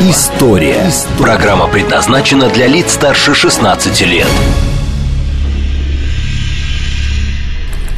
История». 0.00 0.90
Программа 1.18 1.68
предназначена 1.68 2.48
для 2.48 2.66
лиц 2.66 2.92
старше 2.92 3.34
16 3.34 4.00
лет. 4.02 4.28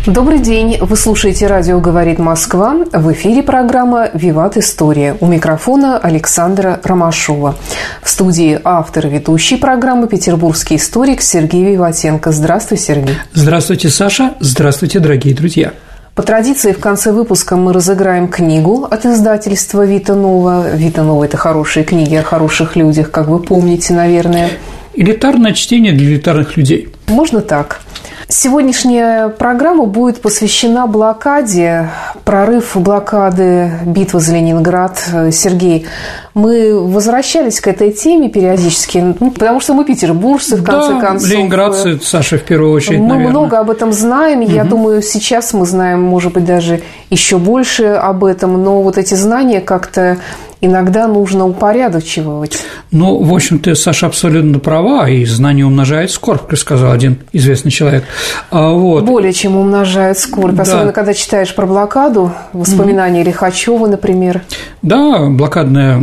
Добрый 0.06 0.38
день. 0.38 0.78
Вы 0.80 0.96
слушаете 0.96 1.48
радио 1.48 1.80
«Говорит 1.80 2.20
Москва». 2.20 2.76
В 2.92 3.12
эфире 3.12 3.42
программа 3.42 4.08
«Виват 4.14 4.56
История». 4.56 5.16
У 5.18 5.26
микрофона 5.26 5.98
Александра 5.98 6.80
Ромашова. 6.84 7.56
В 8.02 8.08
студии 8.08 8.60
автор 8.62 9.08
и 9.08 9.10
ведущий 9.10 9.56
программы 9.56 10.06
петербургский 10.06 10.76
историк 10.76 11.20
Сергей 11.22 11.64
Виватенко. 11.64 12.30
Здравствуй, 12.30 12.78
Сергей. 12.78 13.16
Здравствуйте, 13.32 13.88
Саша. 13.88 14.34
Здравствуйте, 14.38 15.00
дорогие 15.00 15.34
друзья. 15.34 15.72
По 16.16 16.22
традиции 16.22 16.72
в 16.72 16.80
конце 16.80 17.12
выпуска 17.12 17.56
мы 17.56 17.74
разыграем 17.74 18.28
книгу 18.28 18.88
от 18.90 19.04
издательства 19.04 19.84
«Вита 19.84 20.14
Нова». 20.14 20.74
«Вита 20.74 21.02
Нова»– 21.02 21.24
это 21.26 21.36
хорошие 21.36 21.84
книги 21.84 22.14
о 22.14 22.22
хороших 22.22 22.74
людях, 22.74 23.10
как 23.10 23.28
вы 23.28 23.38
помните, 23.38 23.92
наверное. 23.92 24.48
Элитарное 24.94 25.52
чтение 25.52 25.92
для 25.92 26.06
элитарных 26.06 26.56
людей. 26.56 26.88
Можно 27.08 27.42
так. 27.42 27.82
Сегодняшняя 28.28 29.28
программа 29.28 29.84
будет 29.84 30.20
посвящена 30.20 30.88
блокаде, 30.88 31.90
прорыв 32.24 32.72
блокады 32.74 33.70
битвы 33.86 34.18
за 34.18 34.34
Ленинград. 34.34 34.98
Сергей, 35.30 35.86
мы 36.34 36.76
возвращались 36.76 37.60
к 37.60 37.68
этой 37.68 37.92
теме 37.92 38.28
периодически, 38.28 39.14
ну, 39.20 39.30
потому 39.30 39.60
что 39.60 39.74
мы 39.74 39.84
петербуржцы, 39.84 40.56
в 40.56 40.64
конце 40.64 40.94
да, 40.94 41.00
концов. 41.00 41.30
ленинградцы, 41.30 42.00
Саша, 42.02 42.38
в 42.38 42.42
первую 42.42 42.72
очередь, 42.72 42.98
Мы 42.98 43.08
наверное. 43.10 43.30
много 43.30 43.58
об 43.60 43.70
этом 43.70 43.92
знаем. 43.92 44.40
Угу. 44.40 44.50
Я 44.50 44.64
думаю, 44.64 45.02
сейчас 45.02 45.52
мы 45.52 45.64
знаем, 45.64 46.02
может 46.02 46.32
быть, 46.32 46.44
даже 46.44 46.82
еще 47.10 47.38
больше 47.38 47.84
об 47.84 48.24
этом, 48.24 48.60
но 48.60 48.82
вот 48.82 48.98
эти 48.98 49.14
знания 49.14 49.60
как-то 49.60 50.18
иногда 50.66 51.06
нужно 51.06 51.46
упорядочивать. 51.46 52.58
Ну, 52.90 53.22
в 53.22 53.34
общем, 53.34 53.58
ты, 53.58 53.74
Саша, 53.74 54.06
абсолютно 54.06 54.58
права, 54.58 55.08
и 55.08 55.24
знание 55.24 55.66
умножает 55.66 56.10
скорбь, 56.10 56.46
как 56.48 56.58
сказал 56.58 56.92
один 56.92 57.18
известный 57.32 57.70
человек. 57.70 58.04
А, 58.50 58.70
вот. 58.70 59.04
Более 59.04 59.32
чем 59.32 59.56
умножает 59.56 60.18
скорбь, 60.18 60.54
да. 60.54 60.62
особенно 60.62 60.92
когда 60.92 61.14
читаешь 61.14 61.54
про 61.54 61.66
блокаду, 61.66 62.32
воспоминания 62.52 63.22
mm 63.22 63.26
Лихачева, 63.26 63.86
например. 63.86 64.42
Да, 64.82 65.26
блокадная 65.28 66.00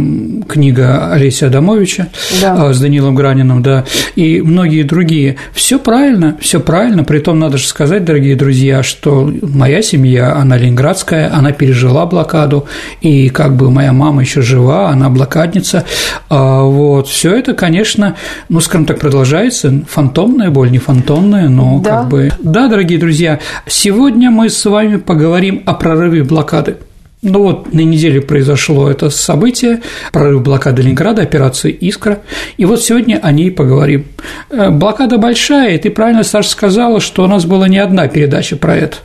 книга 0.48 1.12
Олеся 1.14 1.48
Адамовича 1.48 2.10
да. 2.42 2.74
с 2.74 2.80
Данилом 2.80 3.16
Граниным, 3.16 3.64
да, 3.64 3.86
и 4.16 4.42
многие 4.42 4.84
другие. 4.84 5.38
Все 5.54 5.80
правильно, 5.80 6.38
все 6.42 6.60
правильно, 6.60 7.04
при 7.04 7.20
том 7.20 7.40
надо 7.40 7.58
же 7.58 7.68
сказать, 7.68 8.04
дорогие 8.04 8.36
друзья, 8.36 8.84
что 8.84 9.32
моя 9.42 9.82
семья, 9.82 10.36
она 10.36 10.58
ленинградская, 10.58 11.34
она 11.34 11.54
пережила 11.54 12.06
блокаду, 12.06 12.66
и 13.02 13.30
как 13.30 13.56
бы 13.56 13.72
моя 13.72 13.94
мама 13.94 14.22
еще 14.22 14.42
жива, 14.54 14.90
она 14.90 15.10
блокадница. 15.10 15.86
А, 16.30 16.62
вот, 16.62 17.08
все 17.08 17.36
это, 17.36 17.54
конечно, 17.54 18.16
ну, 18.50 18.60
скажем 18.60 18.86
так, 18.86 19.00
продолжается. 19.00 19.84
Фантомная 19.90 20.50
боль, 20.50 20.72
не 20.72 20.78
фантомная, 20.78 21.50
но 21.50 21.80
да. 21.80 21.90
как 21.90 22.10
бы. 22.10 22.32
Да, 22.40 22.68
дорогие 22.68 23.00
друзья, 23.00 23.40
сегодня 23.68 24.30
мы 24.30 24.50
с 24.50 24.66
вами 24.66 24.98
поговорим 24.98 25.64
о 25.66 25.74
прорыве 25.74 26.24
блокады. 26.24 26.78
Ну 27.24 27.42
вот 27.42 27.74
на 27.74 27.80
неделе 27.80 28.22
произошло 28.22 28.92
это 28.92 29.10
событие, 29.10 29.82
прорыв 30.12 30.44
блокады 30.44 30.82
Ленинграда, 30.82 31.22
операция 31.22 31.72
«Искра», 31.72 32.20
и 32.58 32.66
вот 32.66 32.82
сегодня 32.82 33.18
о 33.24 33.32
ней 33.32 33.50
поговорим. 33.50 34.08
Э, 34.50 34.70
блокада 34.70 35.18
большая, 35.18 35.76
и 35.76 35.78
ты 35.78 35.90
правильно, 35.90 36.24
Саша, 36.24 36.50
сказала, 36.50 37.00
что 37.00 37.24
у 37.24 37.28
нас 37.28 37.46
была 37.46 37.70
не 37.70 37.78
одна 37.78 38.10
передача 38.10 38.58
про 38.58 38.76
это. 38.76 38.98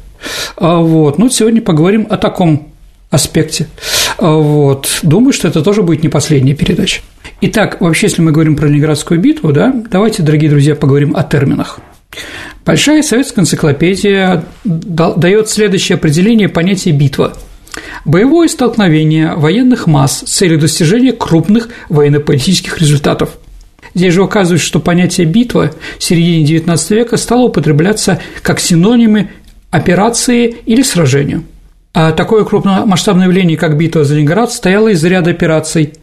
А 0.56 0.78
вот, 0.78 1.18
ну 1.18 1.30
сегодня 1.30 1.62
поговорим 1.62 2.08
о 2.10 2.16
таком 2.16 2.72
аспекте. 3.10 3.68
А 4.18 4.32
вот. 4.34 4.98
Думаю, 5.02 5.32
что 5.32 5.48
это 5.48 5.62
тоже 5.62 5.82
будет 5.82 6.02
не 6.02 6.08
последняя 6.08 6.54
передача. 6.54 7.02
Итак, 7.40 7.80
вообще, 7.80 8.08
если 8.08 8.20
мы 8.20 8.32
говорим 8.32 8.56
про 8.56 8.66
Ленинградскую 8.66 9.20
битву, 9.20 9.52
да, 9.52 9.72
давайте, 9.90 10.24
дорогие 10.24 10.50
друзья, 10.50 10.74
поговорим 10.74 11.14
о 11.16 11.22
терминах. 11.22 11.78
Большая 12.66 13.02
советская 13.02 13.44
энциклопедия 13.44 14.44
дает 14.64 15.48
следующее 15.48 15.96
определение 15.96 16.48
понятия 16.48 16.90
«битва». 16.90 17.36
Боевое 18.04 18.48
столкновение 18.48 19.34
военных 19.36 19.86
масс 19.86 20.24
с 20.26 20.30
целью 20.30 20.58
достижения 20.58 21.12
крупных 21.12 21.68
военно-политических 21.88 22.78
результатов. 22.78 23.30
Здесь 23.94 24.14
же 24.14 24.22
указывает, 24.22 24.60
что 24.60 24.80
понятие 24.80 25.26
«битва» 25.26 25.70
в 25.98 26.02
середине 26.02 26.44
XIX 26.44 26.94
века 26.94 27.16
стало 27.16 27.42
употребляться 27.42 28.20
как 28.42 28.58
синонимы 28.58 29.30
операции 29.70 30.56
или 30.66 30.82
сражению– 30.82 31.44
а 32.00 32.12
такое 32.12 32.44
крупномасштабное 32.44 33.26
явление, 33.26 33.56
как 33.56 33.76
битва 33.76 34.04
за 34.04 34.14
Ленинград, 34.14 34.52
стояло 34.52 34.86
из 34.86 35.02
ряда 35.02 35.30
операций, 35.30 35.94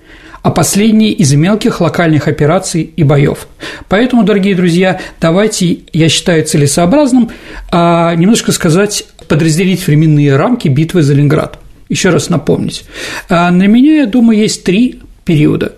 а 0.42 0.52
последние 0.52 1.14
из 1.14 1.34
мелких 1.34 1.80
локальных 1.80 2.28
операций 2.28 2.82
и 2.82 3.04
боев. 3.04 3.48
Поэтому, 3.88 4.24
дорогие 4.26 4.56
друзья, 4.56 5.00
давайте, 5.22 5.80
я 5.94 6.10
считаю 6.10 6.44
целесообразным, 6.44 7.30
а, 7.72 8.14
немножко 8.14 8.52
сказать, 8.52 9.06
подразделить 9.30 9.88
временные 9.88 10.36
рамки 10.36 10.68
битвы 10.68 11.02
за 11.02 11.14
Ленинград. 11.14 11.60
Еще 11.88 12.10
раз 12.10 12.28
напомнить. 12.28 12.84
А, 13.30 13.50
на 13.50 13.64
меня, 13.64 14.00
я 14.00 14.06
думаю, 14.06 14.38
есть 14.38 14.66
три 14.66 15.00
периода. 15.24 15.76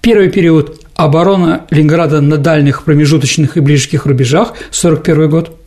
Первый 0.00 0.30
период– 0.30 0.80
оборона 0.94 1.66
Ленинграда 1.70 2.20
на 2.20 2.36
дальних 2.36 2.84
промежуточных 2.84 3.56
и 3.56 3.60
ближних 3.60 4.06
рубежах, 4.06 4.52
41 4.70 5.28
год. 5.28 5.60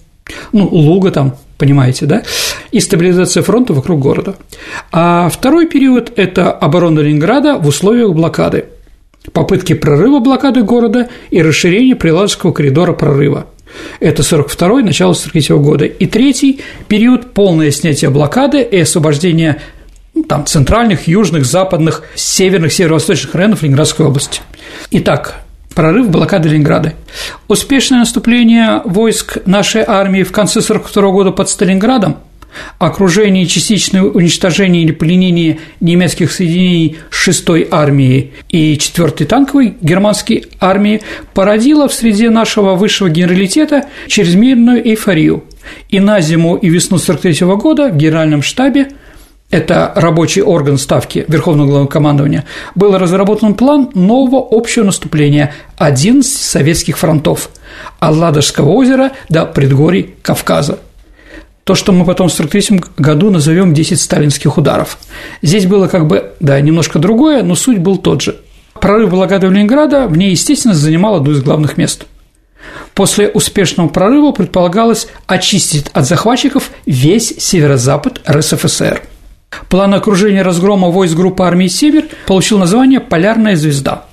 Ну, 0.54 0.70
Луга 0.70 1.12
там, 1.12 1.36
понимаете, 1.59 2.08
да? 2.08 2.24
И 2.72 2.80
стабилизация 2.80 3.44
фронта 3.44 3.74
вокруг 3.74 4.00
города. 4.00 4.36
А 4.92 5.30
второй 5.30 5.68
период– 5.68 6.12
это 6.16 6.52
оборона 6.52 7.02
Ленинграда 7.02 7.58
в 7.58 7.68
условиях 7.68 8.14
блокады, 8.14 8.66
попытки 9.34 9.74
прорыва 9.74 10.20
блокады 10.20 10.64
города 10.64 11.09
и 11.30 11.42
расширение 11.44 11.96
Приладожского 11.96 12.52
коридора 12.52 12.94
прорыва. 12.94 13.46
Это 14.00 14.24
42-й, 14.24 14.84
начало 14.84 15.14
43 15.14 15.42
-го 15.42 15.59
года. 15.59 15.86
И 15.86 16.08
третий 16.08 16.62
период– 16.88 17.34
полное 17.34 17.70
снятие 17.70 18.09
блокады 18.09 18.62
и 18.62 18.80
освобождение 18.80 19.62
ну, 20.16 20.24
там, 20.24 20.46
центральных, 20.46 21.08
южных, 21.08 21.46
западных, 21.46 22.03
северных, 22.16 22.74
северо-восточных 22.74 23.36
районов 23.36 23.62
Ленинградской 23.62 24.06
области. 24.06 24.41
Итак, 24.91 25.44
прорыв 25.75 26.09
блокады 26.09 26.50
Ленинграда. 26.50 26.94
Успешное 27.47 28.00
наступление 28.00 28.81
войск 28.85 29.38
нашей 29.46 29.84
армии 29.85 30.24
в 30.24 30.31
конце 30.31 30.59
1942 30.59 31.12
года 31.12 31.31
под 31.31 31.50
Сталинградом, 31.50 32.18
окружение 32.78 33.44
и 33.44 33.47
частичное 33.47 34.03
уничтожение 34.03 34.84
или 34.84 34.91
пленение 34.91 35.59
немецких 35.79 36.31
соединений 36.31 36.97
6-й 37.12 37.68
армии 37.69 38.34
и 38.50 38.75
4-й 38.75 39.25
танковой 39.25 39.75
германской 39.81 40.46
армии 40.59 41.02
породило 41.34 41.88
в 41.88 41.94
среде 41.94 42.29
нашего 42.29 42.75
высшего 42.75 43.09
генералитета 43.09 43.85
чрезмерную 44.08 44.85
эйфорию. 44.88 45.44
И 45.90 46.00
на 46.00 46.19
зиму 46.22 46.56
и 46.56 46.69
весну 46.69 46.97
1943 46.97 47.56
года 47.56 47.90
в 47.90 47.97
Генеральном 47.97 48.41
штабе 48.41 48.90
это 49.52 49.92
рабочий 49.96 50.42
орган 50.42 50.78
ставки 50.78 51.26
Верховного 51.28 51.68
Главнокомандования, 51.68 52.46
был 52.76 52.98
разработан 52.98 53.56
план 53.56 53.90
нового 53.96 54.48
общего 54.52 54.84
наступления 54.84 55.54
11 55.78 56.32
советских 56.32 56.98
фронтов 56.98 57.50
от 58.00 58.16
Ладожского 58.16 58.70
озера 58.70 59.12
до 59.28 59.46
предгорий 59.46 60.16
Кавказа. 60.22 60.79
То, 61.64 61.76
что 61.76 61.91
мы 61.91 62.06
потом 62.06 62.29
в 62.29 62.34
1943 62.34 62.94
году 62.97 63.29
назовем 63.29 63.73
10 63.73 64.00
сталинских 64.00 64.58
ударов. 64.58 64.97
Здесь 65.41 65.66
было 65.66 65.88
как 65.88 66.08
бы, 66.08 66.34
да, 66.40 66.59
немножко 66.62 66.97
другое, 67.00 67.44
но 67.44 67.56
суть 67.56 67.79
был 67.79 67.97
тот 67.97 68.22
же. 68.22 68.38
Прорыв 68.79 69.12
блокады 69.12 69.47
Ленинграда 69.47 70.08
ней, 70.08 70.32
естественно, 70.32 70.73
занимал 70.73 71.16
одно 71.16 71.32
из 71.32 71.44
главных 71.44 71.78
мест. 71.78 72.06
После 72.94 73.29
успешного 73.29 73.88
прорыва 73.88 74.32
предполагалось 74.32 75.08
очистить 75.28 75.88
от 75.94 76.08
захватчиков 76.08 76.72
весь 76.85 77.35
северо-запад 77.38 78.22
РСФСР– 78.28 79.03
План 79.69 79.93
окружения 79.93 80.41
разгрома 80.41 80.90
войск 80.90 81.16
группы 81.16 81.43
армии 81.43 81.67
«Север» 81.67 82.05
получил 82.25 82.57
название 82.57 82.99
«Полярная 82.99 83.55
звезда». 83.55 84.05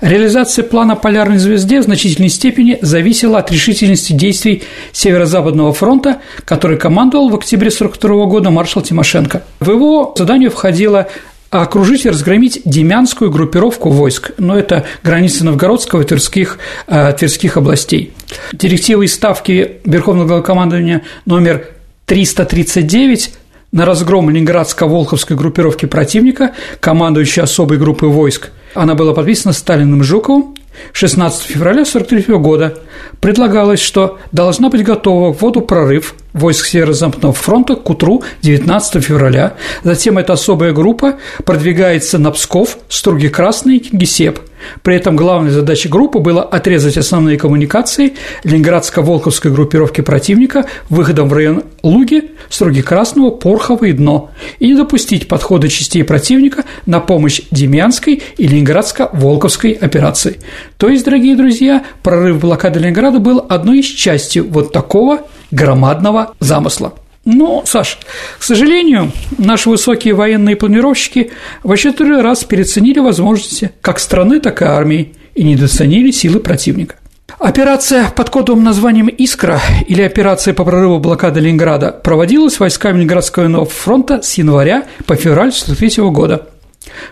Реализация 0.00 0.64
плана 0.64 0.96
«Полярной 0.96 1.38
звезде» 1.38 1.80
в 1.80 1.84
значительной 1.84 2.28
степени 2.30 2.78
зависела 2.80 3.38
от 3.38 3.50
решительности 3.52 4.12
действий 4.12 4.62
Северо-Западного 4.92 5.72
фронта, 5.72 6.20
который 6.44 6.78
командовал 6.78 7.28
в 7.28 7.34
октябре 7.36 7.68
1942 7.68 8.26
года 8.26 8.50
маршал 8.50 8.82
Тимошенко. 8.82 9.42
В 9.60 9.70
его 9.70 10.14
задание 10.16 10.50
входило 10.50 11.08
окружить 11.50 12.04
и 12.04 12.10
разгромить 12.10 12.62
демянскую 12.64 13.30
группировку 13.30 13.90
войск, 13.90 14.32
но 14.38 14.56
это 14.56 14.84
границы 15.02 15.44
Новгородского 15.44 16.02
и 16.02 16.04
Тверских, 16.04 16.58
э, 16.86 17.12
Тверских 17.12 17.56
областей. 17.56 18.12
Директивы 18.52 19.04
и 19.04 19.08
ставки 19.08 19.78
Верховного 19.84 20.28
Главкомандования 20.28 21.02
номер 21.26 21.66
339 22.06 23.34
на 23.72 23.84
разгром 23.84 24.30
Ленинградско-Волховской 24.30 25.36
группировки 25.36 25.86
противника, 25.86 26.52
командующей 26.80 27.42
особой 27.42 27.78
группой 27.78 28.08
войск. 28.08 28.50
Она 28.74 28.94
была 28.94 29.14
подписана 29.14 29.52
Сталиным 29.52 30.02
Жуковым 30.02 30.54
16 30.92 31.42
февраля 31.42 31.82
1943 31.82 32.36
года 32.36 32.78
предлагалось, 33.20 33.80
что 33.80 34.18
должна 34.32 34.70
быть 34.70 34.84
готова 34.84 35.32
к 35.32 35.40
вводу 35.40 35.60
прорыв 35.60 36.14
войск 36.32 36.66
Северо-Западного 36.66 37.34
фронта 37.34 37.76
к 37.76 37.88
утру 37.88 38.22
19 38.42 39.04
февраля. 39.04 39.54
Затем 39.82 40.18
эта 40.18 40.34
особая 40.34 40.72
группа 40.72 41.18
продвигается 41.44 42.18
на 42.18 42.30
Псков, 42.30 42.78
Струги 42.88 43.28
Красный 43.28 43.88
и. 43.92 44.40
При 44.82 44.96
этом 44.96 45.16
главной 45.16 45.50
задачей 45.50 45.88
группы 45.88 46.18
было 46.18 46.42
отрезать 46.42 46.96
основные 46.96 47.38
коммуникации 47.38 48.14
Ленинградско-Волковской 48.44 49.50
группировки 49.50 50.00
противника 50.00 50.66
выходом 50.88 51.28
в 51.28 51.32
район 51.32 51.64
Луги, 51.82 52.32
Струги 52.48 52.82
Красного, 52.82 53.30
Порхова 53.30 53.84
и 53.84 53.92
Дно 53.92 54.30
и 54.58 54.68
не 54.68 54.74
допустить 54.74 55.28
подхода 55.28 55.68
частей 55.68 56.04
противника 56.04 56.64
на 56.86 57.00
помощь 57.00 57.42
Демьянской 57.50 58.22
и 58.36 58.46
Ленинградско-Волковской 58.46 59.72
операции. 59.72 60.40
То 60.76 60.88
есть, 60.88 61.04
дорогие 61.04 61.36
друзья, 61.36 61.84
прорыв 62.02 62.40
блокады 62.40 62.80
Ленинграда 62.80 63.18
был 63.18 63.44
одной 63.48 63.80
из 63.80 63.86
частей 63.86 64.40
вот 64.40 64.72
такого 64.72 65.22
громадного 65.50 66.34
замысла. 66.40 66.94
Но, 67.24 67.62
Саш, 67.66 67.98
к 68.38 68.42
сожалению, 68.42 69.12
наши 69.36 69.68
высокие 69.68 70.14
военные 70.14 70.56
планировщики 70.56 71.32
в 71.62 71.70
очередной 71.70 72.22
раз 72.22 72.44
переоценили 72.44 72.98
возможности 72.98 73.72
как 73.82 73.98
страны, 73.98 74.40
так 74.40 74.62
и 74.62 74.64
армии 74.64 75.14
и 75.34 75.44
недооценили 75.44 76.10
силы 76.10 76.40
противника. 76.40 76.96
Операция 77.38 78.10
под 78.10 78.30
кодовым 78.30 78.64
названием 78.64 79.08
«Искра» 79.08 79.60
или 79.86 80.02
операция 80.02 80.52
по 80.52 80.64
прорыву 80.64 80.98
блокады 80.98 81.40
Ленинграда 81.40 81.90
проводилась 81.92 82.58
войсками 82.58 82.98
Ленинградского 82.98 83.64
фронта 83.66 84.20
с 84.22 84.34
января 84.34 84.84
по 85.06 85.14
февраль 85.14 85.50
1943 85.50 86.10
года– 86.10 86.48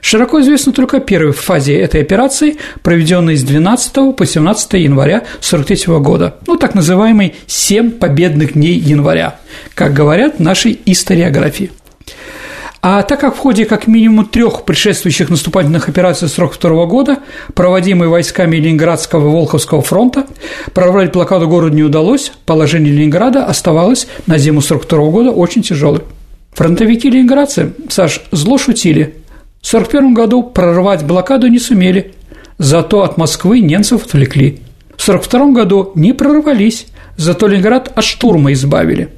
Широко 0.01 0.41
известна 0.41 0.73
только 0.73 1.01
первая 1.01 1.33
фазе 1.33 1.79
этой 1.79 2.01
операции, 2.01 2.57
проведенной 2.83 3.37
с 3.37 3.43
12 3.43 4.17
по 4.17 4.25
17 4.25 4.73
января 4.75 5.19
1943 5.19 5.99
года, 5.99 6.37
ну, 6.47 6.57
так 6.57 6.75
называемый 6.75 7.35
«семь 7.47 7.91
победных 7.91 8.55
дней 8.55 8.79
января», 8.79 9.39
как 9.75 9.93
говорят 9.93 10.41
нашей 10.41 10.81
историографии. 10.87 11.71
А 12.81 13.03
так 13.03 13.21
как 13.21 13.35
в 13.35 13.39
ходе 13.39 13.65
как 13.65 13.89
минимум 13.89 14.25
трех 14.25 14.65
предшествующих 14.65 15.31
наступательных 15.31 15.89
операций 15.89 16.29
1942 16.29 16.87
года, 16.87 17.19
проводимые 17.55 18.09
войсками 18.09 18.57
Ленинградского 18.57 19.29
и 19.29 19.33
Волховского 19.33 19.83
фронта, 19.83 20.27
прорвать 20.75 21.13
блокаду 21.13 21.49
города 21.49 21.75
не 21.75 21.83
удалось, 21.83 22.33
положение 22.47 22.93
Ленинграда 22.93 23.45
оставалось 23.45 24.07
на 24.27 24.39
зиму 24.39 24.61
1942 24.61 25.11
года 25.11 25.31
очень 25.31 25.63
тяжелым. 25.63 26.03
Фронтовики-ленинградцы, 26.55 27.73
Саш, 27.91 28.23
зло 28.31 28.59
шутили– 28.59 29.17
в 29.61 29.69
1941 29.69 30.15
году 30.15 30.43
прорвать 30.43 31.05
блокаду 31.05 31.49
не 31.49 31.59
сумели, 31.59 32.13
зато 32.59 33.03
от 33.03 33.17
Москвы 33.17 33.61
немцев 33.61 34.05
отвлекли. 34.05 34.61
В 34.97 35.03
1942 35.09 35.53
году 35.53 35.93
не 35.95 36.13
прорвались, 36.13 36.87
зато 37.17 37.47
Ленинград 37.47 37.93
от 37.95 38.05
штурма 38.05 38.53
избавили. 38.53 39.09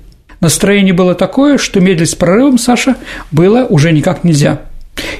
Настроение 0.41 0.95
было 0.95 1.15
такое, 1.15 1.59
что 1.59 1.81
медлить 1.81 2.11
с 2.11 2.15
прорывом, 2.15 2.59
Саша, 2.59 2.97
было 3.31 3.67
уже 3.67 3.93
никак 3.93 4.25
нельзя. 4.25 4.63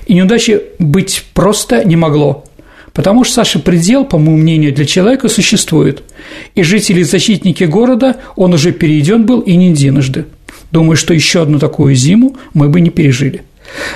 И 0.07 0.15
неудачи 0.15 0.63
быть 0.79 1.25
просто 1.35 1.85
не 1.85 1.97
могло. 1.97 2.45
Потому 2.93 3.25
что, 3.25 3.35
Саша, 3.37 3.59
предел, 3.61 4.05
по 4.05 4.19
моему 4.19 4.39
мнению, 4.39 4.75
для 4.75 4.85
человека 4.85 5.29
существует. 5.29 6.03
И 6.55 6.63
жители 6.63 7.03
защитники 7.03 7.65
города 7.65 8.17
он 8.35 8.55
уже 8.55 8.73
перейден 8.73 9.27
был 9.27 9.41
и 9.41 9.55
не 9.57 9.69
единожды. 9.69 10.25
Думаю, 10.73 10.97
что 10.97 11.15
еще 11.15 11.43
одну 11.43 11.59
такую 11.59 11.95
зиму 11.95 12.37
мы 12.55 12.69
бы 12.69 12.81
не 12.81 12.91
пережили. 12.91 13.43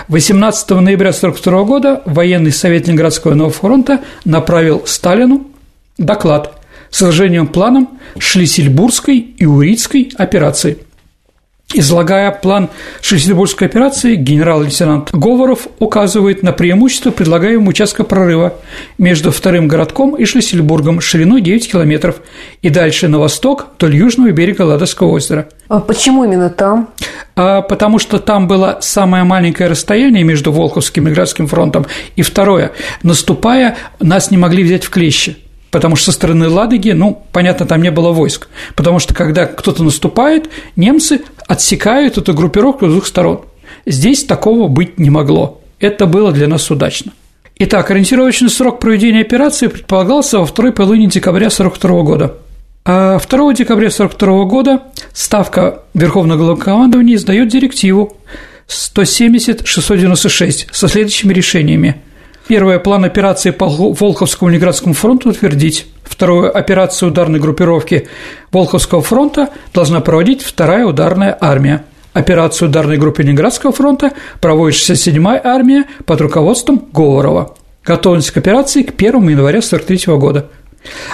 18 0.09 0.71
ноября 0.71 1.11
1942 1.11 1.63
года 1.65 2.03
военный 2.05 2.53
совет 2.53 2.87
Ленинградского 2.87 3.35
нового 3.35 3.53
фронта 3.53 4.01
направил 4.25 4.83
Сталину 4.87 5.47
доклад 5.99 6.61
с 6.91 7.03
изложением 7.03 7.47
планом 7.47 7.99
Шлиссельбургской 8.19 9.19
и 9.19 9.47
Урицкой 9.47 10.13
операции– 10.17 10.79
Излагая 11.77 12.31
план 12.31 12.71
Шлиссельбургской 13.03 13.67
операции, 13.67 14.15
генерал-лейтенант 14.15 15.11
Говоров 15.13 15.67
указывает 15.81 16.45
на 16.45 16.53
преимущество 16.53 17.11
предлагаемого 17.11 17.71
участка 17.71 18.05
прорыва 18.05 18.55
между 18.97 19.33
вторым 19.33 19.67
городком 19.67 20.15
и 20.15 20.25
Шлиссельбургом 20.25 21.01
шириной 21.01 21.41
9 21.41 21.73
километров 21.73 22.21
и 22.63 22.71
дальше 22.71 23.09
на 23.09 23.19
восток 23.19 23.67
вдоль 23.77 23.97
южного 23.97 24.31
берега 24.31 24.63
Ладожского 24.63 25.09
озера. 25.09 25.49
А 25.67 25.81
почему 25.81 26.23
именно 26.23 26.49
там? 26.49 26.91
А 27.35 27.61
потому 27.63 27.99
что 27.99 28.21
там 28.21 28.47
было 28.47 28.79
самое 28.81 29.25
маленькое 29.25 29.69
расстояние 29.69 30.23
между 30.23 30.53
Волховским 30.53 31.09
и 31.09 31.11
Градским 31.11 31.49
фронтом, 31.49 31.87
и 32.15 32.23
второе, 32.23 32.71
наступая, 33.03 33.77
нас 33.99 34.31
не 34.31 34.37
могли 34.37 34.63
взять 34.63 34.85
в 34.85 34.91
клещи– 34.91 35.39
потому 35.75 35.97
что 35.97 36.07
со 36.07 36.13
стороны 36.13 36.49
Ладоги, 36.49 36.91
ну, 36.91 37.21
понятно, 37.33 37.67
там 37.67 37.83
не 37.83 37.91
было 37.91 38.13
войск, 38.13 38.47
потому 38.77 39.01
что 39.01 39.13
когда 39.13 39.47
кто-то 39.47 39.83
наступает, 39.83 40.49
немцы 40.77 41.23
отсекают 41.49 42.17
эту 42.17 42.33
группировку 42.33 42.87
с 42.87 42.93
двух 42.93 43.09
сторон. 43.09 43.41
Здесь 43.85 44.23
такого 44.23 44.69
быть 44.69 45.01
не 45.01 45.11
могло. 45.11 45.61
Это 45.81 46.07
было 46.07 46.31
для 46.31 46.47
нас 46.47 46.71
удачно. 46.71 47.11
Итак, 47.59 47.91
ориентировочный 47.91 48.51
срок 48.51 48.79
проведения 48.79 49.23
операции 49.23 49.67
предполагался 49.67 50.39
во 50.39 50.47
второй 50.47 50.71
половине 50.71 51.09
декабря 51.09 51.49
1942 51.49 52.03
года. 52.03 52.37
А 52.85 53.19
2 53.19 53.55
декабря 53.55 53.89
1942 53.89 54.45
года 54.45 54.83
Ставка 55.13 55.83
Верховного 55.93 56.39
Главкомандования 56.39 57.17
издает 57.17 57.49
директиву 57.49 58.17
170-696 58.69 60.69
со 60.71 60.87
следующими 60.87 61.33
решениями– 61.33 61.97
Первое– 62.47 62.79
план 62.81 63.05
операции 63.05 63.51
по 63.51 63.67
Волховскому 63.67 64.51
Ленинградскому 64.51 64.93
фронту 64.93 65.31
утвердить. 65.31 65.87
Второе– 66.03 66.51
операцию 66.51 67.11
ударной 67.11 67.41
группировки 67.41 68.09
Волховского 68.53 69.01
фронта 69.01 69.49
должна 69.73 70.01
проводить 70.01 70.43
вторая 70.43 70.85
ударная 70.85 71.37
армия. 71.41 71.85
Операцию 72.13 72.69
ударной 72.69 72.99
группы 72.99 73.23
Ленинградского 73.23 73.73
фронта 73.73 74.13
проводит 74.41 74.79
67-я 74.79 75.41
армия 75.43 75.85
под 76.05 76.21
руководством 76.21 76.85
Говорова. 76.93 77.57
Готовность 77.83 78.31
к 78.31 78.37
операции 78.37 78.83
к 78.83 78.95
1 78.95 79.29
января 79.29 79.59
1943 79.59 80.15
года. 80.17 80.51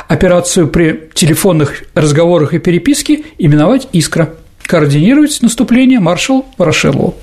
Операцию 0.09 0.67
при 0.67 1.11
телефонных 1.15 1.85
разговорах 1.95 2.55
и 2.55 2.59
переписке 2.59 3.23
именовать 3.39 3.89
«Искра». 3.93 4.35
Координировать 4.63 5.43
наступление 5.43 6.01
маршал 6.01 6.45
Ворошилову. 6.59 7.15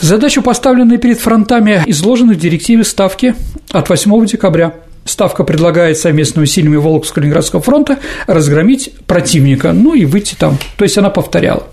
Задачу, 0.00 0.42
поставленную 0.42 0.98
перед 0.98 1.18
фронтами, 1.18 1.82
изложены 1.86 2.34
в 2.34 2.38
директиве 2.38 2.84
Ставки 2.84 3.34
от 3.70 3.88
8 3.88 4.26
декабря. 4.26 4.74
Ставка 5.04 5.44
предлагает 5.44 5.98
совместными 5.98 6.44
усилиями 6.44 6.76
Волговского 6.76 7.22
Ленинградского 7.22 7.62
фронта 7.62 7.98
разгромить 8.26 8.92
противника, 9.06 9.72
ну 9.72 9.94
и 9.94 10.04
выйти 10.04 10.34
там. 10.34 10.58
То 10.76 10.84
есть 10.84 10.98
она 10.98 11.10
повторяла. 11.10 11.64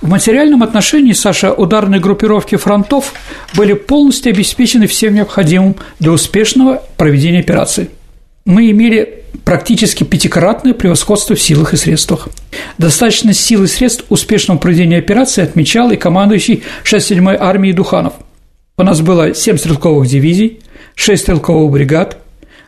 В 0.00 0.08
материальном 0.08 0.62
отношении, 0.62 1.12
Саша, 1.12 1.52
ударные 1.52 2.00
группировки 2.00 2.56
фронтов 2.56 3.14
были 3.54 3.72
полностью 3.72 4.30
обеспечены 4.30 4.86
всем 4.86 5.14
необходимым 5.14 5.76
для 5.98 6.12
успешного 6.12 6.82
проведения 6.96 7.40
операции. 7.40 7.88
Мы 8.44 8.70
имели 8.70 9.21
практически 9.44 10.04
пятикратное 10.04 10.74
превосходство 10.74 11.34
в 11.34 11.40
силах 11.40 11.74
и 11.74 11.76
средствах. 11.76 12.28
Достаточно 12.78 13.32
сил 13.32 13.64
и 13.64 13.66
средств 13.66 14.04
успешного 14.08 14.58
проведения 14.58 14.98
операции 14.98 15.42
отмечал 15.42 15.90
и 15.90 15.96
командующий 15.96 16.62
67-й 16.84 17.36
армией 17.36 17.72
Духанов. 17.72 18.14
У 18.76 18.82
нас 18.82 19.00
было 19.00 19.34
7 19.34 19.56
стрелковых 19.56 20.08
дивизий, 20.08 20.60
6 20.94 21.22
стрелковых 21.22 21.70
бригад, 21.70 22.18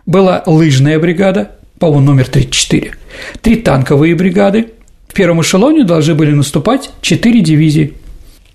была 0.06 0.42
лыжная 0.46 0.98
бригада, 0.98 1.52
по-моему, 1.78 2.06
номер 2.06 2.28
34, 2.28 2.92
три 3.40 3.56
танковые 3.56 4.14
бригады. 4.14 4.68
В 5.08 5.14
первом 5.14 5.40
эшелоне 5.42 5.84
должны 5.84 6.14
были 6.14 6.32
наступать 6.32 6.90
4 7.00 7.40
дивизии– 7.40 7.94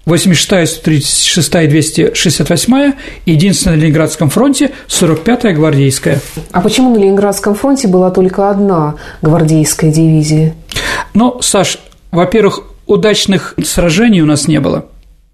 86-я, 0.06 0.64
136-я 0.64 1.62
и 1.64 1.68
268-я, 1.68 2.94
единственная 3.26 3.78
на 3.78 3.82
Ленинградском 3.82 4.30
фронте 4.30 4.72
45-я 4.88 5.54
гвардейская. 5.54 6.20
А 6.52 6.62
почему 6.62 6.94
на 6.94 6.98
Ленинградском 6.98 7.56
фронте 7.56 7.88
была 7.88 8.10
только 8.12 8.50
одна 8.50 8.96
гвардейская 9.22 9.92
дивизия? 9.92 10.56
Ну, 11.14 11.42
Саш, 11.42 11.80
во-первых, 12.12 12.64
удачных 12.88 13.56
сражений 13.64 14.22
у 14.22 14.26
нас 14.26 14.48
не 14.48 14.60
было, 14.60 14.86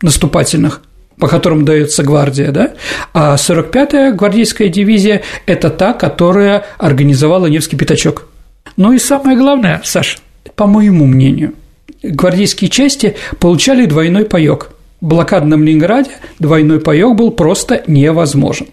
наступательных 0.01 0.81
по 1.17 1.29
которым 1.29 1.63
дается 1.63 2.03
гвардия, 2.03 2.51
да? 2.51 2.73
А 3.13 3.35
45-я 3.35 4.11
гвардейская 4.11 4.67
дивизия– 4.67 5.21
это 5.45 5.69
та, 5.69 5.93
которая 5.93 6.65
организовала 6.77 7.45
Невский 7.45 7.77
пятачок. 7.77 8.27
Ну 8.75 8.91
и 8.91 8.99
самое 8.99 9.37
главное, 9.37 9.81
Саш, 9.85 10.19
по 10.57 10.67
моему 10.67 11.05
мнению– 11.05 11.53
гвардейские 12.03 12.69
части 12.69 13.15
получали 13.39 13.85
двойной 13.85 14.25
паёк. 14.25 14.71
в 15.01 15.05
блокадном 15.07 15.63
Ленинграде 15.63 16.11
двойной 16.39 16.79
паёк 16.79 17.15
был 17.15 17.31
просто 17.31 17.83
невозможен. 17.87 18.67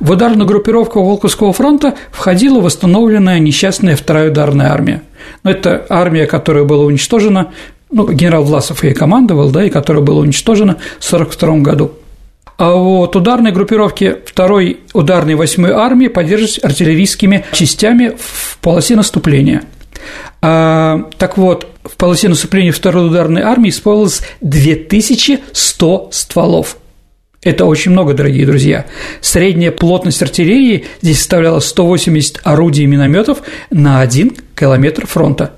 В 0.00 0.12
ударную 0.12 0.46
группировку 0.46 1.02
Волковского 1.02 1.52
фронта 1.52 1.94
входила 2.10 2.60
восстановленная 2.60 3.38
несчастная 3.38 3.96
вторая 3.96 4.30
ударная 4.30 4.70
армия. 4.70 5.02
Но 5.42 5.50
это 5.50 5.84
армия, 5.88 6.26
которая 6.26 6.64
была 6.64 6.84
уничтожена, 6.84 7.52
ну, 7.90 8.10
генерал 8.10 8.44
Власов 8.44 8.82
ей 8.84 8.94
командовал, 8.94 9.50
да, 9.50 9.64
и 9.64 9.70
которая 9.70 10.02
была 10.02 10.20
уничтожена 10.20 10.76
в 10.98 11.12
1942 11.12 11.58
году. 11.58 11.92
А 12.56 12.72
вот 12.74 13.14
ударные 13.14 13.52
группировки 13.52 14.16
второй 14.26 14.80
ударной 14.92 15.36
8 15.36 15.66
армии 15.70 16.08
поддерживались 16.08 16.58
артиллерийскими 16.62 17.44
частями 17.52 18.16
в 18.18 18.58
полосе 18.58 18.96
наступления. 18.96 19.62
А, 20.40 21.08
так 21.18 21.36
вот, 21.38 21.66
в 21.84 21.96
полосе 21.96 22.28
наступления 22.28 22.72
второй 22.72 23.08
ударной 23.08 23.42
армии 23.42 23.70
использовалось 23.70 24.22
2100 24.40 26.08
стволов– 26.12 26.76
это 27.42 27.66
очень 27.66 27.92
много, 27.92 28.14
дорогие 28.14 28.44
друзья. 28.46 28.86
Средняя 29.20 29.70
плотность 29.70 30.20
артиллерии 30.22 30.86
здесь 31.00 31.18
составляла 31.18 31.60
180 31.60 32.40
орудий 32.42 32.82
и 32.82 32.86
минометов 32.86 33.42
на 33.70 34.00
1 34.00 34.36
километр 34.58 35.06
фронта. 35.06 35.54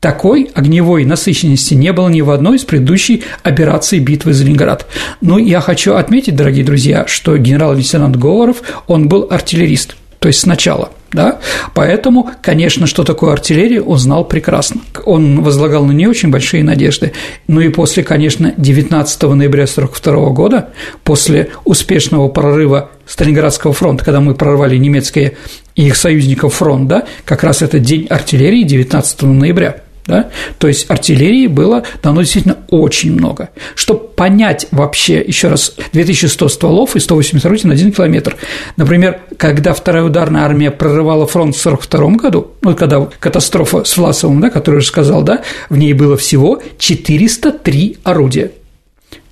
Такой 0.00 0.50
огневой 0.54 1.04
насыщенности 1.04 1.74
не 1.74 1.92
было 1.92 2.08
ни 2.08 2.22
в 2.22 2.30
одной 2.30 2.56
из 2.56 2.64
предыдущей 2.64 3.24
операций 3.42 3.98
битвы 3.98 4.32
за 4.32 4.44
Ленинград. 4.44 4.86
Но 5.20 5.38
я 5.38 5.60
хочу 5.60 5.94
отметить, 5.94 6.34
дорогие 6.34 6.64
друзья, 6.64 7.06
что 7.06 7.36
генерал-лейтенант 7.36 8.16
Говоров, 8.16 8.62
он 8.86 9.08
был 9.08 9.26
артиллерист, 9.28 9.96
то 10.18 10.28
есть 10.28 10.40
сначала– 10.40 10.90
да? 11.12 11.38
Поэтому, 11.74 12.30
конечно, 12.42 12.86
что 12.86 13.04
такое 13.04 13.32
артиллерия, 13.32 13.80
он 13.80 13.98
знал 13.98 14.24
прекрасно. 14.24 14.80
Он 15.04 15.42
возлагал 15.42 15.84
на 15.84 15.92
нее 15.92 16.08
очень 16.08 16.30
большие 16.30 16.62
надежды. 16.62 17.12
Ну 17.46 17.60
и 17.60 17.68
после, 17.70 18.02
конечно, 18.02 18.52
19 18.56 19.22
ноября 19.22 19.64
1942 19.64 20.30
года, 20.30 20.68
после 21.04 21.50
успешного 21.64 22.28
прорыва 22.28 22.90
Сталинградского 23.06 23.72
фронта, 23.72 24.04
когда 24.04 24.20
мы 24.20 24.34
прорвали 24.34 24.76
немецкие 24.76 25.36
и 25.74 25.86
их 25.86 25.96
союзников 25.96 26.54
фронт, 26.54 26.88
да, 26.88 27.04
как 27.24 27.42
раз 27.42 27.62
это 27.62 27.78
день 27.78 28.06
артиллерии 28.06 28.64
19 28.64 29.22
ноября– 29.22 29.82
да? 30.08 30.30
То 30.58 30.66
есть 30.66 30.90
артиллерии 30.90 31.46
было 31.46 31.84
дано 32.02 32.22
действительно 32.22 32.56
очень 32.70 33.12
много. 33.12 33.50
Чтобы 33.76 34.08
понять 34.08 34.66
вообще, 34.72 35.20
еще 35.20 35.48
раз, 35.48 35.74
2100 35.92 36.48
стволов 36.48 36.96
и 36.96 37.00
180 37.00 37.44
орудий 37.44 37.68
на 37.68 37.74
1 37.74 37.92
километр. 37.92 38.36
Например, 38.76 39.20
когда 39.36 39.74
вторая 39.74 40.02
ударная 40.02 40.42
армия 40.42 40.70
прорывала 40.70 41.26
фронт 41.26 41.54
в 41.54 41.60
1942 41.60 42.16
году, 42.16 42.52
ну, 42.62 42.74
когда 42.74 43.06
катастрофа 43.20 43.84
с 43.84 43.96
Власовым, 43.96 44.40
да, 44.40 44.50
который 44.50 44.76
уже 44.76 44.86
сказал, 44.86 45.22
да, 45.22 45.42
в 45.68 45.76
ней 45.76 45.92
было 45.92 46.16
всего 46.16 46.60
403 46.78 47.98
орудия. 48.02 48.50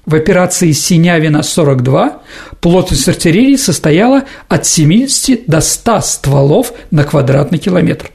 В 0.04 0.14
операции 0.14 0.71
Синявина-42 0.71 2.12
плотность 2.61 3.09
артиллерии 3.09 3.56
состояла 3.56 4.25
от 4.47 4.64
70 4.66 5.47
до 5.47 5.61
100 5.61 6.00
стволов 6.02 6.73
на 6.92 7.02
квадратный 7.02 7.59
километр. 7.59 8.11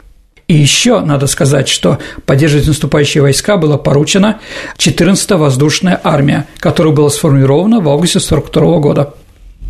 И 0.48 0.54
еще 0.54 1.00
надо 1.00 1.26
сказать, 1.26 1.68
что 1.68 1.98
поддерживать 2.26 2.66
наступающие 2.66 3.22
войска 3.22 3.56
было 3.56 3.76
поручено 3.76 4.40
14-я 4.76 5.36
воздушная 5.36 6.00
армия, 6.02 6.46
которая 6.58 6.92
была 6.92 7.10
сформирована 7.10 7.80
в 7.80 7.88
августе 7.88 8.18
1942 8.18 8.78
года. 8.80 9.14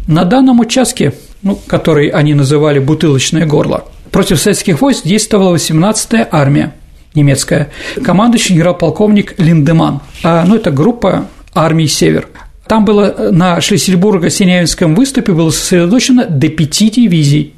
На 0.09 0.25
данном 0.25 0.61
участке, 0.61 1.13
ну, 1.43 1.59
который 1.67 2.09
они 2.09 2.35
называли 2.35 2.79
«бутылочное 2.79 3.47
горло», 3.47 3.85
против 4.11 4.41
советских 4.41 4.81
войск 4.81 5.05
действовала 5.05 5.55
18-я 5.55 6.29
армия 6.31 6.75
немецкая, 7.15 7.71
командующий 8.03 8.55
генерал-полковник 8.55 9.39
Линдеман. 9.39 10.01
А, 10.23 10.45
ну, 10.47 10.57
это 10.57 10.71
группа 10.71 11.27
армии 11.55 11.87
«Север». 11.87 12.29
Там 12.67 12.85
было 12.85 13.31
на 13.31 13.59
Шлиссельбурго-Синявинском 13.59 14.95
выступе 14.95 15.33
было 15.33 15.51
сосредоточено 15.51 16.25
до 16.25 16.49
пяти 16.49 16.91
дивизий, 16.91 17.55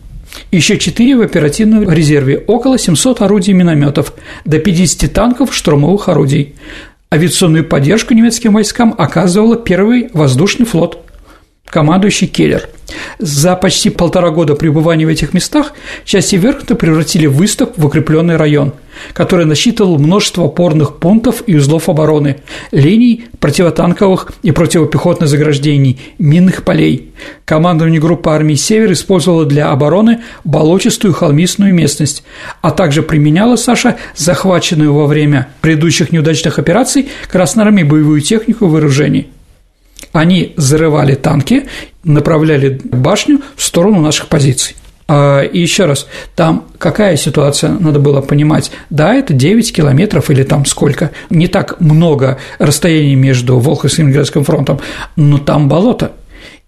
еще 0.51 0.79
4 0.79 1.17
в 1.17 1.21
оперативном 1.21 1.91
резерве, 1.91 2.39
около 2.47 2.79
700 2.79 3.23
орудий 3.23 3.53
минометов, 3.53 4.15
до 4.45 4.59
50 4.59 5.13
танков 5.13 5.55
штурмовых 5.55 6.09
орудий. 6.09 6.55
Авиационную 7.13 7.65
поддержку 7.65 8.15
немецким 8.15 8.55
войскам 8.55 8.95
оказывал 8.97 9.57
первый 9.57 10.09
воздушный 10.13 10.67
флот 10.67 11.04
командующий 11.67 12.27
Келлер. 12.27 12.69
За 13.19 13.57
почти 13.57 13.91
полтора 13.91 14.31
года 14.31 14.55
пребывания 14.55 15.07
в 15.07 15.09
этих 15.09 15.33
местах 15.33 15.73
части 16.05 16.37
Верхта 16.37 16.75
превратили 16.75 17.27
выступ 17.27 17.77
в 17.77 17.87
укрепленный 17.87 18.37
район, 18.37 18.75
который 19.13 19.47
насчитывал 19.47 19.99
множество 19.99 20.45
опорных 20.45 20.99
пунктов 20.99 21.43
и 21.47 21.57
узлов 21.57 21.89
обороны, 21.89 22.37
линий 22.71 23.27
противотанковых 23.41 24.33
и 24.43 24.51
противопехотных 24.53 25.29
заграждений, 25.29 26.01
минных 26.19 26.63
полей. 26.63 27.13
Командование 27.45 28.01
группы 28.01 28.31
армии 28.31 28.55
«Север» 28.55 28.93
использовало 28.93 29.45
для 29.47 29.71
обороны 29.71 30.21
болотистую 30.45 31.15
холмистую 31.15 31.75
местность, 31.75 32.23
а 32.61 32.71
также 32.71 33.03
применяло, 33.03 33.57
Саша, 33.57 33.97
захваченную 34.15 34.93
во 34.93 35.07
время 35.07 35.49
предыдущих 35.61 36.13
неудачных 36.13 36.59
операций 36.59 37.09
Красной 37.31 37.65
армии 37.65 37.83
боевую 37.83 38.21
технику 38.21 38.67
и 38.67 38.69
вооружений. 38.69 39.29
Они 40.15 40.55
зарывали 40.57 41.17
танки, 41.17 41.67
направляли 42.05 42.81
башню 42.85 43.41
в 43.57 43.65
сторону 43.65 44.01
наших 44.01 44.29
позиций. 44.29 44.77
А, 45.09 45.41
и 45.41 45.59
еще 45.59 45.87
раз, 45.87 46.07
там 46.37 46.67
какая 46.79 47.17
ситуация, 47.17 47.73
надо 47.73 47.99
было 47.99 48.21
понимать, 48.21 48.71
да, 48.91 49.13
это 49.13 49.35
9 49.35 49.75
километров 49.75 50.31
или 50.31 50.45
там 50.45 50.67
сколько, 50.67 51.11
не 51.31 51.49
так 51.49 51.81
много 51.81 52.39
расстояний 52.61 53.17
между 53.17 53.59
Волховским 53.59 54.05
и 54.05 54.07
Ленинградским 54.07 54.45
фронтом, 54.45 54.79
но 55.17 55.39
там 55.39 55.69
болото, 55.69 56.13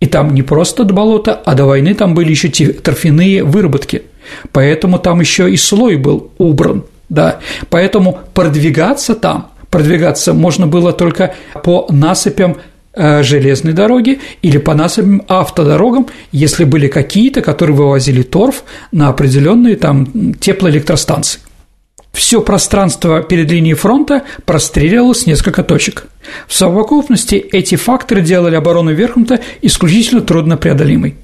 и 0.01 0.07
там 0.07 0.35
не 0.35 0.43
просто 0.43 0.83
до 0.83 0.93
болота, 0.93 1.33
а 1.33 1.55
до 1.55 1.67
войны 1.67 1.95
там 1.95 2.15
были 2.15 2.31
еще 2.31 2.49
торфяные 2.49 3.45
выработки, 3.45 4.03
поэтому 4.51 4.99
там 4.99 5.21
еще 5.21 5.49
и 5.49 5.57
слой 5.57 5.97
был 5.97 6.33
убран, 6.39 6.83
да, 7.09 7.39
поэтому 7.71 8.19
продвигаться 8.35 9.15
там, 9.15 9.53
продвигаться 9.71 10.35
можно 10.35 10.67
было 10.67 10.93
только 10.93 11.37
по 11.63 11.87
насыпям 11.91 12.57
железной 12.97 13.73
дороги 13.73 14.21
или 14.43 14.59
по 14.59 14.75
насыпным 14.75 15.23
автодорогам, 15.29 16.07
если 16.33 16.65
были 16.65 16.89
какие-то, 16.89 17.43
которые 17.43 17.77
вывозили 17.77 18.23
торф 18.23 18.65
на 18.93 19.09
определенные 19.09 19.77
там 19.77 20.35
теплоэлектростанции. 20.35 21.41
Все 22.17 22.41
пространство 22.41 23.23
перед 23.23 23.51
линией 23.51 23.75
фронта 23.75 24.23
простреливалось 24.47 25.27
несколько 25.27 25.63
точек. 25.63 26.07
В 26.49 26.55
совокупности 26.55 27.35
эти 27.35 27.75
факторы 27.75 28.23
делали 28.23 28.55
оборону 28.55 28.95
Верхмута 28.95 29.41
исключительно 29.61 30.23
труднопреодолимой. 30.23 31.17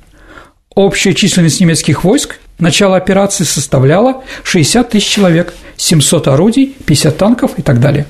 Общая 0.75 1.15
численность 1.15 1.61
немецких 1.61 2.05
войск 2.05 2.37
начало 2.59 2.99
операции 2.99 3.45
составляла 3.45 4.23
60 4.45 4.91
тысяч 4.91 5.07
человек, 5.09 5.55
700 5.79 6.29
орудий, 6.29 6.77
50 6.85 7.17
танков 7.17 7.53
и 7.57 7.63
так 7.63 7.81
далее. 7.81 8.07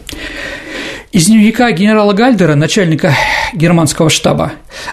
Из 1.12 1.26
дневника 1.26 1.71
генерала 1.73 2.14
Гальдера, 2.14 2.54
начальника 2.54 3.14
германского 3.52 4.09
штаба, 4.09 4.52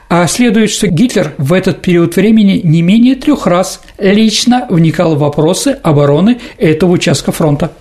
а 0.09 0.27
следует, 0.27 0.69
что 0.69 0.87
Гитлер 0.87 1.33
в 1.37 1.53
этот 1.53 1.81
период 1.81 2.17
времени 2.17 2.59
не 2.61 2.81
менее 2.81 3.15
трех 3.15 3.47
раз 3.47 3.81
лично 3.97 4.67
вникал 4.69 5.15
в 5.15 5.19
вопросы 5.19 5.79
обороны 5.81 6.39
этого 6.57 6.91
участка 6.91 7.31
фронта. 7.31 7.71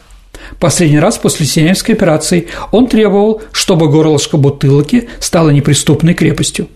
Последний 0.61 1.01
раз 1.01 1.19
после 1.19 1.47
Синявской 1.47 1.97
операции 1.97 2.47
он 2.71 2.87
требовал, 2.87 3.43
чтобы 3.51 3.89
горлышко 3.89 4.37
бутылки 4.37 5.09
стало 5.19 5.51
неприступной 5.51 6.15
крепостью. 6.15 6.69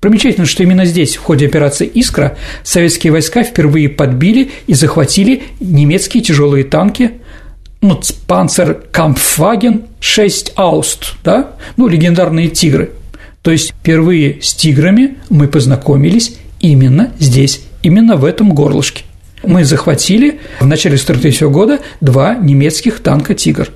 Примечательно, 0.00 0.44
что 0.44 0.64
именно 0.64 0.84
здесь, 0.84 1.16
в 1.16 1.22
ходе 1.22 1.46
операции 1.46 1.90
«Искра», 1.94 2.36
советские 2.62 3.14
войска 3.14 3.42
впервые 3.42 3.88
подбили 3.88 4.50
и 4.66 4.74
захватили 4.74 5.44
немецкие 5.60 6.22
тяжелые 6.22 6.64
танки 6.64 7.12
Панцер 8.26 8.82
Кампфваген 8.90 9.84
6 10.00 10.52
Ауст, 10.56 11.14
да, 11.22 11.52
ну, 11.76 11.88
легендарные 11.88 12.48
тигры. 12.48 12.90
То 13.42 13.50
есть 13.52 13.70
впервые 13.70 14.38
с 14.42 14.54
тиграми 14.54 15.18
мы 15.30 15.46
познакомились 15.46 16.36
именно 16.60 17.12
здесь, 17.18 17.62
именно 17.82 18.16
в 18.16 18.24
этом 18.24 18.52
горлышке. 18.52 19.04
Мы 19.42 19.64
захватили 19.64 20.40
в 20.58 20.66
начале 20.66 20.96
43 20.96 21.46
года 21.46 21.78
два 22.00 22.34
немецких 22.34 23.00
танка 23.00 23.34
«Тигр», 23.34 23.68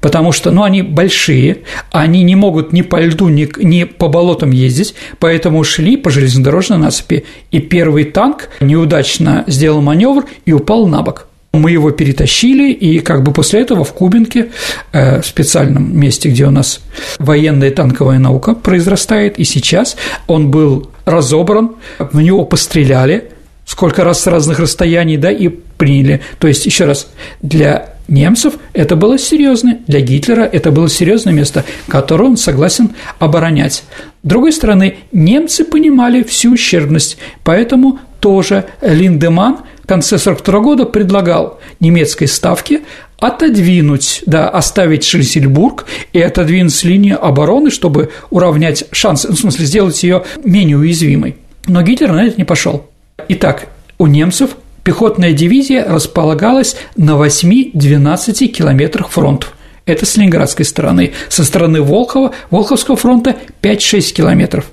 потому 0.00 0.32
что, 0.32 0.50
ну, 0.50 0.62
они 0.62 0.80
большие, 0.80 1.58
они 1.90 2.22
не 2.22 2.36
могут 2.36 2.72
ни 2.72 2.80
по 2.80 3.00
льду, 3.00 3.28
ни, 3.28 3.48
ни 3.62 3.84
по 3.84 4.08
болотам 4.08 4.50
ездить, 4.50 4.94
поэтому 5.18 5.62
шли 5.64 5.98
по 5.98 6.10
железнодорожной 6.10 6.78
насыпи, 6.78 7.24
и 7.50 7.58
первый 7.58 8.04
танк 8.04 8.48
неудачно 8.60 9.44
сделал 9.46 9.82
маневр 9.82 10.24
и 10.46 10.52
упал 10.52 10.86
на 10.86 11.02
бок. 11.02 11.27
Мы 11.52 11.70
его 11.70 11.90
перетащили, 11.90 12.72
и 12.72 13.00
как 13.00 13.22
бы 13.22 13.32
после 13.32 13.60
этого 13.60 13.82
в 13.82 13.92
Кубинке, 13.92 14.50
э, 14.92 15.22
в 15.22 15.26
специальном 15.26 15.98
месте, 15.98 16.28
где 16.28 16.46
у 16.46 16.50
нас 16.50 16.80
военная 17.18 17.70
танковая 17.70 18.18
наука 18.18 18.54
произрастает, 18.54 19.38
и 19.38 19.44
сейчас 19.44 19.96
он 20.26 20.50
был 20.50 20.90
разобран, 21.06 21.76
в 21.98 22.20
него 22.20 22.44
постреляли, 22.44 23.30
сколько 23.64 24.04
раз 24.04 24.22
с 24.22 24.26
разных 24.26 24.58
расстояний, 24.58 25.16
да, 25.16 25.30
и 25.30 25.48
приняли. 25.48 26.20
То 26.38 26.48
есть, 26.48 26.66
еще 26.66 26.84
раз, 26.84 27.08
для 27.40 27.94
немцев 28.08 28.54
это 28.72 28.96
было 28.96 29.18
серьезно, 29.18 29.78
для 29.86 30.00
Гитлера 30.00 30.42
это 30.42 30.70
было 30.70 30.88
серьезное 30.88 31.32
место, 31.32 31.64
которое 31.86 32.24
он 32.24 32.36
согласен 32.36 32.90
оборонять. 33.18 33.84
С 34.22 34.28
другой 34.28 34.52
стороны, 34.52 34.96
немцы 35.12 35.64
понимали 35.64 36.22
всю 36.22 36.52
ущербность, 36.52 37.18
поэтому 37.44 38.00
тоже 38.20 38.64
Линдеман 38.80 39.58
конце 39.88 40.16
1942 40.16 40.60
года 40.60 40.84
предлагал 40.84 41.58
немецкой 41.80 42.26
ставке 42.26 42.82
отодвинуть, 43.18 44.22
да, 44.26 44.48
оставить 44.48 45.02
Шлиссельбург 45.02 45.86
и 46.12 46.20
отодвинуть 46.20 46.84
линию 46.84 47.24
обороны, 47.24 47.70
чтобы 47.70 48.10
уравнять 48.30 48.84
шансы, 48.92 49.28
ну, 49.28 49.34
в 49.34 49.38
смысле, 49.38 49.66
сделать 49.66 50.00
ее 50.02 50.24
менее 50.44 50.76
уязвимой. 50.76 51.36
Но 51.66 51.82
Гитлер 51.82 52.12
на 52.12 52.26
это 52.26 52.36
не 52.36 52.44
пошел. 52.44 52.88
Итак, 53.28 53.68
у 53.98 54.06
немцев 54.06 54.50
пехотная 54.84 55.32
дивизия 55.32 55.84
располагалась 55.84 56.76
на 56.96 57.12
8-12 57.12 58.46
километрах 58.46 59.10
фронтов. 59.10 59.54
Это 59.84 60.06
с 60.06 60.16
ленинградской 60.16 60.64
стороны. 60.64 61.12
Со 61.28 61.44
стороны 61.44 61.82
Волхова, 61.82 62.32
Волховского 62.50 62.96
фронта 62.96 63.36
5-6 63.62 64.12
километров. 64.12 64.70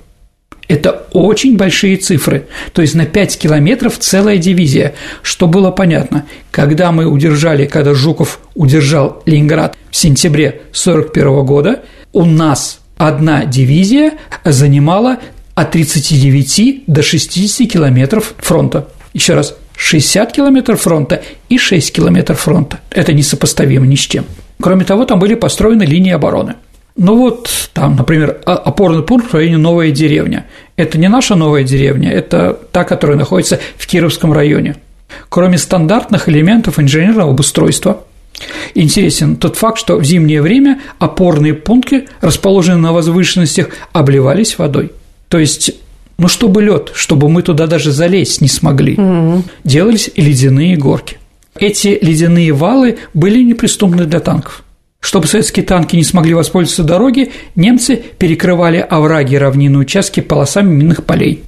Это 0.68 1.06
очень 1.12 1.56
большие 1.56 1.96
цифры. 1.96 2.46
То 2.72 2.82
есть 2.82 2.94
на 2.94 3.06
5 3.06 3.38
километров 3.38 3.98
целая 3.98 4.38
дивизия. 4.38 4.94
Что 5.22 5.46
было 5.46 5.70
понятно, 5.70 6.26
когда 6.50 6.90
мы 6.92 7.06
удержали, 7.06 7.66
когда 7.66 7.94
Жуков 7.94 8.40
удержал 8.54 9.22
Ленинград 9.26 9.76
в 9.90 9.96
сентябре 9.96 10.48
1941 10.48 11.44
года, 11.46 11.82
у 12.12 12.24
нас 12.24 12.80
одна 12.96 13.44
дивизия 13.44 14.14
занимала 14.44 15.18
от 15.54 15.70
39 15.70 16.84
до 16.86 17.02
60 17.02 17.70
километров 17.70 18.34
фронта. 18.38 18.88
Еще 19.14 19.34
раз, 19.34 19.56
60 19.76 20.32
километров 20.32 20.80
фронта 20.80 21.22
и 21.48 21.58
6 21.58 21.92
километров 21.92 22.40
фронта. 22.40 22.80
Это 22.90 23.12
несопоставимо 23.12 23.86
ни 23.86 23.94
с 23.94 24.00
чем. 24.00 24.24
Кроме 24.60 24.84
того, 24.84 25.04
там 25.04 25.18
были 25.18 25.34
построены 25.34 25.84
линии 25.84 26.12
обороны. 26.12 26.54
Ну 26.96 27.16
вот 27.16 27.50
там, 27.74 27.96
например, 27.96 28.40
опорный 28.44 29.02
пункт 29.02 29.30
в 29.30 29.34
районе 29.34 29.58
Новая 29.58 29.90
деревня. 29.90 30.46
Это 30.76 30.98
не 30.98 31.08
наша 31.08 31.34
новая 31.34 31.62
деревня, 31.62 32.10
это 32.10 32.58
та, 32.72 32.84
которая 32.84 33.18
находится 33.18 33.60
в 33.76 33.86
Кировском 33.86 34.32
районе. 34.32 34.76
Кроме 35.28 35.58
стандартных 35.58 36.28
элементов 36.28 36.78
инженерного 36.78 37.30
обустройства, 37.30 38.04
интересен 38.74 39.36
тот 39.36 39.56
факт, 39.56 39.78
что 39.78 39.96
в 39.96 40.04
зимнее 40.04 40.40
время 40.40 40.80
опорные 40.98 41.54
пункты, 41.54 42.08
расположенные 42.20 42.80
на 42.80 42.92
возвышенностях, 42.92 43.68
обливались 43.92 44.58
водой. 44.58 44.92
То 45.28 45.38
есть 45.38 45.72
ну, 46.18 46.28
чтобы 46.28 46.62
лед, 46.62 46.92
чтобы 46.94 47.28
мы 47.28 47.42
туда 47.42 47.66
даже 47.66 47.92
залезть 47.92 48.40
не 48.40 48.48
смогли. 48.48 48.94
Угу. 48.94 49.44
Делались 49.64 50.10
ледяные 50.16 50.76
горки. 50.76 51.18
Эти 51.58 51.98
ледяные 52.00 52.52
валы 52.52 52.98
были 53.12 53.42
неприступны 53.42 54.04
для 54.04 54.20
танков. 54.20 54.62
Чтобы 55.06 55.28
советские 55.28 55.64
танки 55.64 55.94
не 55.94 56.02
смогли 56.02 56.34
воспользоваться 56.34 56.82
дороги, 56.82 57.30
немцы 57.54 57.94
перекрывали 58.18 58.78
овраги 58.78 59.34
и 59.34 59.38
равнинные 59.38 59.78
участки 59.78 60.18
полосами 60.18 60.74
минных 60.74 61.04
полей. 61.04 61.44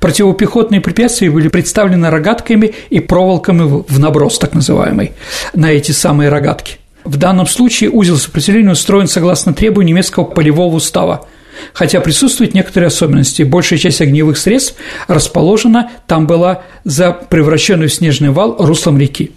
Противопехотные 0.00 0.80
препятствия 0.80 1.30
были 1.30 1.46
представлены 1.46 2.10
рогатками 2.10 2.74
и 2.90 2.98
проволоками 2.98 3.84
в 3.86 4.00
наброс, 4.00 4.40
так 4.40 4.54
называемый, 4.54 5.12
на 5.54 5.70
эти 5.70 5.92
самые 5.92 6.30
рогатки. 6.30 6.78
В 7.04 7.16
данном 7.16 7.46
случае 7.46 7.90
узел 7.90 8.16
сопротивления 8.16 8.72
устроен 8.72 9.06
согласно 9.06 9.54
требованию 9.54 9.94
немецкого 9.94 10.24
полевого 10.24 10.74
устава, 10.74 11.28
хотя 11.74 12.00
присутствуют 12.00 12.54
некоторые 12.54 12.88
особенности. 12.88 13.44
Большая 13.44 13.78
часть 13.78 14.00
огневых 14.00 14.36
средств 14.36 14.74
расположена 15.06 15.92
там 16.08 16.26
была 16.26 16.62
за 16.82 17.12
превращенную 17.12 17.88
в 17.88 17.94
снежный 17.94 18.30
вал 18.30 18.56
руслом 18.58 18.98
реки. 18.98 19.30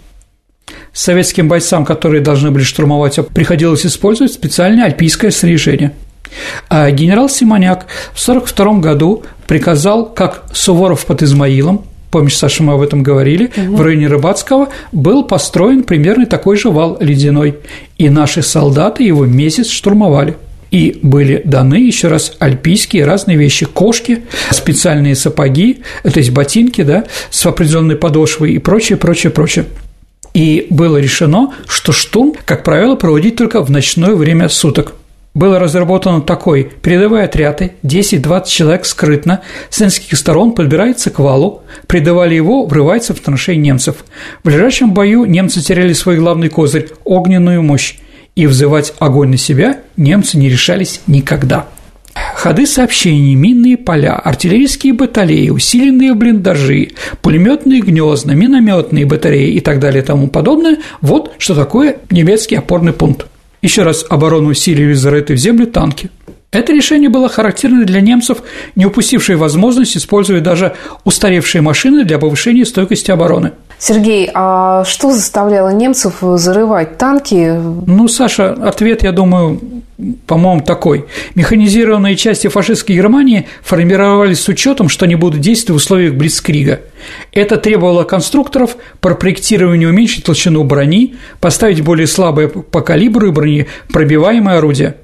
Советским 0.92 1.48
бойцам, 1.48 1.84
которые 1.84 2.20
должны 2.20 2.50
были 2.50 2.62
штурмовать, 2.62 3.18
приходилось 3.28 3.86
использовать 3.86 4.32
специальное 4.32 4.84
альпийское 4.84 5.30
снаряжение. 5.30 5.92
А 6.68 6.90
генерал 6.90 7.28
Симоняк 7.28 7.86
в 8.14 8.22
1942 8.22 8.80
году 8.80 9.24
приказал, 9.46 10.06
как 10.06 10.44
Суворов 10.52 11.06
под 11.06 11.22
Измаилом, 11.22 11.84
помнишь, 12.10 12.36
Саша, 12.36 12.62
мы 12.62 12.74
об 12.74 12.82
этом 12.82 13.02
говорили, 13.02 13.50
угу. 13.56 13.76
в 13.76 13.82
районе 13.82 14.06
Рыбацкого 14.06 14.68
был 14.92 15.24
построен 15.24 15.82
примерно 15.82 16.26
такой 16.26 16.56
же 16.56 16.70
вал 16.70 16.98
ледяной, 17.00 17.56
и 17.98 18.08
наши 18.08 18.42
солдаты 18.42 19.02
его 19.02 19.26
месяц 19.26 19.68
штурмовали– 19.68 20.36
и 20.70 21.00
были 21.02 21.42
даны 21.44 21.74
еще 21.74 22.08
раз 22.08 22.36
альпийские 22.38 23.04
разные 23.04 23.36
вещи, 23.36 23.66
кошки, 23.66 24.22
специальные 24.50 25.16
сапоги, 25.16 25.82
то 26.02 26.18
есть 26.18 26.30
ботинки, 26.30 26.82
да, 26.82 27.04
с 27.30 27.44
определенной 27.44 27.96
подошвой 27.96 28.52
и 28.52 28.58
прочее, 28.58 28.96
прочее, 28.96 29.32
прочее. 29.32 29.66
И 30.34 30.66
было 30.70 30.98
решено, 30.98 31.54
что 31.68 31.92
штурм, 31.92 32.34
как 32.44 32.62
правило, 32.62 32.94
проводить 32.94 33.36
только 33.36 33.62
в 33.62 33.70
ночное 33.70 34.14
время 34.14 34.48
суток. 34.48 34.94
Было 35.32 35.60
разработано 35.60 36.22
такой 36.22 36.64
передовые 36.82 37.24
отряды, 37.24 37.72
10-20 37.84 38.46
человек 38.48 38.84
скрытно, 38.84 39.42
с 39.70 39.78
нескольких 39.78 40.18
сторон 40.18 40.52
подбирается 40.52 41.10
к 41.10 41.20
валу, 41.20 41.62
предавали 41.86 42.34
его, 42.34 42.66
врывается 42.66 43.14
в 43.14 43.20
отношение 43.20 43.62
немцев. 43.62 44.04
В 44.42 44.48
ближайшем 44.48 44.92
бою 44.92 45.24
немцы 45.26 45.60
теряли 45.62 45.92
свой 45.92 46.16
главный 46.16 46.48
козырь– 46.48 46.88
огненную 47.04 47.62
мощь 47.62 47.96
и 48.34 48.48
взывать 48.48 48.92
огонь 48.98 49.30
на 49.30 49.36
себя 49.36 49.80
немцы 49.96 50.36
не 50.36 50.48
решались 50.48 51.00
никогда. 51.06 51.66
Ходы 52.14 52.66
сообщений, 52.66 53.34
минные 53.34 53.76
поля, 53.76 54.14
артиллерийские 54.16 54.94
батареи, 54.94 55.50
усиленные 55.50 56.14
блиндажи, 56.14 56.92
пулеметные 57.22 57.80
гнезда, 57.80 58.34
минометные 58.34 59.06
батареи 59.06 59.52
и 59.52 59.60
так 59.60 59.78
далее 59.78 60.02
и 60.02 60.06
тому 60.06 60.28
подобное– 60.28 60.78
вот 61.00 61.32
что 61.38 61.54
такое 61.54 61.98
немецкий 62.10 62.56
опорный 62.56 62.92
пункт. 62.92 63.26
Еще 63.62 63.82
раз 63.82 64.06
оборону 64.08 64.48
усиливали 64.48 64.94
зарытые 64.94 65.36
в 65.36 65.40
землю 65.40 65.66
танки. 65.66 66.10
Это 66.52 66.72
решение 66.72 67.08
было 67.08 67.28
характерно 67.28 67.84
для 67.84 68.00
немцев, 68.00 68.42
не 68.74 68.86
упустившие 68.86 69.36
возможность 69.36 69.96
использовать 69.96 70.42
даже 70.42 70.74
устаревшие 71.04 71.62
машины 71.62 72.04
для 72.04 72.18
повышения 72.18 72.64
стойкости 72.64 73.10
обороны– 73.10 73.52
Сергей, 73.82 74.30
а 74.34 74.84
что 74.84 75.10
заставляло 75.10 75.70
немцев 75.70 76.18
зарывать 76.20 76.98
танки? 76.98 77.50
Ну, 77.86 78.08
Саша, 78.08 78.52
ответ, 78.52 79.02
я 79.02 79.10
думаю, 79.10 79.58
по-моему, 80.26 80.60
такой. 80.60 81.06
Механизированные 81.34 82.14
части 82.14 82.48
фашистской 82.48 82.94
Германии 82.94 83.48
формировались 83.62 84.40
с 84.40 84.48
учетом, 84.48 84.90
что 84.90 85.06
они 85.06 85.14
будут 85.14 85.40
действовать 85.40 85.80
в 85.80 85.84
условиях 85.84 86.12
Блицкрига. 86.12 86.80
Это 87.32 87.56
требовало 87.56 88.04
конструкторов 88.04 88.76
по 89.00 89.14
проектированию 89.14 89.88
уменьшить 89.88 90.24
толщину 90.24 90.62
брони, 90.62 91.16
поставить 91.40 91.80
более 91.80 92.06
слабое 92.06 92.48
по 92.48 92.82
калибру 92.82 93.28
и 93.28 93.30
брони 93.30 93.66
пробиваемое 93.90 94.58
орудие. 94.58 94.96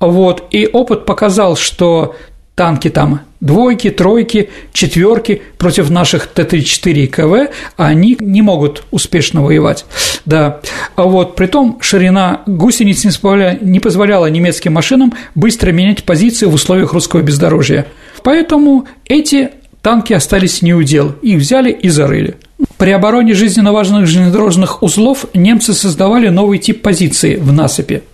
Вот, 0.00 0.44
и 0.50 0.66
опыт 0.66 1.06
показал, 1.06 1.56
что 1.56 2.14
танки 2.54 2.88
там 2.88 3.20
двойки, 3.40 3.90
тройки, 3.90 4.50
четверки 4.72 5.42
против 5.58 5.90
наших 5.90 6.26
Т-34 6.26 6.92
и 6.92 7.06
КВ, 7.06 7.50
они 7.76 8.16
не 8.18 8.42
могут 8.42 8.82
успешно 8.90 9.42
воевать. 9.42 9.84
Да. 10.24 10.60
А 10.96 11.04
вот 11.04 11.36
при 11.36 11.46
том 11.46 11.78
ширина 11.80 12.40
гусениц 12.46 13.04
не 13.04 13.10
позволяла, 13.10 13.58
не 13.60 13.80
позволяла 13.80 14.26
немецким 14.26 14.72
машинам 14.72 15.14
быстро 15.34 15.70
менять 15.70 16.04
позиции 16.04 16.46
в 16.46 16.54
условиях 16.54 16.92
русского 16.92 17.20
бездорожья. 17.20 17.86
Поэтому 18.22 18.86
эти 19.04 19.50
танки 19.82 20.14
остались 20.14 20.62
не 20.62 20.74
у 20.74 20.82
дел, 20.82 21.14
их 21.22 21.38
взяли 21.38 21.70
и 21.70 21.88
зарыли. 21.88 22.36
При 22.78 22.90
обороне 22.90 23.34
жизненно 23.34 23.72
важных 23.72 24.06
железнодорожных 24.06 24.82
узлов 24.82 25.26
немцы 25.34 25.74
создавали 25.74 26.28
новый 26.28 26.58
тип 26.58 26.82
позиции 26.82 27.36
в 27.36 27.52
насыпи– 27.52 28.02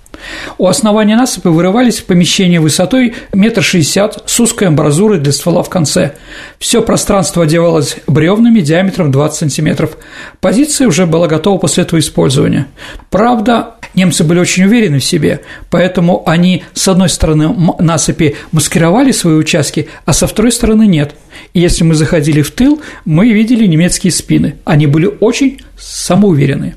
у 0.58 0.66
основания 0.66 1.16
насыпи 1.16 1.48
вырывались 1.48 2.00
помещения 2.00 2.60
высотой 2.60 3.14
метр 3.32 3.62
шестьдесят 3.62 4.22
с 4.26 4.40
узкой 4.40 4.68
амбразурой 4.68 5.18
для 5.18 5.32
ствола 5.32 5.62
в 5.62 5.70
конце. 5.70 6.14
Все 6.58 6.82
пространство 6.82 7.44
одевалось 7.44 7.96
бревнами 8.06 8.60
диаметром 8.60 9.10
20 9.10 9.38
сантиметров. 9.38 9.96
Позиция 10.40 10.88
уже 10.88 11.06
была 11.06 11.26
готова 11.26 11.58
после 11.58 11.84
этого 11.84 11.98
использования. 12.00 12.66
Правда, 13.10 13.74
немцы 13.94 14.24
были 14.24 14.40
очень 14.40 14.64
уверены 14.64 14.98
в 14.98 15.04
себе, 15.04 15.40
поэтому 15.70 16.22
они 16.26 16.64
с 16.74 16.86
одной 16.88 17.08
стороны 17.08 17.54
насыпи 17.78 18.36
маскировали 18.52 19.12
свои 19.12 19.34
участки, 19.34 19.88
а 20.04 20.12
со 20.12 20.26
второй 20.26 20.52
стороны 20.52 20.86
нет. 20.86 21.14
И 21.54 21.60
если 21.60 21.84
мы 21.84 21.94
заходили 21.94 22.42
в 22.42 22.50
тыл, 22.50 22.80
мы 23.04 23.30
видели 23.30 23.66
немецкие 23.66 24.12
спины. 24.12 24.56
Они 24.64 24.86
были 24.86 25.10
очень 25.20 25.60
самоуверенные. 25.78 26.76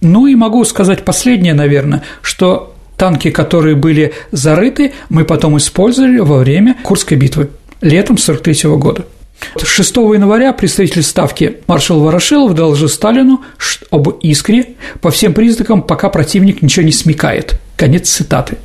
Ну 0.00 0.26
и 0.26 0.34
могу 0.34 0.64
сказать 0.64 1.04
последнее, 1.04 1.54
наверное, 1.54 2.02
что 2.22 2.74
танки, 2.96 3.30
которые 3.30 3.76
были 3.76 4.12
зарыты, 4.32 4.92
мы 5.08 5.24
потом 5.24 5.56
использовали 5.58 6.18
во 6.18 6.38
время 6.38 6.76
Курской 6.82 7.16
битвы 7.16 7.50
летом 7.80 8.16
1943 8.16 8.70
года. 8.76 9.04
6 9.62 9.96
января 9.96 10.52
представитель 10.52 11.02
Ставки 11.02 11.58
маршал 11.66 12.00
Ворошилов 12.00 12.54
доложил 12.54 12.88
Сталину 12.88 13.42
об 13.90 14.08
искре 14.22 14.74
по 15.00 15.10
всем 15.10 15.32
признакам, 15.32 15.82
пока 15.82 16.08
противник 16.08 16.60
ничего 16.60 16.84
не 16.84 16.92
смекает. 16.92 17.60
Конец 17.76 18.08
цитаты. 18.08 18.58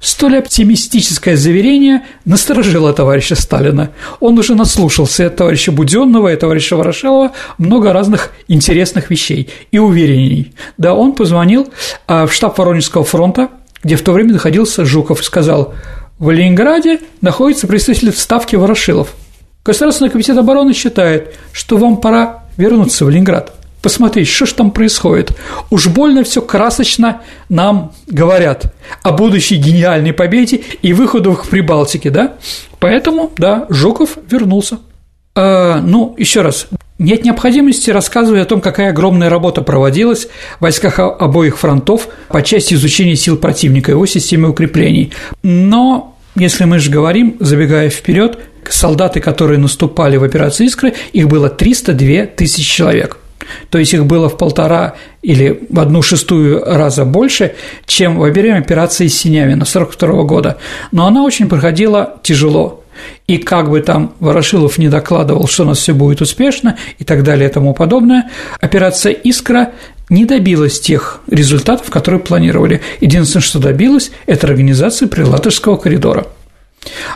Столь 0.00 0.38
оптимистическое 0.38 1.36
заверение 1.36 2.06
насторожило 2.24 2.94
товарища 2.94 3.34
Сталина. 3.34 3.90
Он 4.18 4.38
уже 4.38 4.54
наслушался 4.54 5.26
от 5.26 5.36
товарища 5.36 5.72
Буденного 5.72 6.32
и 6.32 6.36
товарища 6.36 6.76
Ворошилова 6.76 7.32
много 7.58 7.92
разных 7.92 8.32
интересных 8.48 9.10
вещей 9.10 9.50
и 9.70 9.78
уверений. 9.78 10.54
Да, 10.78 10.94
он 10.94 11.12
позвонил 11.12 11.70
а, 12.06 12.26
в 12.26 12.32
штаб 12.32 12.56
Воронежского 12.56 13.04
фронта, 13.04 13.50
где 13.82 13.96
в 13.96 14.02
то 14.02 14.12
время 14.12 14.32
находился 14.32 14.86
Жуков, 14.86 15.20
и 15.20 15.24
сказал, 15.24 15.74
в 16.18 16.30
Ленинграде 16.30 17.00
находится 17.20 17.66
представитель 17.66 18.12
Ставки 18.12 18.56
Ворошилов. 18.56 19.14
Государственный 19.66 20.10
комитет 20.10 20.38
обороны 20.38 20.72
считает, 20.72 21.34
что 21.52 21.76
вам 21.76 21.98
пора 21.98 22.44
вернуться 22.56 23.04
в 23.04 23.10
Ленинград– 23.10 23.52
посмотреть, 23.82 24.28
что 24.28 24.46
же 24.46 24.54
там 24.54 24.70
происходит. 24.70 25.32
Уж 25.70 25.88
больно 25.88 26.24
все 26.24 26.42
красочно 26.42 27.22
нам 27.48 27.92
говорят 28.06 28.74
о 29.02 29.12
будущей 29.12 29.56
гениальной 29.56 30.12
победе 30.12 30.62
и 30.82 30.92
выходу 30.92 31.32
в 31.32 31.48
Прибалтике, 31.48 32.10
да? 32.10 32.34
Поэтому, 32.78 33.30
да, 33.36 33.66
Жуков 33.68 34.18
вернулся. 34.30 34.78
А, 35.34 35.80
ну, 35.80 36.14
еще 36.18 36.42
раз, 36.42 36.66
нет 36.98 37.24
необходимости 37.24 37.90
рассказывать 37.90 38.42
о 38.42 38.46
том, 38.46 38.60
какая 38.60 38.90
огромная 38.90 39.30
работа 39.30 39.62
проводилась 39.62 40.26
в 40.58 40.62
войсках 40.62 40.98
обоих 40.98 41.58
фронтов 41.58 42.08
по 42.28 42.42
части 42.42 42.74
изучения 42.74 43.16
сил 43.16 43.36
противника, 43.36 43.92
его 43.92 44.06
системы 44.06 44.50
укреплений. 44.50 45.12
Но 45.42 46.16
если 46.36 46.64
мы 46.64 46.78
же 46.78 46.90
говорим, 46.90 47.36
забегая 47.40 47.90
вперед, 47.90 48.38
солдаты, 48.68 49.20
которые 49.20 49.58
наступали 49.58 50.16
в 50.16 50.24
операции 50.24 50.66
«Искры», 50.66 50.94
их 51.12 51.28
было 51.28 51.48
302 51.48 52.26
тысячи 52.26 52.62
человек– 52.62 53.16
то 53.70 53.78
есть 53.78 53.94
их 53.94 54.06
было 54.06 54.28
в 54.28 54.36
полтора 54.36 54.94
или 55.22 55.62
в 55.68 55.78
одну 55.80 56.02
шестую 56.02 56.62
раза 56.64 57.04
больше, 57.04 57.54
чем 57.86 58.18
во 58.18 58.28
время 58.28 58.58
операции 58.58 59.06
Синявина 59.06 59.64
1942 59.64 60.22
года. 60.24 60.58
Но 60.92 61.06
она 61.06 61.22
очень 61.22 61.48
проходила 61.48 62.20
тяжело. 62.22 62.84
И 63.26 63.38
как 63.38 63.70
бы 63.70 63.80
там 63.80 64.14
Ворошилов 64.20 64.78
не 64.78 64.88
докладывал, 64.88 65.46
что 65.46 65.62
у 65.62 65.66
нас 65.66 65.78
все 65.78 65.94
будет 65.94 66.20
успешно 66.20 66.76
и 66.98 67.04
так 67.04 67.22
далее 67.22 67.48
и 67.48 67.52
тому 67.52 67.72
подобное, 67.74 68.30
операция 68.60 69.12
«Искра» 69.12 69.72
не 70.08 70.24
добилась 70.24 70.80
тех 70.80 71.20
результатов, 71.28 71.88
которые 71.90 72.20
планировали. 72.20 72.80
Единственное, 73.00 73.42
что 73.42 73.58
добилась, 73.58 74.10
это 74.26 74.48
организация 74.48 75.08
Прилатышского 75.08 75.76
коридора. 75.76 76.26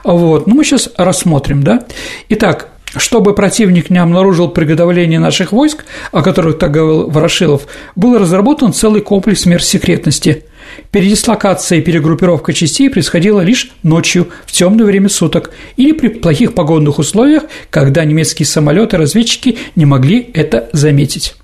Вот, 0.04 0.46
ну 0.46 0.54
мы 0.54 0.64
сейчас 0.64 0.90
рассмотрим, 0.96 1.62
да. 1.62 1.84
Итак, 2.28 2.68
чтобы 2.96 3.35
противник 3.35 3.90
не 3.90 3.98
обнаружил 3.98 4.48
приготовление 4.48 5.18
наших 5.18 5.52
войск, 5.52 5.85
о 6.12 6.22
которых 6.22 6.59
так 6.59 6.70
говорил 6.70 7.11
Ворошилов, 7.11 7.66
был 7.96 8.18
разработан 8.18 8.72
целый 8.72 9.00
комплекс 9.00 9.46
мер 9.46 9.62
секретности. 9.62 10.44
Передислокация 10.90 11.78
и 11.78 11.83
перегруппировка 11.83 12.52
частей 12.52 12.88
происходила 12.90 13.40
лишь 13.40 13.70
ночью, 13.83 14.28
в 14.46 14.52
темное 14.52 14.87
время 14.87 15.09
суток, 15.09 15.50
или 15.76 15.92
при 15.92 16.09
плохих 16.09 16.54
погодных 16.54 16.98
условиях, 16.98 17.44
когда 17.70 18.04
немецкие 18.04 18.46
самолеты 18.46 18.96
и 18.96 19.00
разведчики 19.00 19.59
не 19.76 19.85
могли 19.85 20.30
это 20.35 20.68
заметить 20.72 21.35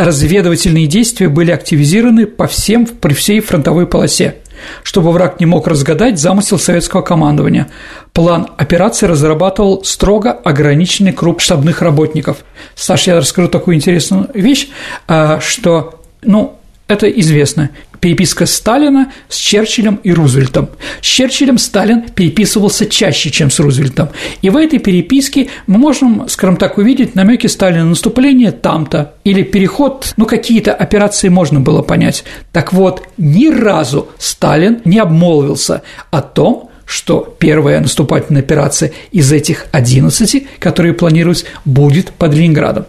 разведывательные 0.00 0.86
действия 0.86 1.28
были 1.28 1.50
активизированы 1.50 2.26
по 2.26 2.46
всем, 2.46 2.86
при 2.86 3.12
всей 3.12 3.40
фронтовой 3.40 3.86
полосе– 3.86 4.36
чтобы 4.82 5.12
враг 5.12 5.40
не 5.40 5.46
мог 5.46 5.66
разгадать 5.66 6.18
замысел 6.18 6.58
советского 6.58 7.02
командования. 7.02 7.68
План 8.12 8.48
операции 8.56 9.06
разрабатывал 9.06 9.84
строго 9.84 10.32
ограниченный 10.32 11.12
круг 11.12 11.40
штабных 11.40 11.82
работников. 11.82 12.38
Саша, 12.74 13.12
я 13.12 13.16
расскажу 13.18 13.48
такую 13.48 13.76
интересную 13.76 14.28
вещь, 14.34 14.68
а, 15.06 15.40
что, 15.40 16.00
ну, 16.22 16.56
это 16.88 17.08
известно 17.08 17.70
переписка 18.00 18.46
Сталина 18.46 19.12
с 19.28 19.36
Черчиллем 19.36 20.00
и 20.02 20.12
Рузвельтом. 20.12 20.70
С 21.00 21.06
Черчиллем 21.06 21.58
Сталин 21.58 22.02
переписывался 22.02 22.86
чаще, 22.86 23.30
чем 23.30 23.50
с 23.50 23.60
Рузвельтом. 23.60 24.08
И 24.42 24.50
в 24.50 24.56
этой 24.56 24.78
переписке 24.78 25.48
мы 25.66 25.78
можем, 25.78 26.28
скажем 26.28 26.56
так, 26.56 26.78
увидеть 26.78 27.14
намеки 27.14 27.46
Сталина 27.46 27.84
на 27.84 27.90
наступление 27.90 28.52
там-то 28.52 29.14
или 29.24 29.42
переход, 29.42 30.14
ну, 30.16 30.26
какие-то 30.26 30.72
операции 30.72 31.28
можно 31.28 31.60
было 31.60 31.82
понять. 31.82 32.24
Так 32.52 32.72
вот, 32.72 33.06
ни 33.16 33.48
разу 33.48 34.08
Сталин 34.18 34.80
не 34.84 34.98
обмолвился 34.98 35.82
о 36.10 36.22
том, 36.22 36.70
что 36.86 37.36
первая 37.38 37.80
наступательная 37.80 38.42
операция 38.42 38.92
из 39.12 39.30
этих 39.30 39.66
11, 39.70 40.46
которые 40.58 40.92
планировались, 40.92 41.44
будет 41.64 42.10
под 42.12 42.34
Ленинградом. 42.34 42.86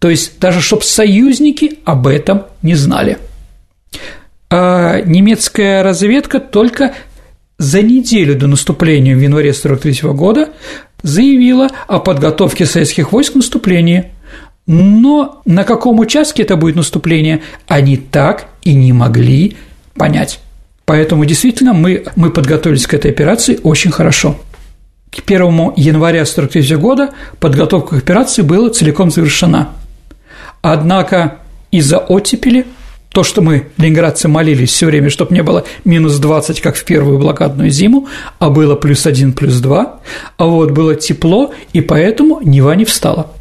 То 0.00 0.10
есть 0.10 0.40
даже 0.40 0.60
чтобы 0.60 0.82
союзники 0.82 1.78
об 1.84 2.06
этом 2.06 2.46
не 2.62 2.74
знали 2.74 3.18
немецкая 4.50 5.82
разведка 5.82 6.40
только 6.40 6.94
за 7.58 7.82
неделю 7.82 8.36
до 8.36 8.46
наступления 8.46 9.14
в 9.14 9.20
январе 9.20 9.50
1943 9.50 10.10
года 10.12 10.48
заявила 11.02 11.68
о 11.86 11.98
подготовке 11.98 12.66
советских 12.66 13.12
войск 13.12 13.34
к 13.34 13.36
наступлению. 13.36 14.06
Но 14.66 15.42
на 15.44 15.64
каком 15.64 15.98
участке 16.00 16.42
это 16.42 16.56
будет 16.56 16.76
наступление, 16.76 17.42
они 17.66 17.96
так 17.96 18.46
и 18.62 18.74
не 18.74 18.92
могли 18.92 19.56
понять. 19.94 20.40
Поэтому 20.84 21.24
действительно 21.24 21.72
мы, 21.72 22.04
мы 22.16 22.30
подготовились 22.30 22.86
к 22.86 22.94
этой 22.94 23.10
операции 23.10 23.60
очень 23.62 23.90
хорошо. 23.90 24.40
К 25.10 25.18
1 25.24 25.42
января 25.76 26.22
1943 26.22 26.76
года 26.76 27.10
подготовка 27.40 27.96
к 27.96 27.98
операции 27.98 28.42
была 28.42 28.70
целиком 28.70 29.10
завершена. 29.10 29.70
Однако 30.62 31.38
из-за 31.70 31.98
оттепели– 31.98 32.66
то, 33.12 33.24
что 33.24 33.42
мы, 33.42 33.66
ленинградцы, 33.76 34.28
молились 34.28 34.70
все 34.70 34.86
время, 34.86 35.10
чтобы 35.10 35.34
не 35.34 35.42
было 35.42 35.64
минус 35.84 36.18
20, 36.18 36.60
как 36.60 36.76
в 36.76 36.84
первую 36.84 37.18
блокадную 37.18 37.70
зиму, 37.70 38.06
а 38.38 38.50
было 38.50 38.76
плюс 38.76 39.04
1, 39.04 39.32
плюс 39.32 39.54
2, 39.60 40.00
а 40.36 40.46
вот 40.46 40.70
было 40.70 40.94
тепло, 40.94 41.52
и 41.72 41.80
поэтому 41.80 42.40
Нева 42.40 42.72
не 42.74 42.84
встала. 42.84 43.32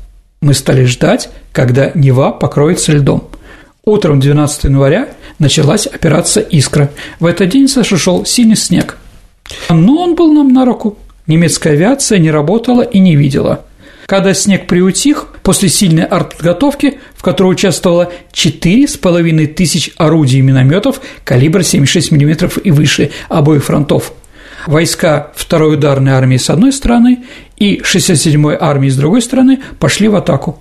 Мы 0.41 0.53
стали 0.55 0.86
ждать, 0.86 1.29
когда 1.51 1.91
Нева 1.93 2.32
покроется 2.32 2.93
льдом. 2.93 3.27
Утром 3.86 4.19
12 4.19 4.65
января 4.65 5.10
началась 5.38 5.86
операция 5.86 6.43
«Искра». 6.43 6.89
В 7.19 7.25
этот 7.25 7.49
день 7.49 7.67
сошел 7.67 8.25
синий 8.25 8.55
снег. 8.55 8.97
Но 9.69 10.01
он 10.01 10.15
был 10.15 10.34
нам 10.34 10.51
на 10.51 10.65
руку. 10.65 10.97
Немецкая 11.27 11.73
авиация 11.73 12.17
не 12.17 12.32
работала 12.32 12.82
и 12.82 12.99
не 12.99 13.15
видела– 13.15 13.65
когда 14.10 14.34
снег 14.34 14.65
приутих, 14.65 15.28
после 15.43 15.69
сильной 15.69 16.04
артподготовки, 16.04 16.98
в 17.15 17.22
которой 17.22 17.54
участвовало 17.54 18.12
4,5 18.34 19.48
тысяч 19.54 19.91
орудий 19.98 20.39
и 20.39 20.41
минометов 20.41 21.00
калибра 21.24 21.62
76 21.62 22.12
мм 22.13 22.60
и 22.63 22.72
выше 22.72 23.12
обоих 23.30 23.63
фронтов, 23.63 24.13
войска 24.65 25.32
второй 25.36 25.76
ударной 25.76 26.13
армии 26.13 26.38
с 26.38 26.50
одной 26.50 26.74
стороны 26.74 27.24
и 27.58 27.82
67-й 27.82 28.58
армии 28.60 28.89
с 28.89 28.95
другой 28.95 29.22
стороны 29.22 29.60
пошли 29.80 30.08
в 30.08 30.15
атаку. 30.15 30.58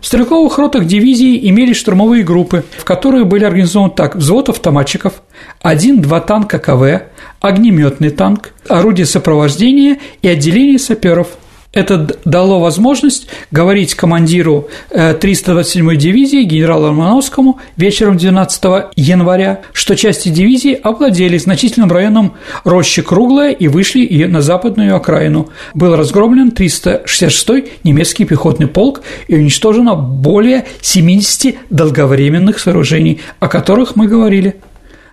В 0.00 0.06
стрелковых 0.06 0.58
ротах 0.58 0.84
дивизии 0.84 1.48
имели 1.48 1.72
штурмовые 1.72 2.24
группы, 2.24 2.64
в 2.76 2.84
которых 2.84 3.28
были 3.28 3.44
организованы 3.44 3.92
так 3.94 4.16
взвод 4.16 4.48
автоматчиков, 4.48 5.22
один-два 5.62 6.18
танка 6.18 6.58
КВ, 6.58 7.04
огнеметный 7.40 8.10
танк, 8.10 8.50
орудие 8.68 9.06
сопровождения 9.06 9.98
и 10.22 10.28
отделение 10.28 10.80
саперов– 10.80 11.28
это 11.78 12.18
дало 12.24 12.58
возможность 12.58 13.28
говорить 13.52 13.94
командиру 13.94 14.68
327-й 14.90 15.94
э, 15.94 15.96
дивизии 15.96 16.42
генералу 16.42 16.88
Романовскому 16.88 17.60
вечером 17.76 18.16
12 18.16 18.64
января, 18.96 19.60
что 19.72 19.94
части 19.94 20.28
дивизии 20.28 20.74
овладели 20.74 21.38
значительным 21.38 21.92
районом 21.92 22.34
Рощи 22.64 23.02
Круглая 23.02 23.52
и 23.52 23.68
вышли 23.68 24.24
на 24.24 24.42
западную 24.42 24.96
окраину. 24.96 25.50
Был 25.72 25.94
разгромлен 25.94 26.48
366-й 26.48 27.70
немецкий 27.84 28.24
пехотный 28.24 28.66
полк 28.66 29.02
и 29.28 29.36
уничтожено 29.36 29.94
более 29.94 30.66
70 30.80 31.54
долговременных 31.70 32.58
сооружений, 32.58 33.20
о 33.38 33.46
которых 33.46 33.94
мы 33.94 34.08
говорили. 34.08 34.56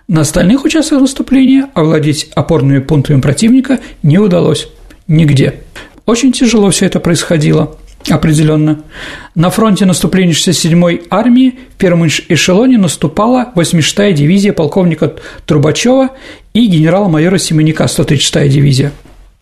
На 0.08 0.22
остальных 0.22 0.64
участках 0.64 1.00
наступления 1.00 1.70
овладеть 1.74 2.30
опорными 2.34 2.80
пунктами 2.80 3.20
противника 3.20 3.78
не 4.02 4.18
удалось. 4.18 4.68
Нигде. 5.06 5.60
Очень 6.06 6.32
тяжело 6.32 6.70
все 6.70 6.86
это 6.86 7.00
происходило, 7.00 7.76
определенно. 8.08 8.82
На 9.34 9.50
фронте 9.50 9.86
наступления 9.86 10.34
67-й 10.34 11.02
армии 11.10 11.58
в 11.74 11.78
первом 11.78 12.06
эшелоне 12.06 12.78
наступала 12.78 13.52
86-я 13.56 14.12
дивизия 14.12 14.52
полковника 14.52 15.16
Трубачева 15.46 16.10
и 16.54 16.66
генерала-майора 16.66 17.38
Семеняка 17.38 17.86
136-я 17.86 18.46
дивизия. 18.48 18.92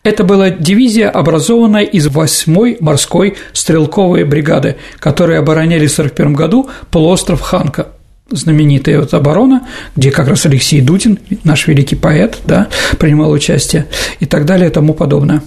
Это 0.01 0.23
была 0.23 0.49
дивизия, 0.49 1.09
образованная 1.09 1.83
из 1.83 2.07
8-й 2.07 2.77
морской 2.79 3.35
стрелковой 3.53 4.23
бригады, 4.23 4.77
которые 4.97 5.39
обороняли 5.39 5.87
в 5.87 5.93
1941 5.93 6.33
году 6.33 6.69
полуостров 6.89 7.41
Ханка 7.41 7.89
знаменитая 8.31 8.99
вот 8.99 9.13
оборона, 9.13 9.67
где 9.95 10.09
как 10.09 10.27
раз 10.27 10.47
Алексей 10.47 10.81
Дудин, 10.81 11.19
наш 11.43 11.67
великий 11.67 11.95
поэт, 11.95 12.39
да, 12.45 12.69
принимал 12.97 13.31
участие 13.31 13.85
и 14.19 14.25
так 14.25 14.45
далее 14.45 14.69
и 14.69 14.71
тому 14.71 14.95
подобное. 14.95 15.43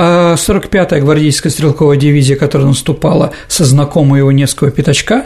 А 0.00 0.34
45-я 0.36 1.00
гвардейская 1.00 1.50
стрелковая 1.50 1.96
дивизия, 1.96 2.36
которая 2.36 2.68
наступала 2.68 3.32
со 3.48 3.64
знакомого 3.64 4.16
его 4.16 4.30
Невского 4.30 4.70
пятачка, 4.70 5.24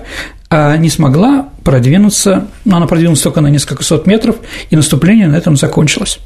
а 0.49 0.77
не 0.79 0.89
смогла 0.89 1.51
продвинуться, 1.63 2.49
она 2.69 2.87
продвинулась 2.87 3.21
только 3.21 3.43
на 3.43 3.49
несколько 3.49 3.85
сот 3.85 4.07
метров, 4.07 4.37
и 4.71 4.77
наступление 4.77 5.29
на 5.29 5.37
этом 5.37 5.57
закончилось. 5.57 6.21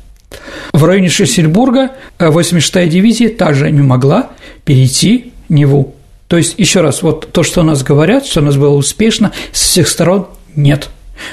В 0.72 0.84
районе 0.84 1.08
Шлиссельбурга 1.08 1.92
86-я 2.20 2.86
дивизия 2.86 3.30
также 3.30 3.70
не 3.70 3.82
могла 3.82 4.30
перейти 4.64 5.32
Неву. 5.48 5.94
То 6.28 6.36
есть, 6.36 6.54
еще 6.56 6.80
раз, 6.80 7.02
вот 7.02 7.32
то, 7.32 7.42
что 7.42 7.60
у 7.60 7.64
нас 7.64 7.82
говорят, 7.82 8.26
что 8.26 8.40
у 8.40 8.44
нас 8.44 8.56
было 8.56 8.74
успешно, 8.74 9.32
с 9.52 9.60
всех 9.60 9.88
сторон 9.88 10.26
нет. 10.54 10.88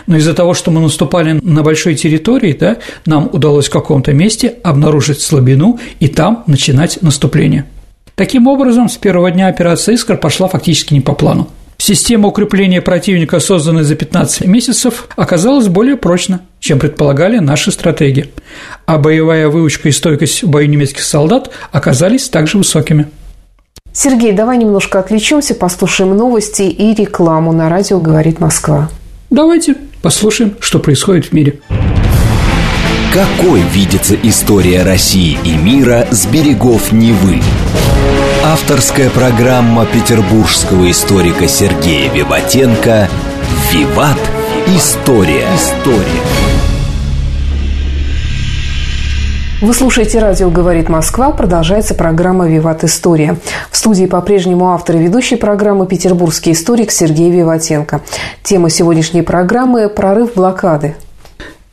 Но 0.08 0.18
из-за 0.18 0.34
того, 0.34 0.54
что 0.54 0.72
мы 0.72 0.82
наступали 0.82 1.40
на 1.42 1.64
большой 1.64 1.96
территории, 1.96 2.54
да, 2.54 2.78
нам 3.06 3.30
удалось 3.32 3.68
в 3.68 3.72
каком-то 3.72 4.14
месте 4.14 4.56
обнаружить 4.64 5.22
слабину 5.22 5.80
и 6.00 6.08
там 6.08 6.44
начинать 6.48 7.02
наступление. 7.02 7.66
Таким 8.16 8.48
образом, 8.48 8.90
с 8.90 8.98
первого 8.98 9.32
дня 9.32 9.48
операция 9.48 9.96
«Искра» 9.96 10.16
пошла 10.18 10.48
фактически 10.48 10.94
не 10.94 11.02
по 11.02 11.14
плану. 11.14 11.48
Система 11.78 12.30
укрепления 12.30 12.82
противника, 12.82 13.40
созданная 13.40 13.84
за 13.84 13.96
15 13.96 14.46
месяцев, 14.48 15.08
оказалась 15.18 15.68
более 15.68 15.98
прочна, 15.98 16.42
чем 16.60 16.80
предполагали 16.80 17.40
наши 17.40 17.72
стратеги, 17.72 18.32
а 18.86 18.98
боевая 18.98 19.50
выучка 19.50 19.90
и 19.90 19.92
стойкость 19.92 20.44
в 20.44 20.50
бою 20.50 20.70
немецких 20.70 21.04
солдат 21.04 21.50
оказались 21.72 22.30
также 22.30 22.58
высокими. 22.58 23.08
Сергей, 23.92 24.32
давай 24.32 24.58
немножко 24.58 25.00
отвлечемся, 25.00 25.56
послушаем 25.56 26.16
новости 26.16 26.64
и 26.64 26.96
рекламу 26.96 27.52
на 27.52 27.70
радио 27.70 28.00
«Говорит 28.00 28.40
Москва». 28.40 28.90
Давайте 29.34 29.76
послушаем, 30.04 30.54
что 30.60 30.78
происходит 30.78 31.26
в 31.26 31.32
мире. 31.34 31.60
Какой 33.12 33.62
видится 33.62 34.16
история 34.22 34.84
России 34.84 35.40
и 35.44 35.58
мира 35.58 36.06
с 36.12 36.28
берегов 36.28 36.92
Невы? 36.92 37.42
Авторская 38.44 39.10
программа 39.10 39.88
петербургского 39.88 40.92
историка 40.92 41.48
Сергея 41.48 42.14
Виватенко 42.14 43.10
«Виват. 43.72 44.20
История». 44.68 45.48
История. 45.56 46.53
Вы 49.64 49.74
слушаете 49.74 50.20
радио 50.20 50.50
«Говорит 50.50 50.90
Москва». 50.90 51.32
Продолжается 51.32 51.96
программа 51.96 52.50
«Виват 52.50 52.84
История». 52.84 53.38
В 53.72 53.78
студии 53.78 54.08
по-прежнему 54.08 54.74
автор 54.74 54.98
и 54.98 55.00
ведущий 55.00 55.38
программы 55.38 55.88
петербургский 55.88 56.52
историк 56.52 56.92
Сергей 56.92 57.32
Виватенко. 57.32 58.02
Тема 58.44 58.70
сегодняшней 58.70 59.22
программы– 59.22 59.88
прорыв 59.96 60.34
блокады. 60.34 60.98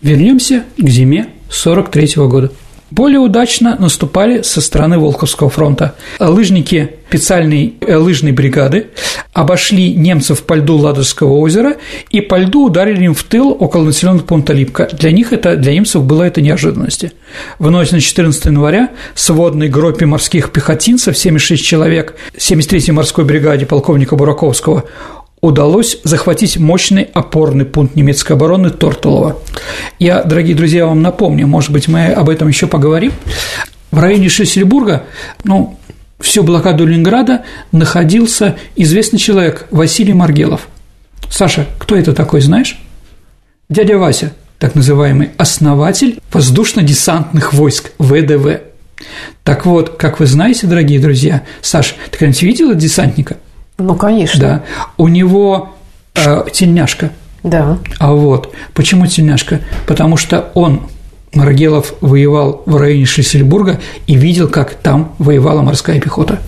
Вернемся 0.03 0.63
к 0.79 0.89
зиме 0.89 1.31
43 1.51 2.17
-го 2.17 2.29
года. 2.29 2.53
Более 2.91 3.21
удачно 3.21 3.77
наступали 3.79 4.43
со 4.43 4.61
стороны 4.61 4.99
Волховского 4.99 5.51
фронта. 5.51 5.95
Лыжники 6.19 6.91
специальной 7.11 7.75
э, 7.81 7.97
лыжной 7.97 8.31
бригады 8.31 8.87
обошли 9.33 9.95
немцев 9.95 10.45
по 10.45 10.55
льду 10.55 10.77
Ладожского 10.77 11.39
озера 11.39 11.77
и 12.11 12.21
по 12.21 12.37
льду 12.37 12.67
ударили 12.67 13.05
им 13.05 13.15
в 13.15 13.25
тыл 13.25 13.57
около 13.59 13.85
населенного 13.85 14.23
пункта 14.23 14.53
Липка. 14.53 14.89
Для 14.93 15.11
них 15.11 15.33
это, 15.33 15.57
для 15.57 15.73
немцев 15.73 16.05
было 16.05 16.23
это 16.23 16.41
неожиданностью. 16.41 17.11
В 17.59 17.69
ночь 17.69 17.91
на 17.91 18.01
14 18.01 18.45
января 18.47 18.91
сводной 19.15 19.69
группе 19.69 20.07
морских 20.07 20.53
пехотинцев, 20.53 21.19
76 21.19 21.65
человек, 21.65 22.15
73-й 22.37 22.93
морской 22.93 23.25
бригаде 23.25 23.67
полковника 23.67 24.15
Бураковского, 24.15 24.85
удалось 25.41 25.99
захватить 26.05 26.59
мощный 26.59 27.05
опорный 27.15 27.65
пункт 27.65 27.97
немецкой 27.97 28.33
обороны 28.33 28.71
Тортулова. 28.71 29.39
Я, 29.99 30.23
дорогие 30.23 30.55
друзья, 30.55 30.87
вам 30.87 31.03
напомню, 31.03 31.47
может 31.47 31.71
быть, 31.71 31.89
мы 31.89 32.09
об 32.09 32.29
этом 32.29 32.49
еще 32.49 32.67
поговорим. 32.67 33.13
В 33.91 33.99
районе 33.99 34.29
Шлиссельбурга, 34.29 35.05
ну, 35.45 35.79
всю 36.21 36.43
блокаду 36.43 36.85
Ленинграда 36.87 37.45
находился 37.73 38.57
известный 38.77 39.19
человек 39.19 39.67
Василий 39.71 40.13
Маргелов. 40.13 40.69
Саша, 41.31 41.67
кто 41.79 41.97
это 41.97 42.13
такой, 42.13 42.41
знаешь? 42.41 42.79
Дядя 43.69 43.99
Вася, 43.99 44.33
так 44.59 44.75
называемый 44.75 45.31
основатель 45.39 46.21
воздушно-десантных 46.33 47.55
войск 47.55 47.93
ВДВ. 47.99 48.61
Так 49.45 49.65
вот, 49.65 49.97
как 49.97 50.21
вы 50.21 50.27
знаете, 50.27 50.67
дорогие 50.67 51.01
друзья, 51.01 51.45
Саша, 51.63 51.95
ты 52.11 52.19
когда-нибудь 52.19 52.43
видела 52.43 52.75
десантника– 52.75 53.39
ну, 53.81 53.95
конечно. 53.95 54.41
Да. 54.41 54.63
У 54.97 55.09
него 55.09 55.71
э, 56.15 56.45
тельняшка. 56.53 57.11
Да. 57.43 57.79
А 57.99 58.13
вот 58.13 58.55
почему 58.75 59.07
тельняшка? 59.07 59.61
Потому 59.87 60.17
что 60.17 60.51
он 60.55 60.83
Маргелов 61.33 61.95
воевал 62.01 62.63
в 62.67 62.77
районе 62.77 63.05
Шлиссельбурга 63.05 63.81
и 64.07 64.17
видел, 64.17 64.49
как 64.49 64.75
там 64.75 65.15
воевала 65.19 65.63
морская 65.63 66.01
пехота. 66.01 66.41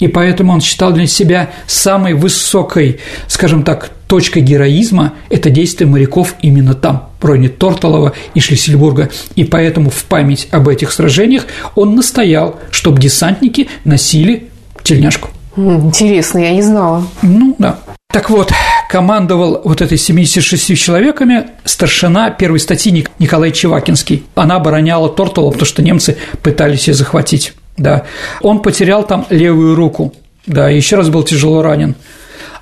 И 0.00 0.08
поэтому 0.08 0.52
он 0.52 0.60
считал 0.60 0.92
для 0.92 1.06
себя 1.06 1.50
самой 1.66 2.14
высокой, 2.14 2.98
скажем 3.28 3.62
так, 3.62 3.90
точкой 4.08 4.42
героизма– 4.42 5.14
это 5.30 5.50
действие 5.50 5.88
моряков 5.88 6.34
именно 6.42 6.74
там, 6.74 7.10
в 7.20 7.24
районе 7.24 7.48
Тортолова 7.48 8.12
и 8.34 8.40
Шлиссельбурга. 8.40 9.10
И 9.36 9.44
поэтому 9.44 9.90
в 9.90 10.04
память 10.04 10.48
об 10.50 10.68
этих 10.68 10.90
сражениях 10.92 11.46
он 11.76 11.94
настоял, 11.94 12.58
чтобы 12.70 13.00
десантники 13.00 13.68
носили 13.84 14.48
тельняшку. 14.82 15.30
Интересно, 15.56 16.38
я 16.38 16.52
не 16.52 16.62
знала. 16.62 17.06
Ну, 17.22 17.54
да. 17.58 17.78
Так 18.12 18.30
вот, 18.30 18.52
командовал 18.88 19.60
вот 19.64 19.82
этой 19.82 19.98
76 19.98 20.76
человеками 20.78 21.48
старшина 21.64 22.30
первой 22.30 22.60
статьи 22.60 23.06
Николай 23.18 23.50
Чевакинский. 23.50 24.24
Она 24.34 24.56
обороняла 24.56 25.08
Тортово, 25.08 25.50
потому 25.50 25.66
что 25.66 25.82
немцы 25.82 26.16
пытались 26.42 26.86
ее 26.88 26.94
захватить. 26.94 27.54
Да. 27.76 28.04
Он 28.40 28.62
потерял 28.62 29.04
там 29.04 29.26
левую 29.30 29.74
руку. 29.74 30.14
Да, 30.46 30.68
еще 30.68 30.96
раз 30.96 31.08
был 31.08 31.22
тяжело 31.22 31.62
ранен. 31.62 31.96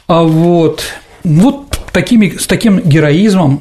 А 0.06 0.22
вот, 0.22 0.82
вот 1.24 1.71
такими, 1.92 2.36
с 2.38 2.46
таким 2.46 2.80
героизмом, 2.80 3.60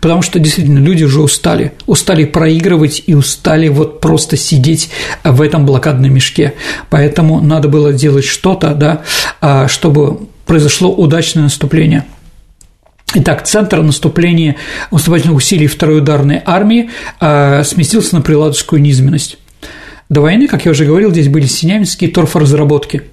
потому 0.00 0.22
что 0.22 0.38
действительно 0.38 0.78
люди 0.78 1.04
уже 1.04 1.20
устали, 1.20 1.72
устали 1.86 2.24
проигрывать 2.24 3.02
и 3.06 3.14
устали 3.14 3.68
вот 3.68 4.00
просто 4.00 4.36
сидеть 4.36 4.90
в 5.24 5.40
этом 5.42 5.66
блокадном 5.66 6.12
мешке. 6.12 6.54
Поэтому 6.90 7.40
надо 7.40 7.68
было 7.68 7.92
делать 7.92 8.24
что-то, 8.24 8.74
да, 8.74 9.02
а, 9.40 9.68
чтобы 9.68 10.28
произошло 10.46 10.92
удачное 10.92 11.44
наступление. 11.44 12.04
Итак, 13.14 13.44
центр 13.44 13.82
наступления 13.82 14.56
наступательных 14.92 15.36
усилий 15.36 15.66
второй 15.66 15.98
ударной 15.98 16.40
армии 16.44 16.90
а, 17.18 17.64
сместился 17.64 18.14
на 18.14 18.20
Приладовскую 18.20 18.80
низменность. 18.80 19.38
До 20.08 20.20
войны, 20.20 20.48
как 20.48 20.64
я 20.64 20.72
уже 20.72 20.84
говорил, 20.84 21.10
здесь 21.10 21.28
были 21.28 21.46
синявинские 21.46 22.10
торфоразработки– 22.10 23.02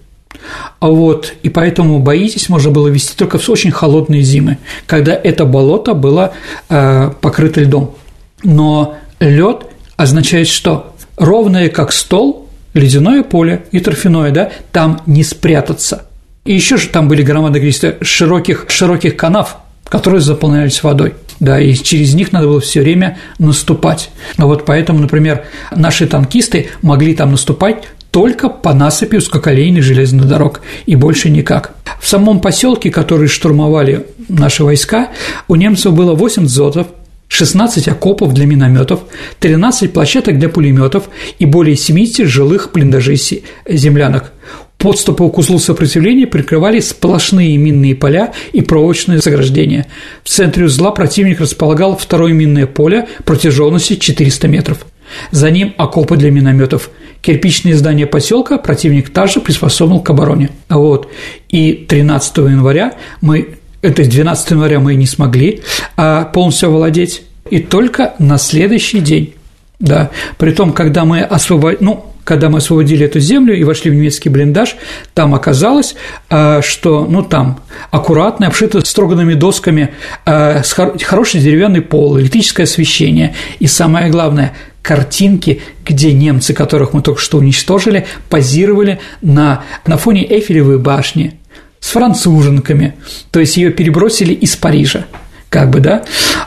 вот, 0.79 1.33
и 1.43 1.49
поэтому 1.49 1.99
боитесь 1.99 2.49
можно 2.49 2.71
было 2.71 2.87
вести 2.87 3.15
только 3.15 3.37
в 3.37 3.49
очень 3.49 3.71
холодные 3.71 4.21
зимы, 4.21 4.57
когда 4.85 5.13
это 5.13 5.45
болото 5.45 5.93
было 5.93 6.33
э, 6.69 7.11
покрыто 7.21 7.61
льдом. 7.61 7.95
Но 8.43 8.95
лед 9.19 9.65
означает 9.95 10.47
что? 10.47 10.93
Ровное 11.17 11.69
как 11.69 11.91
стол, 11.91 12.47
ледяное 12.73 13.23
поле 13.23 13.65
и 13.71 13.79
торфяное, 13.79 14.31
да, 14.31 14.51
там 14.71 15.01
не 15.05 15.23
спрятаться. 15.23 16.05
И 16.45 16.53
еще 16.53 16.77
же 16.77 16.89
там 16.89 17.07
были 17.07 17.23
громадное 17.23 17.59
количество 17.59 17.95
широких, 18.01 18.65
широких 18.69 19.17
канав, 19.17 19.57
которые 19.85 20.21
заполнялись 20.21 20.81
водой. 20.83 21.15
Да, 21.39 21.59
и 21.59 21.73
через 21.73 22.15
них 22.15 22.31
надо 22.31 22.47
было 22.47 22.59
все 22.59 22.81
время 22.81 23.19
наступать. 23.37 24.09
Вот 24.37 24.65
поэтому, 24.65 24.99
например, 24.99 25.45
наши 25.75 26.07
танкисты 26.07 26.69
могли 26.81 27.13
там 27.13 27.31
наступать 27.31 27.83
только 28.17 28.49
по 28.49 28.73
насыпи 28.73 29.17
узкоколейных 29.17 29.83
железных 29.83 30.27
дорог 30.27 30.61
и 30.87 30.95
больше 30.95 31.29
никак. 31.29 31.75
В 32.01 32.07
самом 32.07 32.41
поселке, 32.41 32.89
который 32.89 33.27
штурмовали 33.27 34.07
наши 34.27 34.63
войска, 34.63 35.09
у 35.47 35.53
немцев 35.53 35.93
было 35.93 36.15
8 36.15 36.47
дзотов, 36.47 36.87
16 37.27 37.87
окопов 37.89 38.33
для 38.33 38.47
минометов, 38.47 39.01
13 39.39 39.93
площадок 39.93 40.39
для 40.39 40.49
пулеметов 40.49 41.09
и 41.37 41.45
более 41.45 41.75
70 41.75 42.25
жилых 42.25 42.71
блиндажей 42.73 43.21
землянок. 43.69 44.33
Подступы 44.79 45.29
к 45.29 45.37
узлу 45.37 45.59
сопротивления 45.59 46.25
прикрывали 46.25 46.79
сплошные 46.79 47.55
минные 47.57 47.93
поля 47.93 48.33
и 48.51 48.61
проволочные 48.61 49.19
заграждения. 49.19 49.85
В 50.23 50.29
центре 50.29 50.65
узла 50.65 50.89
противник 50.89 51.39
располагал 51.39 51.95
второе 51.95 52.33
минное 52.33 52.65
поле 52.65 53.07
протяженностью 53.25 53.97
400 53.97 54.47
метров. 54.47 54.87
За 55.29 55.51
ним 55.51 55.75
окопы 55.77 56.17
для 56.17 56.31
минометов. 56.31 56.89
Кирпичные 57.21 57.75
здания 57.75 58.05
поселка 58.05 58.57
противник 58.57 59.09
также 59.09 59.39
приспособил 59.39 59.99
к 59.99 60.09
обороне. 60.09 60.49
Вот. 60.69 61.09
И 61.49 61.73
13 61.73 62.37
января 62.37 62.93
мы 63.21 63.57
это 63.81 64.03
12 64.03 64.51
января 64.51 64.79
мы 64.79 64.95
не 64.95 65.05
смогли 65.05 65.61
а 65.95 66.25
полностью 66.25 66.69
овладеть, 66.69 67.23
и 67.49 67.59
только 67.59 68.13
на 68.19 68.37
следующий 68.37 68.99
день, 68.99 69.33
да, 69.79 70.09
при 70.37 70.51
том, 70.51 70.73
когда 70.73 71.05
мы 71.05 71.21
освободили, 71.21 71.83
ну, 71.83 72.05
когда 72.23 72.49
мы 72.49 72.57
освободили 72.57 73.05
эту 73.05 73.21
землю 73.21 73.57
и 73.57 73.63
вошли 73.63 73.89
в 73.89 73.93
немецкий 73.93 74.27
блиндаж, 74.27 74.75
там 75.13 75.33
оказалось, 75.33 75.95
а, 76.29 76.61
что, 76.61 77.05
ну, 77.05 77.23
там 77.23 77.61
аккуратно, 77.89 78.47
обшито 78.47 78.85
строганными 78.85 79.33
досками, 79.33 79.93
а, 80.25 80.61
хороший 80.63 81.39
деревянный 81.39 81.81
пол, 81.81 82.19
электрическое 82.19 82.65
освещение 82.65 83.33
и, 83.59 83.67
самое 83.67 84.09
главное, 84.09 84.53
картинки, 84.87 85.61
где 85.85 86.13
немцы, 86.13 86.53
которых 86.53 86.93
мы 86.93 87.01
только 87.01 87.19
что 87.19 87.39
уничтожили, 87.39 88.07
позировали 88.29 88.99
на, 89.21 89.65
на 89.85 89.97
фоне 89.97 90.25
Эйфелевой 90.25 90.79
башни, 90.79 91.33
с 91.81 91.89
француженками, 91.89 92.95
то 93.31 93.41
есть 93.41 93.57
ее 93.57 93.69
перебросили 93.69 94.33
из 94.33 94.55
Парижа, 94.55 95.05
как 95.49 95.71
бы, 95.71 95.81
да, 95.81 96.05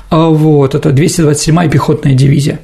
а 0.08 0.28
вот, 0.30 0.74
это 0.74 0.88
227-я 0.88 1.68
пехотная 1.68 2.14
дивизия. 2.14 2.60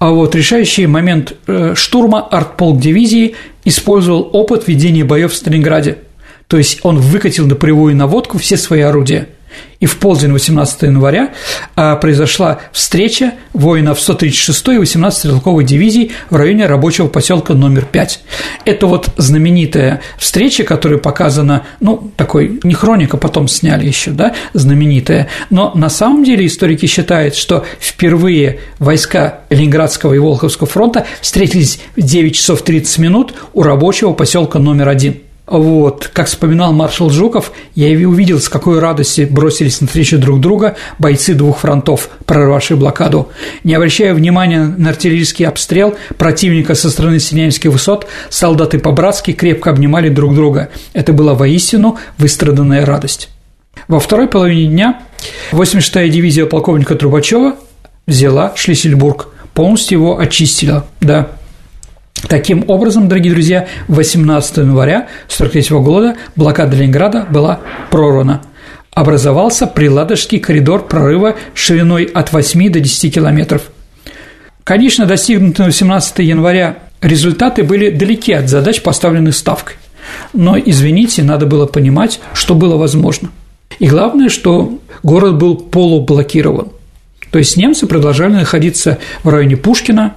А 0.00 0.10
вот 0.10 0.34
решающий 0.34 0.88
момент 0.88 1.34
э, 1.46 1.74
штурма 1.76 2.26
артполк 2.26 2.80
дивизии 2.80 3.36
использовал 3.64 4.28
опыт 4.32 4.66
ведения 4.66 5.04
боев 5.04 5.32
в 5.32 5.36
Сталинграде, 5.36 5.98
то 6.48 6.56
есть 6.58 6.80
он 6.82 6.98
выкатил 6.98 7.46
на 7.46 7.54
полевую 7.54 7.94
наводку 7.94 8.38
все 8.38 8.56
свои 8.56 8.80
орудия– 8.80 9.28
и 9.84 9.86
в 9.86 9.98
полдень 9.98 10.32
18 10.32 10.82
января 10.82 11.34
а, 11.76 11.96
произошла 11.96 12.60
встреча 12.72 13.34
воинов 13.52 13.98
136-й 13.98 14.76
и 14.76 14.78
18-й 14.78 15.12
стрелковой 15.12 15.64
дивизий 15.64 16.12
в 16.30 16.36
районе 16.36 16.66
рабочего 16.66 17.08
поселка 17.08 17.52
номер 17.52 17.84
5. 17.84 18.20
Это 18.64 18.86
вот 18.86 19.10
знаменитая 19.18 20.00
встреча, 20.16 20.64
которая 20.64 20.98
показана, 20.98 21.66
ну, 21.80 22.10
такой, 22.16 22.60
не 22.62 22.72
хроника, 22.72 23.18
потом 23.18 23.46
сняли 23.46 23.86
еще, 23.86 24.12
да, 24.12 24.34
знаменитая, 24.54 25.28
но 25.50 25.72
на 25.74 25.90
самом 25.90 26.24
деле 26.24 26.46
историки 26.46 26.86
считают, 26.86 27.34
что 27.34 27.66
впервые 27.78 28.60
войска 28.78 29.40
Ленинградского 29.50 30.14
и 30.14 30.18
Волховского 30.18 30.66
фронта 30.66 31.06
встретились 31.20 31.80
в 31.96 32.00
9 32.00 32.34
часов 32.34 32.62
30 32.62 32.98
минут 32.98 33.34
у 33.52 33.62
рабочего 33.62 34.14
поселка 34.14 34.58
номер 34.58 34.88
один. 34.88 35.23
Вот, 35.46 36.10
как 36.10 36.26
вспоминал 36.26 36.72
маршал 36.72 37.10
Жуков, 37.10 37.52
я 37.74 37.88
и 37.88 38.04
увидел, 38.04 38.40
с 38.40 38.48
какой 38.48 38.78
радости 38.78 39.28
бросились 39.30 39.82
на 39.82 39.86
встречу 39.86 40.18
друг 40.18 40.40
друга 40.40 40.76
бойцы 40.98 41.34
двух 41.34 41.58
фронтов, 41.58 42.08
прорвавшие 42.24 42.78
блокаду. 42.78 43.28
Не 43.62 43.74
обращая 43.74 44.14
внимания 44.14 44.64
на 44.64 44.90
артиллерийский 44.90 45.46
обстрел 45.46 45.96
противника 46.16 46.74
со 46.74 46.88
стороны 46.88 47.20
Синявских 47.20 47.70
высот, 47.70 48.06
солдаты 48.30 48.78
по-братски 48.78 49.32
крепко 49.32 49.68
обнимали 49.68 50.08
друг 50.08 50.34
друга. 50.34 50.70
Это 50.94 51.12
была 51.12 51.34
воистину 51.34 51.98
выстраданная 52.16 52.86
радость. 52.86 53.28
Во 53.86 54.00
второй 54.00 54.28
половине 54.28 54.66
дня 54.66 55.02
86-я 55.52 56.08
дивизия 56.08 56.46
полковника 56.46 56.94
Трубачева 56.94 57.56
взяла 58.06 58.52
Шлиссельбург, 58.56 59.28
полностью 59.52 59.98
его 59.98 60.18
очистила, 60.18 60.86
да, 61.00 61.32
Таким 62.22 62.64
образом, 62.68 63.08
дорогие 63.08 63.32
друзья, 63.32 63.66
18 63.88 64.58
января 64.58 65.08
1943 65.26 65.78
года 65.78 66.16
блокада 66.36 66.76
Ленинграда 66.76 67.26
была 67.28 67.60
прорвана. 67.90 68.42
Образовался 68.92 69.66
Приладожский 69.66 70.38
коридор 70.38 70.86
прорыва 70.86 71.34
шириной 71.54 72.04
от 72.04 72.32
8 72.32 72.70
до 72.72 72.80
10 72.80 73.14
километров. 73.14 73.62
Конечно, 74.62 75.04
достигнутые 75.04 75.66
18 75.66 76.20
января 76.20 76.78
результаты 77.02 77.64
были 77.64 77.90
далеки 77.90 78.32
от 78.32 78.48
задач, 78.48 78.80
поставленных 78.80 79.34
Ставкой. 79.34 79.76
Но, 80.32 80.56
извините, 80.58 81.22
надо 81.22 81.46
было 81.46 81.66
понимать, 81.66 82.20
что 82.32 82.54
было 82.54 82.76
возможно. 82.76 83.30
И 83.78 83.86
главное, 83.86 84.28
что 84.28 84.78
город 85.02 85.36
был 85.36 85.56
полублокирован. 85.56 86.68
То 87.30 87.38
есть 87.38 87.56
немцы 87.56 87.86
продолжали 87.86 88.32
находиться 88.34 88.98
в 89.24 89.28
районе 89.28 89.56
Пушкина, 89.56 90.14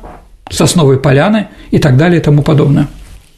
Сосновой 0.50 1.00
поляны 1.00 1.48
и 1.72 1.80
так 1.80 1.98
далее 1.98 2.20
и 2.20 2.24
тому 2.24 2.42
подобное. 2.42 2.88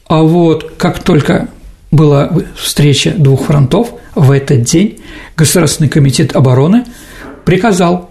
А 0.07 0.21
вот 0.23 0.73
как 0.77 0.99
только 0.99 1.49
была 1.91 2.31
встреча 2.55 3.11
двух 3.11 3.45
фронтов, 3.45 3.91
в 4.15 4.31
этот 4.31 4.63
день 4.63 4.99
Государственный 5.35 5.89
комитет 5.89 6.35
обороны 6.35 6.85
приказал 7.45 8.09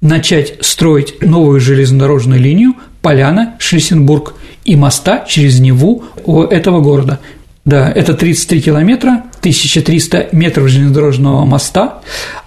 начать 0.00 0.64
строить 0.64 1.20
новую 1.22 1.60
железнодорожную 1.60 2.40
линию 2.40 2.74
Поляна-Шлиссенбург 3.02 4.34
и 4.64 4.76
моста 4.76 5.24
через 5.28 5.60
Неву 5.60 6.04
у 6.24 6.42
этого 6.42 6.80
города. 6.80 7.20
Да, 7.64 7.90
это 7.90 8.14
33 8.14 8.62
километра, 8.62 9.24
1300 9.40 10.28
метров 10.32 10.68
железнодорожного 10.68 11.44
моста, 11.44 12.00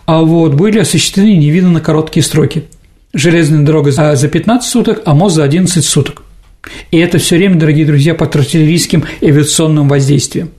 а 0.05 0.21
вот 0.21 0.55
были 0.55 0.79
осуществлены 0.79 1.37
невиданно 1.37 1.81
короткие 1.81 2.23
сроки– 2.23 2.65
железная 3.13 3.63
дорога 3.63 3.91
за 3.91 4.27
15 4.27 4.69
суток, 4.69 5.01
а 5.05 5.13
мост 5.13 5.35
за 5.35 5.43
11 5.43 5.83
суток. 5.85 6.23
И 6.91 6.97
это 6.97 7.17
все 7.17 7.37
время, 7.37 7.55
дорогие 7.55 7.85
друзья, 7.85 8.15
под 8.15 8.35
артиллерийским 8.35 9.03
авиационным 9.21 9.87
воздействием. 9.87 10.49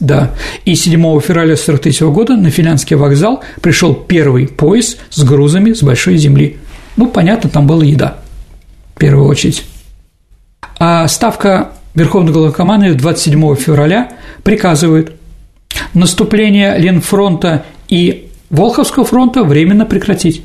Да. 0.00 0.32
И 0.64 0.74
7 0.74 0.92
февраля 1.20 1.54
1943 1.54 2.08
года 2.08 2.36
на 2.36 2.50
финляндский 2.50 2.96
вокзал 2.96 3.42
пришел 3.60 3.94
первый 3.94 4.48
поезд 4.48 4.98
с 5.10 5.22
грузами 5.22 5.72
с 5.72 5.82
большой 5.82 6.16
земли. 6.16 6.56
Ну, 6.96 7.06
понятно, 7.06 7.48
там 7.48 7.66
была 7.66 7.84
еда, 7.84 8.18
в 8.94 8.98
первую 8.98 9.28
очередь. 9.28 9.64
А 10.78 11.06
ставка 11.08 11.72
Верховного 11.94 12.34
Главкомандования 12.34 12.98
27 12.98 13.54
февраля 13.56 14.12
приказывает 14.42 15.12
наступление 15.94 16.76
Ленфронта 16.78 17.64
и 17.88 18.28
Волховского 18.50 19.04
фронта 19.04 19.44
временно 19.44 19.86
прекратить 19.86 20.42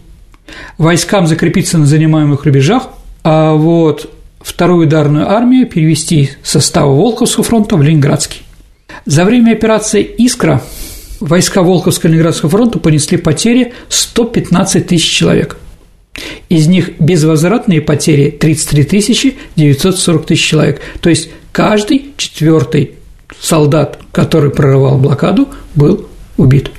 войскам 0.77 1.27
закрепиться 1.27 1.77
на 1.77 1.86
занимаемых 1.86 2.45
рубежах, 2.45 2.89
а 3.23 3.53
вот 3.53 4.12
вторую 4.39 4.88
ударную 4.88 5.29
армию 5.29 5.67
перевести 5.67 6.31
с 6.43 6.51
состава 6.51 6.93
Волховского 6.95 7.43
фронта 7.43 7.75
в 7.75 7.81
Ленинградский. 7.81 8.41
За 9.05 9.25
время 9.25 9.51
операции 9.53 10.03
«Искра» 10.03 10.62
войска 11.19 11.62
Волховского 11.63 12.10
и 12.10 12.13
Ленинградского 12.13 12.49
фронта 12.49 12.79
понесли 12.79 13.17
потери 13.17 13.73
115 13.89 14.88
тысяч 14.88 15.10
человек. 15.10 15.57
Из 16.49 16.67
них 16.67 16.99
безвозвратные 16.99 17.81
потери 17.81 18.29
33 18.29 18.83
тысячи 18.86 19.36
940 19.55 20.25
тысяч 20.25 20.45
человек. 20.45 20.81
То 21.01 21.10
есть 21.10 21.29
каждый 21.51 22.13
четвертый 22.17 22.93
солдат, 23.39 23.99
который 24.12 24.49
прорывал 24.49 24.97
блокаду, 24.97 25.49
был 25.75 26.07
убит. 26.38 26.71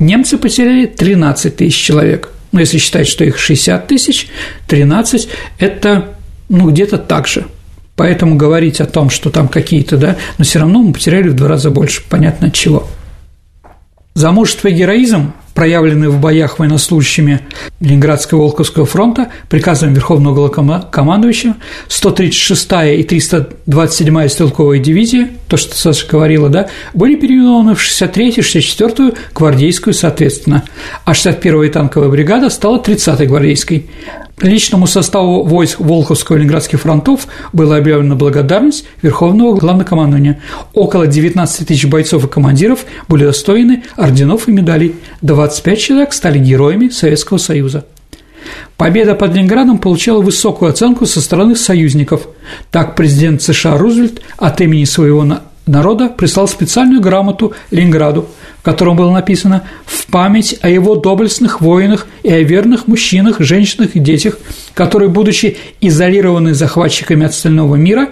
Немцы 0.00 0.38
потеряли 0.38 0.86
13 0.86 1.56
тысяч 1.56 1.76
человек– 1.76 2.30
но 2.52 2.60
если 2.60 2.78
считать, 2.78 3.08
что 3.08 3.24
их 3.24 3.38
60 3.38 3.86
тысяч, 3.86 4.28
13– 4.68 5.28
это 5.58 6.14
ну, 6.48 6.70
где-то 6.70 6.98
так 6.98 7.26
же. 7.26 7.46
Поэтому 7.96 8.36
говорить 8.36 8.80
о 8.80 8.86
том, 8.86 9.10
что 9.10 9.30
там 9.30 9.48
какие-то, 9.48 9.96
да, 9.96 10.16
но 10.38 10.44
все 10.44 10.60
равно 10.60 10.82
мы 10.82 10.92
потеряли 10.92 11.28
в 11.28 11.34
два 11.34 11.48
раза 11.48 11.70
больше, 11.70 12.02
понятно 12.08 12.48
от 12.48 12.54
чего. 12.54 12.88
За 14.14 14.30
мужество 14.30 14.68
и 14.68 14.74
героизм 14.74 15.32
проявленные 15.54 16.10
в 16.10 16.20
боях 16.20 16.58
военнослужащими 16.58 17.40
Ленинградского 17.80 18.38
и 18.38 18.42
Волковского 18.42 18.86
фронта 18.86 19.28
приказом 19.48 19.94
Верховного 19.94 20.34
Главкомандующего 20.34 21.56
136-я 21.88 22.94
и 22.94 23.04
327-я 23.04 24.28
стрелковая 24.28 24.78
дивизии, 24.78 25.28
то, 25.48 25.56
что 25.56 25.76
Саша 25.76 26.06
говорила, 26.06 26.48
да, 26.48 26.68
были 26.94 27.16
переименованы 27.16 27.74
в 27.74 27.80
63-ю 27.80 28.36
и 28.36 28.40
64-ю 28.40 29.14
гвардейскую 29.34 29.94
соответственно, 29.94 30.64
а 31.04 31.12
61-я 31.12 31.70
танковая 31.70 32.08
бригада 32.08 32.50
стала 32.50 32.78
30-й 32.78 33.26
гвардейской. 33.26 33.86
Личному 34.40 34.86
составу 34.86 35.44
войск 35.44 35.78
Волховского 35.78 36.36
и 36.36 36.38
Ленинградских 36.40 36.80
фронтов 36.80 37.28
была 37.52 37.76
объявлена 37.76 38.16
благодарность 38.16 38.86
Верховного 39.00 39.54
Главнокомандования. 39.54 40.40
Около 40.72 41.06
19 41.06 41.68
тысяч 41.68 41.86
бойцов 41.86 42.24
и 42.24 42.28
командиров 42.28 42.84
были 43.08 43.24
достойны 43.24 43.84
орденов 43.96 44.48
и 44.48 44.52
медалей. 44.52 44.96
25 45.20 45.78
человек 45.78 46.12
стали 46.12 46.38
героями 46.38 46.88
Советского 46.88 47.38
Союза. 47.38 47.84
Победа 48.76 49.14
под 49.14 49.34
Ленинградом 49.34 49.78
получила 49.78 50.20
высокую 50.20 50.70
оценку 50.70 51.06
со 51.06 51.20
стороны 51.20 51.54
союзников. 51.54 52.26
Так 52.72 52.96
президент 52.96 53.42
США 53.42 53.78
Рузвельт 53.78 54.20
от 54.38 54.60
имени 54.60 54.84
своего 54.84 55.24
народа 55.66 56.08
прислал 56.08 56.48
специальную 56.48 57.00
грамоту 57.00 57.52
Ленинграду, 57.70 58.28
в 58.60 58.64
котором 58.64 58.96
было 58.96 59.10
написано 59.12 59.64
«в 59.86 60.06
память 60.06 60.58
о 60.60 60.68
его 60.68 60.96
доблестных 60.96 61.60
воинах 61.60 62.06
и 62.22 62.30
о 62.30 62.42
верных 62.42 62.86
мужчинах, 62.88 63.40
женщинах 63.40 63.90
и 63.94 64.00
детях, 64.00 64.38
которые, 64.74 65.08
будучи 65.08 65.56
изолированы 65.80 66.54
захватчиками 66.54 67.26
от 67.26 67.32
остального 67.32 67.76
мира 67.76 68.10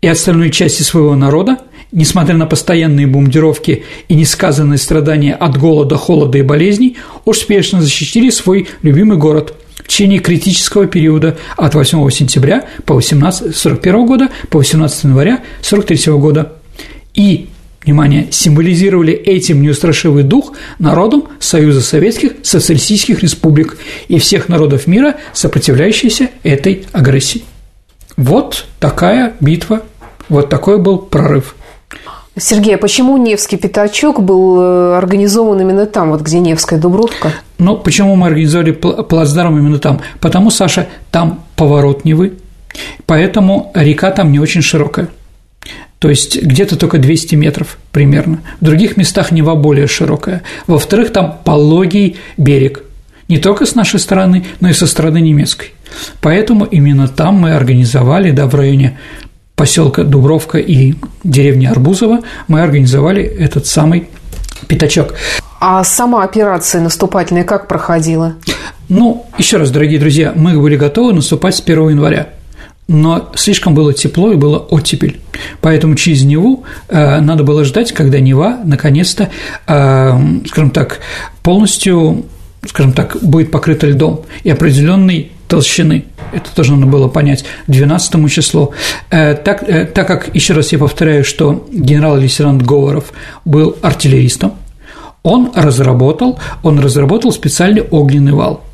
и 0.00 0.08
остальной 0.08 0.50
части 0.50 0.82
своего 0.82 1.14
народа, 1.14 1.58
несмотря 1.92 2.36
на 2.36 2.46
постоянные 2.46 3.06
бомбардировки 3.06 3.84
и 4.08 4.14
несказанные 4.14 4.78
страдания 4.78 5.34
от 5.34 5.56
голода, 5.56 5.96
холода 5.96 6.38
и 6.38 6.42
болезней, 6.42 6.98
успешно 7.24 7.80
защитили 7.80 8.30
свой 8.30 8.68
любимый 8.82 9.16
город– 9.16 9.54
в 9.88 9.90
течение 9.90 10.18
критического 10.18 10.86
периода 10.86 11.38
от 11.56 11.74
8 11.74 12.10
сентября 12.10 12.66
по 12.84 12.94
18, 12.94 13.56
41 13.56 14.06
года 14.06 14.28
по 14.50 14.58
18 14.58 15.04
января 15.04 15.40
43 15.62 16.12
года 16.12 16.52
и 17.18 17.48
внимание, 17.84 18.28
символизировали 18.30 19.12
этим 19.12 19.60
неустрашивый 19.60 20.22
дух 20.22 20.52
народом 20.78 21.24
Союза 21.40 21.80
Советских 21.80 22.34
Социалистических 22.42 23.22
Республик 23.22 23.76
и 24.06 24.18
всех 24.18 24.48
народов 24.48 24.86
мира, 24.86 25.16
сопротивляющихся 25.32 26.30
этой 26.44 26.86
агрессии. 26.92 27.42
Вот 28.16 28.66
такая 28.78 29.34
битва, 29.40 29.82
вот 30.28 30.48
такой 30.48 30.78
был 30.78 30.98
прорыв. 30.98 31.56
Сергей, 32.36 32.76
а 32.76 32.78
почему 32.78 33.16
Невский 33.16 33.56
пятачок 33.56 34.22
был 34.22 34.60
э, 34.60 34.96
организован 34.96 35.60
именно 35.60 35.86
там, 35.86 36.10
вот 36.12 36.20
где 36.20 36.38
Невская 36.38 36.78
Дубровка? 36.78 37.32
Ну, 37.58 37.76
почему 37.76 38.14
мы 38.14 38.28
организовали 38.28 38.70
плацдарм 38.70 39.58
именно 39.58 39.80
там? 39.80 40.00
Потому, 40.20 40.50
Саша, 40.50 40.86
там 41.10 41.42
поворот 41.56 42.04
Невы, 42.04 42.34
поэтому 43.06 43.72
река 43.74 44.12
там 44.12 44.30
не 44.30 44.38
очень 44.38 44.62
широкая. 44.62 45.08
То 45.98 46.08
есть 46.08 46.40
где-то 46.40 46.76
только 46.76 46.98
200 46.98 47.34
метров 47.34 47.78
примерно. 47.90 48.40
В 48.60 48.64
других 48.64 48.96
местах 48.96 49.32
Нева 49.32 49.54
более 49.54 49.86
широкая. 49.86 50.42
Во-вторых, 50.66 51.12
там 51.12 51.38
пологий 51.44 52.16
берег, 52.36 52.82
не 53.28 53.38
только 53.38 53.66
с 53.66 53.74
нашей 53.74 54.00
стороны, 54.00 54.46
но 54.60 54.68
и 54.68 54.72
со 54.72 54.86
стороны 54.86 55.20
немецкой. 55.20 55.72
Поэтому 56.20 56.64
именно 56.64 57.08
там 57.08 57.34
мы 57.34 57.52
организовали, 57.52 58.30
да, 58.30 58.46
в 58.46 58.54
районе 58.54 58.98
поселка 59.56 60.04
Дубровка 60.04 60.58
и 60.58 60.94
деревни 61.24 61.66
Арбузова, 61.66 62.20
мы 62.46 62.62
организовали 62.62 63.24
этот 63.24 63.66
самый 63.66 64.08
пятачок. 64.68 65.14
А 65.60 65.82
сама 65.82 66.22
операция 66.22 66.80
наступательная 66.80 67.42
как 67.42 67.66
проходила? 67.66 68.36
Ну, 68.88 69.26
еще 69.36 69.56
раз, 69.56 69.72
дорогие 69.72 69.98
друзья, 69.98 70.32
мы 70.34 70.58
были 70.58 70.76
готовы 70.76 71.12
наступать 71.12 71.56
с 71.56 71.60
1 71.60 71.90
января 71.90 72.28
но 72.88 73.30
слишком 73.34 73.74
было 73.74 73.92
тепло 73.92 74.32
и 74.32 74.36
было 74.36 74.58
оттепель. 74.58 75.20
Поэтому 75.60 75.94
через 75.94 76.24
Неву 76.24 76.64
э, 76.88 77.20
надо 77.20 77.44
было 77.44 77.64
ждать, 77.64 77.92
когда 77.92 78.18
Нева 78.18 78.58
наконец-то, 78.64 79.30
э, 79.66 80.18
скажем 80.46 80.70
так, 80.70 81.00
полностью, 81.42 82.24
скажем 82.66 82.92
так, 82.92 83.18
будет 83.22 83.50
покрыта 83.50 83.86
льдом 83.86 84.24
и 84.42 84.50
определенной 84.50 85.32
толщины. 85.48 86.06
Это 86.32 86.54
тоже 86.54 86.74
надо 86.74 86.86
было 86.86 87.08
понять 87.08 87.44
12 87.66 88.30
числу. 88.30 88.72
Э, 89.10 89.34
так, 89.34 89.62
э, 89.68 89.84
так 89.84 90.06
как, 90.06 90.34
еще 90.34 90.54
раз 90.54 90.72
я 90.72 90.78
повторяю, 90.78 91.24
что 91.24 91.68
генерал-лейтенант 91.70 92.62
Говоров 92.62 93.12
был 93.44 93.76
артиллеристом, 93.82 94.54
он 95.22 95.52
разработал, 95.54 96.38
он 96.62 96.78
разработал 96.78 97.32
специальный 97.32 97.82
огненный 97.82 98.32
вал. 98.32 98.64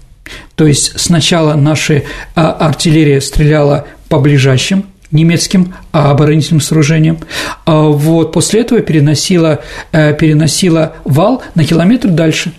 То 0.55 0.67
есть 0.67 0.99
сначала 0.99 1.55
наша 1.55 2.03
а, 2.35 2.53
артиллерия 2.53 3.21
стреляла 3.21 3.87
по 4.09 4.21
ближайшим 4.21 4.87
немецким 5.11 5.75
оборонительным 5.93 6.61
сооружениям. 6.61 7.19
А 7.65 7.83
вот 7.83 8.33
после 8.33 8.61
этого 8.63 8.81
переносила, 8.81 9.61
э, 9.93 10.15
переносила 10.15 10.95
вал 11.05 11.43
на 11.55 11.65
километр 11.65 12.09
дальше, 12.09 12.53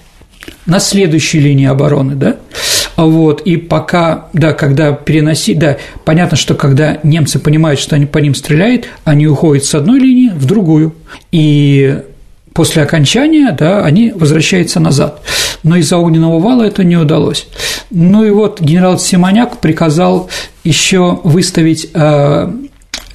на 0.66 0.80
следующей 0.80 1.40
линии 1.40 1.68
обороны, 1.68 2.16
да, 2.16 2.38
вот, 2.96 3.42
и 3.42 3.58
пока, 3.58 4.28
да, 4.34 4.54
когда 4.54 4.94
переноси, 4.94 5.54
да, 5.54 5.78
понятно, 6.06 6.38
что 6.38 6.56
когда 6.56 7.00
немцы 7.04 7.40
понимают, 7.40 7.80
что 7.80 7.96
они 7.96 8.06
по 8.06 8.20
ним 8.20 8.34
стреляют, 8.34 8.86
они 9.04 9.28
уходят 9.28 9.66
с 9.66 9.76
одной 9.76 10.00
линии 10.00 10.30
в 10.30 10.46
другую, 10.46 10.96
и 11.32 12.00
после 12.54 12.84
окончания, 12.84 13.56
да, 13.58 13.84
они 13.84 14.12
возвращаются 14.12 14.80
назад. 14.80 15.22
Но 15.64 15.76
из-за 15.76 15.98
огненного 15.98 16.40
вала 16.40 16.64
это 16.64 16.84
не 16.84 16.96
удалось. 16.96 17.48
Ну 17.92 18.24
и 18.26 18.30
вот 18.30 18.62
генерал 18.62 19.00
Симоняк 19.00 19.58
приказал 19.58 20.30
еще 20.64 21.20
выставить, 21.24 21.90
э, 21.94 22.52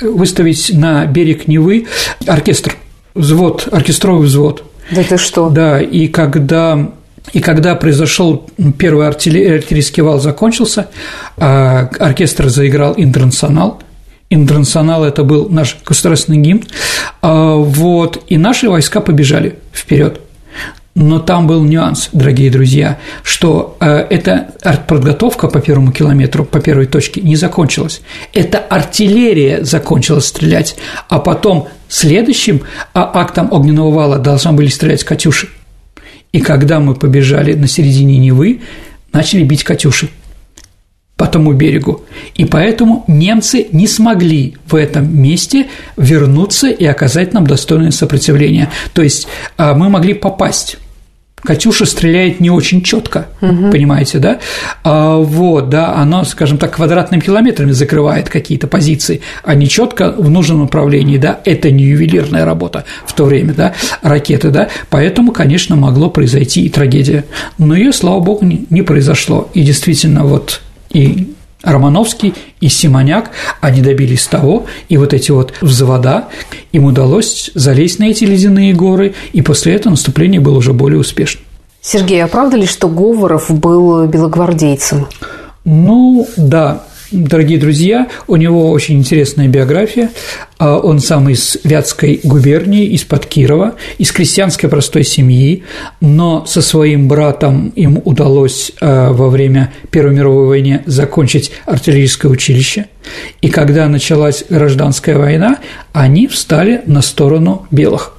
выставить 0.00 0.70
на 0.72 1.06
берег 1.06 1.48
Невы 1.48 1.86
оркестр, 2.26 2.74
взвод, 3.14 3.68
оркестровый 3.70 4.26
взвод. 4.26 4.64
Да 4.90 5.02
ты 5.02 5.18
что? 5.18 5.48
Да, 5.50 5.80
и 5.80 6.08
когда 6.08 6.90
и 7.32 7.40
когда 7.40 7.74
произошел 7.74 8.48
первый 8.78 9.06
артиллерийский 9.06 10.02
вал 10.02 10.20
закончился, 10.20 10.88
а 11.36 11.88
оркестр 11.98 12.48
заиграл 12.48 12.94
«Интернационал», 12.96 13.80
Интернационал 14.32 15.04
это 15.04 15.24
был 15.24 15.48
наш 15.48 15.76
государственный 15.84 16.38
гимн, 16.38 16.62
а, 17.20 17.56
вот, 17.56 18.22
и 18.28 18.38
наши 18.38 18.70
войска 18.70 19.00
побежали 19.00 19.58
вперед. 19.72 20.20
Но 20.96 21.20
там 21.20 21.46
был 21.46 21.62
нюанс, 21.62 22.08
дорогие 22.12 22.50
друзья, 22.50 22.98
что 23.22 23.76
э, 23.78 24.06
эта 24.10 24.48
подготовка 24.88 25.46
по 25.46 25.60
первому 25.60 25.92
километру, 25.92 26.44
по 26.44 26.60
первой 26.60 26.86
точке 26.86 27.20
не 27.20 27.36
закончилась. 27.36 28.02
Это 28.34 28.58
артиллерия 28.58 29.62
закончила 29.64 30.18
стрелять, 30.18 30.76
а 31.08 31.20
потом 31.20 31.68
следующим 31.88 32.62
а, 32.92 33.08
актом 33.14 33.52
огненного 33.52 33.92
вала 33.92 34.18
должны 34.18 34.52
были 34.52 34.66
стрелять 34.66 35.04
«Катюши». 35.04 35.48
И 36.32 36.40
когда 36.40 36.80
мы 36.80 36.94
побежали 36.94 37.54
на 37.54 37.68
середине 37.68 38.18
Невы, 38.18 38.60
начали 39.12 39.44
бить 39.44 39.62
«Катюши» 39.62 40.10
по 41.20 41.26
тому 41.26 41.52
берегу. 41.52 42.00
И 42.34 42.46
поэтому 42.46 43.04
немцы 43.06 43.66
не 43.72 43.86
смогли 43.86 44.56
в 44.66 44.74
этом 44.74 45.14
месте 45.14 45.66
вернуться 45.98 46.70
и 46.70 46.86
оказать 46.86 47.34
нам 47.34 47.46
достойное 47.46 47.90
сопротивление. 47.90 48.70
То 48.94 49.02
есть 49.02 49.28
а, 49.58 49.74
мы 49.74 49.90
могли 49.90 50.14
попасть 50.14 50.78
Катюша 51.42 51.86
стреляет 51.86 52.40
не 52.40 52.50
очень 52.50 52.82
четко, 52.82 53.28
угу. 53.40 53.70
понимаете, 53.70 54.18
да? 54.18 54.40
А, 54.84 55.16
вот, 55.16 55.70
да, 55.70 55.94
оно, 55.94 56.24
скажем 56.24 56.58
так, 56.58 56.76
квадратными 56.76 57.20
километрами 57.20 57.70
закрывает 57.70 58.28
какие-то 58.28 58.66
позиции, 58.66 59.22
а 59.42 59.54
не 59.54 59.66
четко 59.66 60.12
в 60.12 60.28
нужном 60.28 60.60
направлении, 60.60 61.16
да? 61.16 61.40
Это 61.46 61.70
не 61.70 61.84
ювелирная 61.84 62.44
работа 62.44 62.84
в 63.06 63.14
то 63.14 63.24
время, 63.24 63.54
да? 63.54 63.74
Ракеты, 64.02 64.50
да? 64.50 64.68
Поэтому, 64.90 65.32
конечно, 65.32 65.76
могло 65.76 66.10
произойти 66.10 66.66
и 66.66 66.68
трагедия, 66.68 67.24
но 67.56 67.74
ее, 67.74 67.92
слава 67.92 68.20
богу, 68.20 68.44
не 68.44 68.82
произошло. 68.82 69.50
И 69.54 69.62
действительно, 69.62 70.24
вот 70.24 70.60
и 70.92 71.34
Романовский 71.62 72.34
и 72.60 72.68
Симоняк, 72.68 73.30
они 73.60 73.82
добились 73.82 74.26
того, 74.26 74.66
и 74.88 74.96
вот 74.96 75.12
эти 75.12 75.30
вот 75.30 75.52
взвода, 75.60 76.28
им 76.72 76.84
удалось 76.84 77.50
залезть 77.54 77.98
на 77.98 78.04
эти 78.04 78.24
ледяные 78.24 78.72
горы, 78.72 79.14
и 79.32 79.42
после 79.42 79.74
этого 79.74 79.90
наступление 79.90 80.40
было 80.40 80.58
уже 80.58 80.72
более 80.72 80.98
успешным. 80.98 81.44
Сергей, 81.82 82.22
а 82.22 82.28
правда 82.28 82.56
ли, 82.56 82.66
что 82.66 82.88
Говоров 82.88 83.50
был 83.50 84.06
белогвардейцем? 84.06 85.06
Ну, 85.64 86.26
да, 86.36 86.82
Дорогие 87.10 87.58
друзья, 87.58 88.06
у 88.28 88.36
него 88.36 88.70
очень 88.70 88.98
интересная 88.98 89.48
биография. 89.48 90.10
А, 90.58 90.78
он 90.78 91.00
сам 91.00 91.28
из 91.28 91.56
Вятской 91.64 92.20
губернии, 92.22 92.86
из-под 92.90 93.26
Кирова, 93.26 93.74
из 93.98 94.12
крестьянской 94.12 94.68
простой 94.68 95.02
семьи, 95.02 95.64
но 96.00 96.46
со 96.46 96.62
своим 96.62 97.08
братом 97.08 97.70
им 97.70 98.00
удалось 98.04 98.70
а, 98.80 99.12
во 99.12 99.28
время 99.28 99.72
Первой 99.90 100.14
мировой 100.14 100.46
войны 100.46 100.84
закончить 100.86 101.50
артиллерийское 101.66 102.30
училище. 102.30 102.86
И 103.40 103.48
когда 103.48 103.88
началась 103.88 104.44
гражданская 104.48 105.18
война, 105.18 105.58
они 105.92 106.28
встали 106.28 106.82
на 106.86 107.02
сторону 107.02 107.66
белых. 107.72 108.14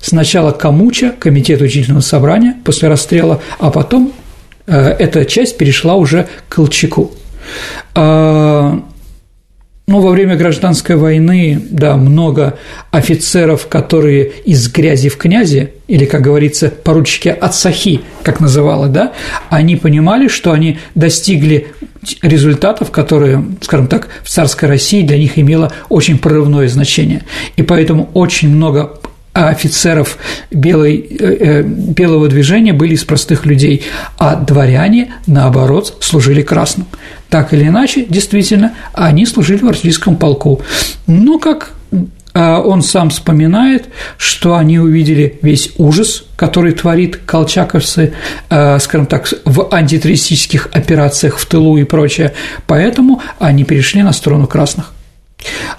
Сначала 0.00 0.52
Камуча, 0.52 1.12
комитет 1.18 1.60
учительного 1.60 2.00
собрания 2.00 2.56
после 2.64 2.88
расстрела, 2.88 3.42
а 3.58 3.70
потом 3.70 4.10
а, 4.66 4.88
эта 4.88 5.26
часть 5.26 5.58
перешла 5.58 5.96
уже 5.96 6.28
к 6.48 6.54
Колчаку. 6.54 7.12
А, 7.94 8.82
ну, 9.88 10.00
во 10.00 10.10
время 10.10 10.36
гражданской 10.36 10.96
войны, 10.96 11.60
да, 11.70 11.96
много 11.96 12.58
офицеров, 12.90 13.66
которые 13.66 14.30
из 14.44 14.70
грязи 14.70 15.08
в 15.08 15.16
князи, 15.16 15.72
или, 15.88 16.04
как 16.04 16.22
говорится, 16.22 16.70
поручики 16.70 17.28
от 17.28 17.54
сахи, 17.54 18.00
как 18.22 18.40
называла, 18.40 18.88
да, 18.88 19.12
они 19.50 19.76
понимали, 19.76 20.28
что 20.28 20.52
они 20.52 20.78
достигли 20.94 21.66
результатов, 22.22 22.90
которые, 22.90 23.44
скажем 23.60 23.88
так, 23.88 24.08
в 24.22 24.28
царской 24.28 24.68
России 24.68 25.02
для 25.02 25.18
них 25.18 25.38
имело 25.38 25.72
очень 25.88 26.18
прорывное 26.18 26.68
значение. 26.68 27.22
И 27.56 27.62
поэтому 27.62 28.08
очень 28.14 28.48
много 28.48 28.94
офицеров 29.32 30.18
белой, 30.50 30.96
э, 30.96 31.36
э, 31.40 31.62
белого 31.62 32.28
движения 32.28 32.72
были 32.72 32.94
из 32.94 33.04
простых 33.04 33.46
людей, 33.46 33.84
а 34.18 34.36
дворяне, 34.36 35.14
наоборот, 35.26 35.96
служили 36.00 36.42
красным. 36.42 36.86
Так 37.30 37.54
или 37.54 37.68
иначе, 37.68 38.04
действительно, 38.08 38.74
они 38.92 39.24
служили 39.26 39.62
в 39.62 39.68
артиллерийском 39.68 40.16
полку. 40.16 40.60
Но 41.06 41.38
как 41.38 41.72
а, 42.34 42.60
он 42.60 42.82
сам 42.82 43.10
вспоминает, 43.10 43.86
что 44.16 44.56
они 44.56 44.78
увидели 44.78 45.38
весь 45.42 45.72
ужас, 45.76 46.24
который 46.36 46.72
творит 46.72 47.16
колчаковцы, 47.16 48.14
а, 48.48 48.78
скажем 48.78 49.06
так, 49.06 49.28
в 49.44 49.68
антитеррористических 49.70 50.68
операциях 50.72 51.38
в 51.38 51.46
тылу 51.46 51.76
и 51.76 51.84
прочее, 51.84 52.32
поэтому 52.66 53.20
они 53.38 53.64
перешли 53.64 54.02
на 54.02 54.12
сторону 54.12 54.46
красных. 54.46 54.92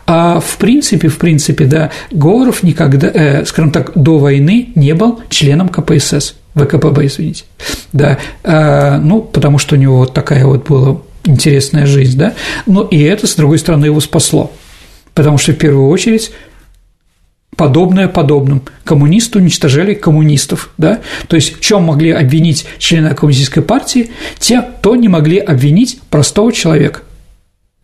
А 0.05 0.39
в 0.39 0.57
принципе, 0.57 1.07
в 1.07 1.17
принципе, 1.17 1.65
да, 1.65 1.91
Говоров 2.11 2.63
никогда, 2.63 3.07
э, 3.07 3.45
скажем 3.45 3.71
так, 3.71 3.91
до 3.95 4.17
войны 4.19 4.69
не 4.75 4.93
был 4.93 5.21
членом 5.29 5.69
КПСС, 5.69 6.35
ВКПБ, 6.55 7.05
извините, 7.05 7.45
да, 7.93 8.19
э, 8.43 8.97
ну, 8.97 9.21
потому 9.21 9.57
что 9.57 9.75
у 9.75 9.77
него 9.77 9.97
вот 9.97 10.13
такая 10.13 10.45
вот 10.45 10.67
была 10.67 10.99
интересная 11.25 11.85
жизнь, 11.85 12.17
да, 12.17 12.33
но 12.65 12.83
и 12.83 13.01
это, 13.01 13.27
с 13.27 13.35
другой 13.35 13.59
стороны, 13.59 13.85
его 13.85 13.99
спасло, 13.99 14.51
потому 15.13 15.37
что 15.37 15.53
в 15.53 15.55
первую 15.55 15.89
очередь 15.89 16.31
подобное 17.55 18.07
подобным. 18.07 18.63
Коммунисты 18.83 19.39
уничтожали 19.39 19.93
коммунистов, 19.93 20.71
да? 20.77 21.01
То 21.27 21.35
есть 21.35 21.57
в 21.57 21.61
чем 21.61 21.83
могли 21.83 22.11
обвинить 22.11 22.65
члена 22.79 23.13
коммунистической 23.15 23.63
партии, 23.63 24.11
те, 24.39 24.61
кто 24.61 24.95
не 24.95 25.07
могли 25.07 25.37
обвинить 25.37 25.99
простого 26.09 26.51
человека. 26.51 27.01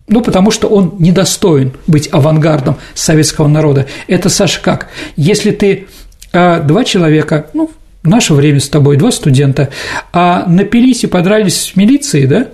Ну, 0.10 0.22
потому 0.22 0.52
что 0.52 0.68
он 0.68 0.96
недостоин 1.00 1.72
быть 1.88 2.10
авангардом 2.12 2.78
советского 2.96 3.48
народа. 3.48 3.86
Это, 4.08 4.30
Саша, 4.30 4.60
как? 4.62 4.88
Если 5.16 5.52
ты 5.52 5.88
а, 6.34 6.60
два 6.60 6.84
человека, 6.84 7.48
ну, 7.54 7.72
в 8.04 8.08
наше 8.08 8.34
время 8.34 8.60
с 8.60 8.70
тобой, 8.70 8.98
два 8.98 9.12
студента, 9.12 9.70
а 10.12 10.46
напились 10.48 11.04
и 11.04 11.08
подрались 11.08 11.62
с 11.62 11.76
милицией, 11.76 12.28
да, 12.28 12.48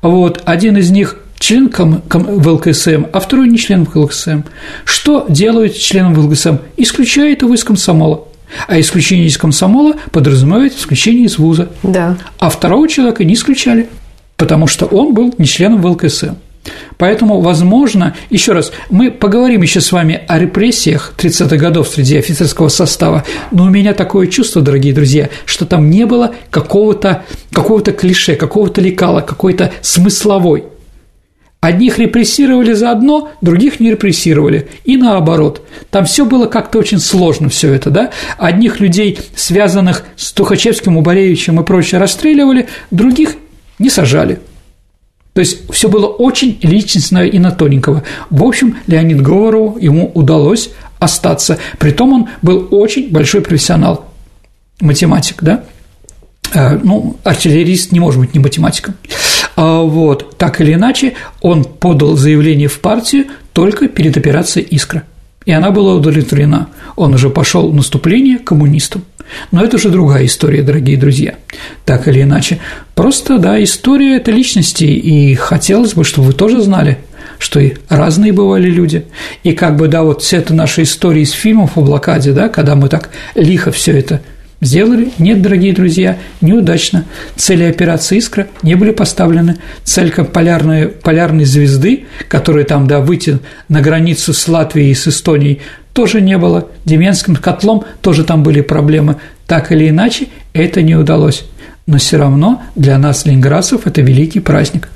вот, 0.00 0.42
один 0.44 0.76
из 0.76 0.90
них 0.90 1.18
член 1.38 1.68
ком- 1.68 2.02
ком- 2.08 2.38
ВЛКСМ, 2.38 3.06
а 3.12 3.20
второй 3.20 3.48
не 3.48 3.58
член 3.58 3.84
ВЛКСМ. 3.84 4.42
Что 4.84 5.26
делают 5.28 5.76
членом 5.76 6.14
ВЛКСМ? 6.14 6.56
Исключают 6.76 7.42
его 7.42 7.54
из 7.54 7.64
комсомола. 7.64 8.24
А 8.68 8.78
исключение 8.78 9.26
из 9.26 9.38
комсомола 9.38 9.94
подразумевает 10.12 10.76
исключение 10.76 11.24
из 11.24 11.38
вуза. 11.38 11.70
Да. 11.82 12.16
А 12.38 12.48
второго 12.48 12.88
человека 12.88 13.24
не 13.24 13.34
исключали, 13.34 13.88
потому 14.36 14.66
что 14.66 14.86
он 14.86 15.14
был 15.14 15.34
не 15.38 15.46
членом 15.46 15.80
ВЛКСМ. 15.82 16.34
Поэтому, 16.96 17.40
возможно, 17.40 18.14
еще 18.30 18.52
раз, 18.52 18.72
мы 18.90 19.10
поговорим 19.10 19.62
еще 19.62 19.80
с 19.80 19.90
вами 19.90 20.22
о 20.28 20.38
репрессиях 20.38 21.14
30-х 21.18 21.56
годов 21.56 21.88
среди 21.88 22.16
офицерского 22.16 22.68
состава, 22.68 23.24
но 23.50 23.64
у 23.64 23.70
меня 23.70 23.94
такое 23.94 24.28
чувство, 24.28 24.62
дорогие 24.62 24.94
друзья, 24.94 25.28
что 25.44 25.66
там 25.66 25.90
не 25.90 26.06
было 26.06 26.34
какого-то 26.50 27.24
какого 27.52 27.82
клише, 27.82 28.36
какого-то 28.36 28.80
лекала, 28.80 29.20
какой-то 29.20 29.72
смысловой. 29.80 30.64
Одних 31.60 31.98
репрессировали 31.98 32.72
за 32.72 32.90
одно, 32.90 33.30
других 33.40 33.78
не 33.78 33.92
репрессировали. 33.92 34.68
И 34.84 34.96
наоборот. 34.96 35.64
Там 35.90 36.06
все 36.06 36.24
было 36.24 36.46
как-то 36.46 36.80
очень 36.80 36.98
сложно, 36.98 37.48
все 37.50 37.72
это, 37.72 37.88
да? 37.88 38.10
Одних 38.36 38.80
людей, 38.80 39.20
связанных 39.36 40.04
с 40.16 40.32
Тухачевским, 40.32 40.96
Убаревичем 40.96 41.60
и 41.60 41.64
прочее, 41.64 42.00
расстреливали, 42.00 42.68
других 42.90 43.36
не 43.78 43.90
сажали. 43.90 44.40
То 45.34 45.40
есть 45.40 45.70
все 45.72 45.88
было 45.88 46.06
очень 46.06 46.58
личностное 46.62 47.26
и 47.26 47.38
на 47.38 47.50
тоненького. 47.50 48.02
В 48.28 48.44
общем, 48.44 48.76
Леонид 48.86 49.22
Говорову 49.22 49.78
ему 49.78 50.10
удалось 50.14 50.70
остаться. 50.98 51.58
Притом 51.78 52.12
он 52.12 52.28
был 52.42 52.68
очень 52.70 53.10
большой 53.10 53.40
профессионал, 53.40 54.04
математик, 54.80 55.42
да? 55.42 55.64
Э, 56.54 56.78
ну, 56.82 57.16
артиллерист 57.24 57.92
не 57.92 58.00
может 58.00 58.20
быть 58.20 58.34
не 58.34 58.40
математиком. 58.40 58.94
А 59.56 59.80
вот, 59.80 60.36
так 60.36 60.60
или 60.60 60.74
иначе, 60.74 61.14
он 61.40 61.64
подал 61.64 62.16
заявление 62.16 62.68
в 62.68 62.80
партию 62.80 63.26
только 63.52 63.88
перед 63.88 64.16
операцией 64.16 64.66
«Искра». 64.70 65.04
И 65.44 65.50
она 65.50 65.70
была 65.70 65.94
удовлетворена. 65.94 66.68
Он 66.94 67.14
уже 67.14 67.28
пошел 67.30 67.70
в 67.70 67.74
наступление 67.74 68.38
коммунистам. 68.38 69.04
Но 69.50 69.64
это 69.64 69.76
уже 69.76 69.88
другая 69.90 70.26
история, 70.26 70.62
дорогие 70.62 70.96
друзья. 70.96 71.34
Так 71.84 72.08
или 72.08 72.22
иначе. 72.22 72.58
Просто, 72.94 73.38
да, 73.38 73.62
история– 73.62 74.16
это 74.18 74.30
личности, 74.30 74.84
и 74.84 75.34
хотелось 75.34 75.94
бы, 75.94 76.04
чтобы 76.04 76.28
вы 76.28 76.32
тоже 76.32 76.60
знали, 76.62 76.98
что 77.38 77.60
и 77.60 77.74
разные 77.88 78.32
бывали 78.32 78.70
люди. 78.70 79.04
И 79.42 79.52
как 79.52 79.76
бы, 79.76 79.88
да, 79.88 80.02
вот 80.02 80.22
вся 80.22 80.38
эта 80.38 80.54
наша 80.54 80.82
история 80.82 81.22
из 81.22 81.32
фильмов 81.32 81.76
о 81.76 81.80
блокаде, 81.80 82.32
да, 82.32 82.48
когда 82.48 82.74
мы 82.74 82.88
так 82.88 83.10
лихо 83.34 83.70
все 83.70 83.98
это 83.98 84.20
Сделали? 84.62 85.10
Нет, 85.18 85.42
дорогие 85.42 85.72
друзья, 85.72 86.18
неудачно. 86.40 87.04
Цели 87.34 87.64
операции 87.64 88.18
«Искра» 88.18 88.46
не 88.62 88.76
были 88.76 88.92
поставлены. 88.92 89.56
Цель 89.82 90.12
полярной, 90.12 90.86
полярной 90.86 91.46
звезды, 91.46 92.04
которая 92.28 92.62
там, 92.62 92.86
да, 92.86 93.00
выйти 93.00 93.40
на 93.68 93.80
границу 93.80 94.32
с 94.32 94.46
Латвией 94.46 94.92
и 94.92 94.94
с 94.94 95.08
Эстонией, 95.08 95.62
тоже 95.92 96.20
не 96.20 96.38
было. 96.38 96.68
Деменским 96.84 97.36
котлом 97.36 97.84
тоже 98.00 98.24
там 98.24 98.42
были 98.42 98.60
проблемы. 98.60 99.16
Так 99.46 99.72
или 99.72 99.88
иначе, 99.88 100.28
это 100.52 100.82
не 100.82 100.94
удалось. 100.94 101.44
Но 101.86 101.98
все 101.98 102.16
равно 102.16 102.62
для 102.74 102.98
нас, 102.98 103.26
ленинградцев, 103.26 103.86
это 103.86 104.00
великий 104.00 104.40
праздник. 104.40 104.88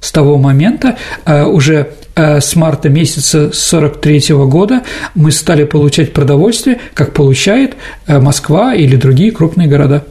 С 0.00 0.12
того 0.12 0.38
момента 0.38 0.96
э, 1.24 1.44
уже 1.44 1.88
Э, 2.18 2.40
с 2.40 2.56
марта 2.56 2.88
месяца 2.88 3.52
43 3.52 4.34
года 4.46 4.82
мы 5.14 5.30
стали 5.30 5.62
получать 5.62 6.12
продовольствие, 6.12 6.80
как 6.92 7.14
получает 7.14 7.76
э, 8.08 8.18
Москва 8.18 8.74
или 8.74 8.96
другие 8.96 9.30
крупные 9.30 9.68
города. 9.68 10.04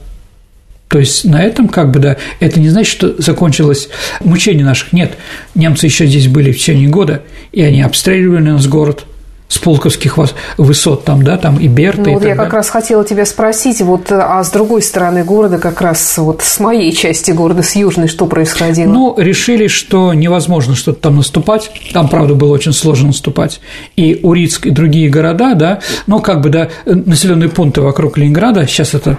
То 0.88 0.98
есть 0.98 1.26
на 1.26 1.42
этом 1.42 1.68
как 1.68 1.90
бы, 1.90 2.00
да, 2.00 2.16
это 2.40 2.60
не 2.60 2.70
значит, 2.70 2.90
что 2.90 3.20
закончилось 3.20 3.90
мучение 4.20 4.64
наших. 4.64 4.94
Нет, 4.94 5.18
немцы 5.54 5.84
еще 5.84 6.06
здесь 6.06 6.28
были 6.28 6.50
в 6.50 6.56
течение 6.56 6.88
года, 6.88 7.24
и 7.52 7.60
они 7.60 7.82
обстреливали 7.82 8.52
нас 8.52 8.66
город– 8.66 9.04
с 9.48 9.58
полковских 9.58 10.18
высот 10.58 11.04
там, 11.04 11.24
да, 11.24 11.38
там 11.38 11.56
и 11.56 11.68
Берта. 11.68 12.02
Ну, 12.02 12.10
и 12.10 12.14
вот 12.14 12.24
я 12.24 12.36
как 12.36 12.52
раз 12.52 12.68
хотела 12.68 13.04
тебя 13.04 13.24
спросить, 13.24 13.80
вот, 13.80 14.12
а 14.12 14.44
с 14.44 14.50
другой 14.50 14.82
стороны 14.82 15.24
города, 15.24 15.58
как 15.58 15.80
раз 15.80 16.18
вот 16.18 16.42
с 16.42 16.60
моей 16.60 16.92
части 16.92 17.30
города, 17.30 17.62
с 17.62 17.74
южной, 17.74 18.08
что 18.08 18.26
происходило? 18.26 18.92
Ну, 18.92 19.14
решили, 19.16 19.66
что 19.66 20.12
невозможно 20.12 20.76
что-то 20.76 21.00
там 21.00 21.16
наступать, 21.16 21.70
там, 21.92 22.08
правда, 22.08 22.34
было 22.34 22.52
очень 22.52 22.74
сложно 22.74 23.08
наступать, 23.08 23.60
и 23.96 24.20
Урицк, 24.22 24.66
и 24.66 24.70
другие 24.70 25.08
города, 25.08 25.54
да, 25.54 25.80
но 26.06 26.18
как 26.18 26.42
бы, 26.42 26.50
да, 26.50 26.68
населенные 26.84 27.48
пункты 27.48 27.80
вокруг 27.80 28.18
Ленинграда, 28.18 28.66
сейчас 28.66 28.92
это 28.92 29.16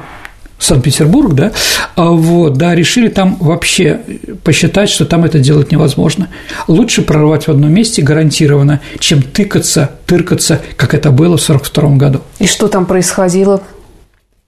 Санкт-Петербург, 0.60 1.34
да, 1.34 1.51
а 1.95 2.12
вот, 2.12 2.57
да, 2.57 2.76
решили 2.76 3.07
там 3.07 3.38
вообще 3.39 4.01
посчитать, 4.43 4.89
что 4.89 5.05
там 5.05 5.24
это 5.24 5.39
делать 5.39 5.72
невозможно. 5.72 6.28
Лучше 6.68 7.01
прорвать 7.01 7.47
в 7.47 7.49
одном 7.49 7.72
месте 7.74 8.01
гарантированно, 8.01 8.82
чем 8.99 9.22
тыкаться, 9.22 9.91
тыркаться, 10.05 10.62
как 10.76 10.93
это 10.93 11.12
было 11.12 11.38
в 11.38 11.43
1942 11.43 11.97
году. 11.97 12.22
И 12.39 12.47
что 12.47 12.68
там 12.68 12.86
происходило? 12.86 13.62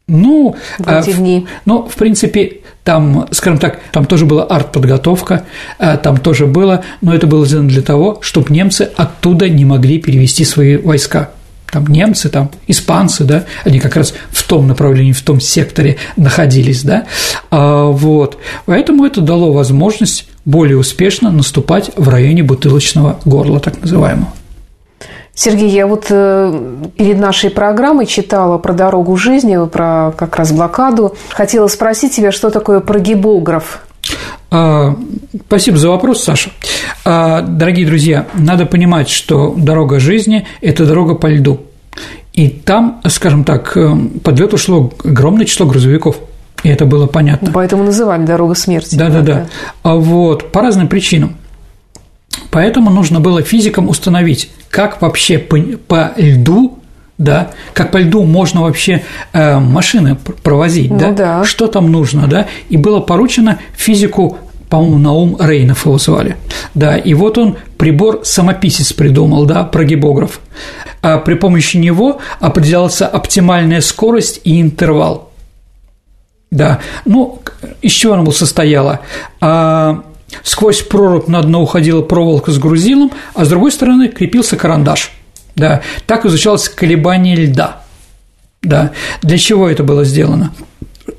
Ну, 0.08 0.56
в 0.78 0.88
эти 0.88 1.12
а, 1.12 1.14
дни. 1.14 1.48
Ну, 1.66 1.88
в 1.88 1.96
принципе, 1.96 2.58
там, 2.84 3.28
скажем 3.32 3.60
так, 3.60 3.80
там 3.92 4.06
тоже 4.06 4.26
была 4.26 4.44
артподготовка, 4.44 5.46
а, 5.80 5.98
там 5.98 6.18
тоже 6.18 6.48
было, 6.48 6.84
но 7.02 7.14
это 7.16 7.28
было 7.28 7.46
сделано 7.46 7.70
для 7.70 7.82
того, 7.82 8.20
чтобы 8.22 8.54
немцы 8.54 8.90
оттуда 8.96 9.48
не 9.48 9.64
могли 9.64 10.00
перевести 10.00 10.44
свои 10.44 10.76
войска 10.78 11.30
там 11.72 11.88
немцы, 11.88 12.30
там 12.30 12.52
испанцы, 12.68 13.24
да, 13.24 13.46
они 13.64 13.80
как 13.80 13.96
раз 13.96 14.14
в 14.30 14.48
том 14.48 14.68
направлении, 14.68 15.14
в 15.14 15.22
том 15.22 15.40
секторе 15.40 15.98
находились, 16.18 16.84
да, 16.84 17.06
а, 17.50 17.86
вот, 17.86 18.38
поэтому 18.66 19.06
это 19.06 19.22
дало 19.22 19.54
возможность 19.54 20.28
более 20.46 20.78
успешно 20.78 21.32
наступать 21.32 21.92
в 21.96 22.10
районе 22.10 22.44
бутылочного 22.44 23.20
горла, 23.26 23.60
так 23.60 23.82
называемого. 23.82 24.34
Сергей, 25.34 25.70
я 25.70 25.88
вот 25.88 26.08
э, 26.10 26.88
перед 26.98 27.18
нашей 27.18 27.50
программой 27.50 28.06
читала 28.06 28.58
про 28.58 28.74
дорогу 28.74 29.16
жизни, 29.16 29.58
про 29.68 30.12
как 30.18 30.36
раз 30.36 30.52
блокаду. 30.52 31.16
Хотела 31.30 31.68
спросить 31.68 32.14
тебя, 32.14 32.32
что 32.32 32.50
такое 32.50 32.82
прогибограф? 32.82 33.82
А, 34.52 34.98
спасибо 35.48 35.78
за 35.78 35.90
вопрос, 35.90 36.24
Саша. 36.24 36.52
А, 37.06 37.42
дорогие 37.42 37.86
друзья, 37.86 38.28
надо 38.34 38.66
понимать, 38.66 39.10
что 39.10 39.56
дорога 39.58 40.00
жизни– 40.00 40.46
это 40.62 40.86
дорога 40.86 41.16
по 41.16 41.28
льду. 41.28 41.62
И 42.34 42.50
там, 42.50 43.02
скажем 43.08 43.44
так, 43.44 43.76
э, 43.76 43.96
под 44.24 44.40
лед 44.40 44.54
ушло 44.54 44.92
огромное 45.04 45.46
число 45.46 45.66
грузовиков. 45.66 46.18
И 46.64 46.70
это 46.70 46.86
было 46.86 47.08
понятно. 47.08 47.52
Поэтому 47.54 47.84
называли 47.84 48.26
дорога 48.26 48.56
смерти. 48.56 48.96
Да, 48.96 49.10
да, 49.10 49.22
да. 49.22 49.48
А 49.84 49.96
вот 49.96 50.52
по 50.52 50.62
разным 50.62 50.88
причинам. 50.88 51.36
Поэтому 52.52 52.90
нужно 52.90 53.20
было 53.20 53.42
физикам 53.42 53.90
установить, 53.90 54.52
как 54.70 55.02
вообще 55.02 55.38
по 55.40 56.12
льду 56.18 56.81
да, 57.22 57.52
как 57.74 57.92
по 57.92 57.98
льду 57.98 58.24
можно 58.24 58.62
вообще 58.62 59.04
э, 59.32 59.60
машины 59.60 60.18
провозить, 60.44 60.90
ну, 60.90 61.00
да? 61.00 61.12
да, 61.12 61.46
что 61.46 61.68
там 61.68 61.92
нужно, 61.92 62.28
да, 62.28 62.48
и 62.70 62.78
было 62.78 63.00
поручено 63.00 63.60
физику 63.76 64.38
по-моему, 64.70 65.00
Наум 65.00 65.38
Рейнов 65.38 65.86
его 65.86 65.98
звали, 65.98 66.38
да, 66.74 66.96
и 66.96 67.14
вот 67.14 67.38
он 67.38 67.58
прибор 67.78 68.22
самописец 68.24 68.94
придумал, 68.94 69.46
да, 69.46 69.66
прогибограф. 69.66 70.40
А 71.02 71.18
при 71.18 71.34
помощи 71.34 71.76
него 71.76 72.22
определялся 72.40 73.06
оптимальная 73.06 73.82
скорость 73.82 74.40
и 74.46 74.62
интервал. 74.62 75.32
Да, 76.52 76.80
ну, 77.04 77.42
из 77.82 77.92
чего 77.92 78.14
оно 78.14 78.32
состояло? 78.32 79.02
А, 79.42 80.04
сквозь 80.42 80.82
прорубь 80.84 81.28
на 81.28 81.42
дно 81.42 81.62
уходила 81.62 82.02
проволока 82.02 82.52
с 82.52 82.58
грузилом, 82.58 83.12
а 83.34 83.44
с 83.44 83.50
другой 83.50 83.74
стороны 83.74 84.08
крепился 84.08 84.56
карандаш– 84.56 85.12
да, 85.56 85.82
так 86.08 86.26
изучалось 86.26 86.70
колебание 86.70 87.36
льда. 87.36 87.82
Да. 88.62 88.92
Для 89.22 89.38
чего 89.38 89.70
это 89.70 89.84
было 89.84 90.04
сделано? 90.06 90.52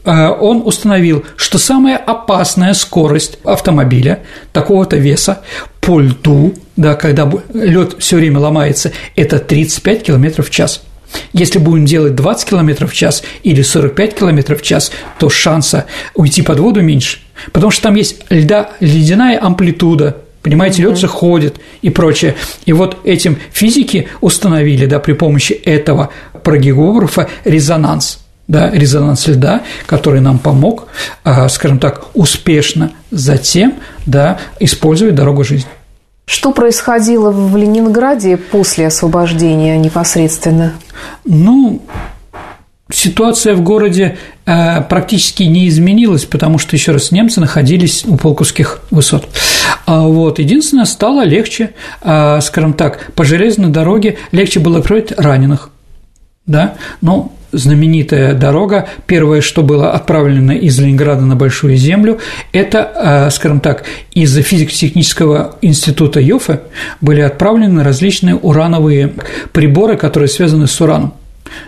А, 0.05 0.31
он 0.33 0.63
установил, 0.65 1.25
что 1.37 1.59
самая 1.59 1.97
опасная 1.97 2.75
скорость 2.75 3.39
автомобиля 3.45 4.21
такого-то 4.53 4.97
веса 4.97 5.41
по 5.81 6.01
льду, 6.01 6.55
да, 6.77 6.95
когда 6.95 7.31
лед 7.53 7.97
все 7.99 8.17
время 8.17 8.39
ломается, 8.39 8.93
это 9.17 9.39
35 9.39 10.05
км 10.05 10.43
в 10.43 10.51
час. 10.51 10.83
Если 11.33 11.59
будем 11.59 11.85
делать 11.85 12.15
20 12.15 12.49
км 12.49 12.87
в 12.87 12.95
час 12.95 13.23
или 13.43 13.63
45 13.63 14.15
км 14.15 14.57
в 14.57 14.63
час, 14.63 14.93
то 15.19 15.29
шанса 15.29 15.87
уйти 16.15 16.43
под 16.43 16.59
воду 16.59 16.81
меньше, 16.81 17.19
потому 17.53 17.71
что 17.71 17.83
там 17.83 17.97
есть 17.97 18.23
льда, 18.31 18.71
ледяная 18.81 19.43
амплитуда, 19.43 20.17
Понимаете, 20.43 20.83
лед 20.83 20.99
же 20.99 21.07
ходит 21.07 21.57
и 21.83 21.91
прочее. 21.91 22.35
И 22.67 22.73
вот 22.73 22.99
этим 23.05 23.39
физики 23.53 24.09
установили, 24.21 24.87
да, 24.87 24.99
при 24.99 25.13
помощи 25.13 25.53
этого 25.53 26.11
прогеографа 26.43 27.29
резонанс, 27.45 28.19
да, 28.49 28.71
резонанс 28.71 29.29
льда, 29.29 29.63
который 29.87 30.21
нам 30.21 30.39
помог, 30.39 30.89
а, 31.23 31.49
скажем 31.49 31.79
так, 31.79 32.07
успешно 32.15 32.93
затем, 33.11 33.75
да, 34.05 34.39
использовать 34.59 35.15
дорогу 35.15 35.45
жизни. 35.45 35.71
Что 36.25 36.53
происходило 36.53 37.31
в 37.31 37.57
Ленинграде 37.57 38.37
после 38.37 38.87
освобождения 38.87 39.77
непосредственно? 39.77 40.73
Ну, 41.25 41.83
ситуация 42.93 43.55
в 43.55 43.63
городе 43.63 44.17
э, 44.47 44.83
практически 44.83 45.45
не 45.45 45.69
изменилась, 45.69 46.25
потому 46.25 46.59
что, 46.59 46.77
еще 46.77 46.93
раз, 46.93 47.11
немцы 47.11 47.41
находились 47.41 48.05
у 48.05 48.17
Полковских 48.17 48.81
высот. 48.91 49.29
А 49.87 50.03
вот. 50.03 50.39
Единственное, 50.39 50.85
стало 50.85 51.25
легче, 51.25 51.71
э, 52.03 52.41
скажем 52.41 52.75
так, 52.75 53.13
по 53.15 53.25
железной 53.25 53.71
дороге 53.71 54.19
легче 54.31 54.61
было 54.61 54.79
отправить 54.79 55.13
раненых. 55.17 55.71
Да? 56.47 56.75
Ну, 57.01 57.33
знаменитая 57.53 58.35
дорога, 58.35 58.89
первое, 59.07 59.43
что 59.43 59.63
было 59.63 59.93
отправлено 59.93 60.53
из 60.53 60.79
Ленинграда 60.79 61.23
на 61.23 61.37
Большую 61.37 61.77
Землю, 61.77 62.19
это, 62.53 63.29
скажем 63.31 63.61
так, 63.61 63.85
из 64.13 64.35
физико-технического 64.35 65.57
института 65.61 66.19
Йофе 66.19 66.63
были 67.01 67.21
отправлены 67.21 67.85
различные 67.85 68.35
урановые 68.35 69.13
приборы, 69.53 69.97
которые 69.97 70.29
связаны 70.29 70.67
с 70.67 70.81
ураном. 70.81 71.13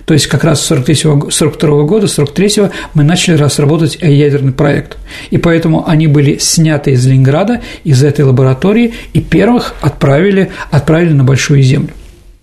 То 0.05 0.15
есть 0.15 0.27
как 0.27 0.45
раз 0.45 0.61
с 0.61 0.71
1942 0.71 1.69
года, 1.83 2.07
1943 2.07 2.71
мы 2.95 3.05
начали 3.05 3.37
разработать 3.37 3.99
ядерный 4.01 4.53
проект. 4.53 4.99
И 5.31 5.39
поэтому 5.39 5.89
они 5.89 6.07
были 6.07 6.39
сняты 6.39 6.93
из 6.93 7.07
Ленинграда, 7.07 7.61
из 7.85 8.03
этой 8.03 8.25
лаборатории, 8.25 8.95
и 9.13 9.21
первых 9.21 9.75
отправили, 9.81 10.51
отправили 10.71 11.13
на 11.13 11.25
Большую 11.25 11.63
Землю. 11.63 11.91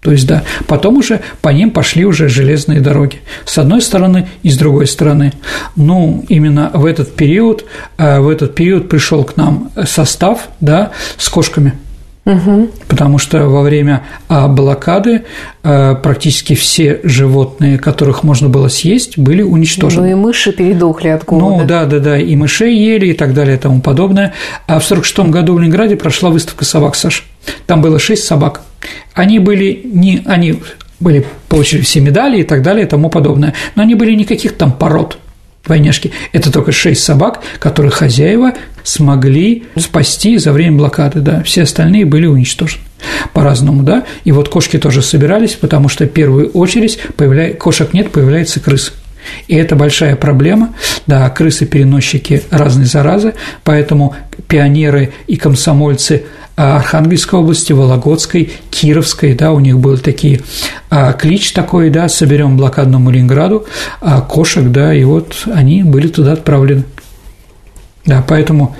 То 0.01 0.11
есть, 0.11 0.25
да, 0.25 0.43
потом 0.65 0.97
уже 0.97 1.21
по 1.41 1.49
ним 1.49 1.69
пошли 1.69 2.05
уже 2.05 2.27
железные 2.27 2.79
дороги. 2.79 3.19
С 3.45 3.59
одной 3.59 3.83
стороны 3.83 4.27
и 4.41 4.49
с 4.49 4.57
другой 4.57 4.87
стороны. 4.87 5.31
Ну, 5.75 6.25
именно 6.27 6.71
в 6.73 6.85
этот 6.87 7.15
период, 7.15 7.65
э, 7.99 8.19
в 8.19 8.27
этот 8.27 8.55
период 8.55 8.89
пришел 8.89 9.23
к 9.23 9.37
нам 9.37 9.71
состав, 9.85 10.49
да, 10.59 10.91
с 11.17 11.29
кошками– 11.29 11.73
Угу. 12.23 12.69
Потому 12.87 13.17
что 13.17 13.47
во 13.49 13.63
время 13.63 14.03
а, 14.27 14.47
блокады 14.47 15.23
а, 15.63 15.95
практически 15.95 16.53
все 16.53 16.99
животные, 17.03 17.79
которых 17.79 18.23
можно 18.23 18.47
было 18.47 18.67
съесть, 18.67 19.17
были 19.17 19.41
уничтожены. 19.41 20.07
Ну 20.07 20.11
и 20.11 20.15
мыши 20.15 20.51
передохли 20.51 21.07
от 21.09 21.25
голода. 21.25 21.61
Ну 21.61 21.67
да, 21.67 21.85
да, 21.85 21.99
да, 21.99 22.17
и 22.17 22.35
мышей 22.35 22.77
ели 22.77 23.07
и 23.07 23.13
так 23.13 23.33
далее 23.33 23.55
и 23.55 23.59
тому 23.59 23.81
подобное. 23.81 24.33
А 24.67 24.79
в 24.79 24.85
1946 24.85 25.31
году 25.31 25.55
в 25.55 25.59
Ленинграде 25.59 25.95
прошла 25.95 26.29
выставка 26.29 26.63
собак, 26.63 26.95
Саш. 26.95 27.25
Там 27.65 27.81
было 27.81 27.97
шесть 27.97 28.25
собак. 28.25 28.61
Они 29.13 29.39
были 29.39 29.81
не, 29.83 30.21
они 30.25 30.61
были, 30.99 31.25
получили 31.49 31.81
все 31.81 32.01
медали 32.01 32.41
и 32.41 32.43
так 32.43 32.61
далее 32.61 32.85
и 32.85 32.87
тому 32.87 33.09
подобное, 33.09 33.55
но 33.75 33.81
они 33.81 33.95
были 33.95 34.13
никаких 34.13 34.55
там 34.55 34.71
пород 34.71 35.17
двойняшки. 35.71 36.11
Это 36.33 36.51
только 36.51 36.73
шесть 36.73 37.03
собак, 37.03 37.41
которые 37.59 37.91
хозяева 37.91 38.53
смогли 38.83 39.63
спасти 39.77 40.37
за 40.37 40.51
время 40.51 40.77
блокады, 40.77 41.21
да, 41.21 41.43
все 41.43 41.63
остальные 41.63 42.05
были 42.05 42.25
уничтожены 42.25 42.83
по-разному, 43.33 43.83
да, 43.83 44.03
и 44.25 44.31
вот 44.31 44.49
кошки 44.49 44.77
тоже 44.77 45.01
собирались, 45.01 45.53
потому 45.53 45.87
что 45.87 46.05
в 46.05 46.09
первую 46.09 46.49
очередь 46.49 46.99
появля... 47.15 47.53
кошек 47.53 47.93
нет, 47.93 48.11
появляется 48.11 48.59
крыс. 48.59 48.93
И 49.47 49.55
это 49.55 49.75
большая 49.75 50.15
проблема, 50.15 50.73
да, 51.07 51.29
крысы-переносчики 51.29 52.43
разной 52.51 52.85
заразы, 52.85 53.33
поэтому 53.63 54.15
пионеры 54.47 55.13
и 55.27 55.35
комсомольцы 55.35 56.23
а, 56.55 56.77
Архангельской 56.77 57.39
области, 57.39 57.73
Вологодской, 57.73 58.51
Кировской, 58.69 59.33
да, 59.33 59.51
у 59.51 59.59
них 59.59 59.79
был 59.79 59.97
такие 59.97 60.41
а, 60.89 61.13
клич 61.13 61.53
такой, 61.53 61.89
да, 61.89 62.09
соберем 62.09 62.57
блокадному 62.57 63.09
Ленинграду 63.09 63.65
а, 63.99 64.21
кошек, 64.21 64.65
да, 64.65 64.93
и 64.93 65.03
вот 65.03 65.47
они 65.53 65.83
были 65.83 66.07
туда 66.07 66.33
отправлены. 66.33 66.83
Да, 68.05 68.23
поэтому 68.27 68.75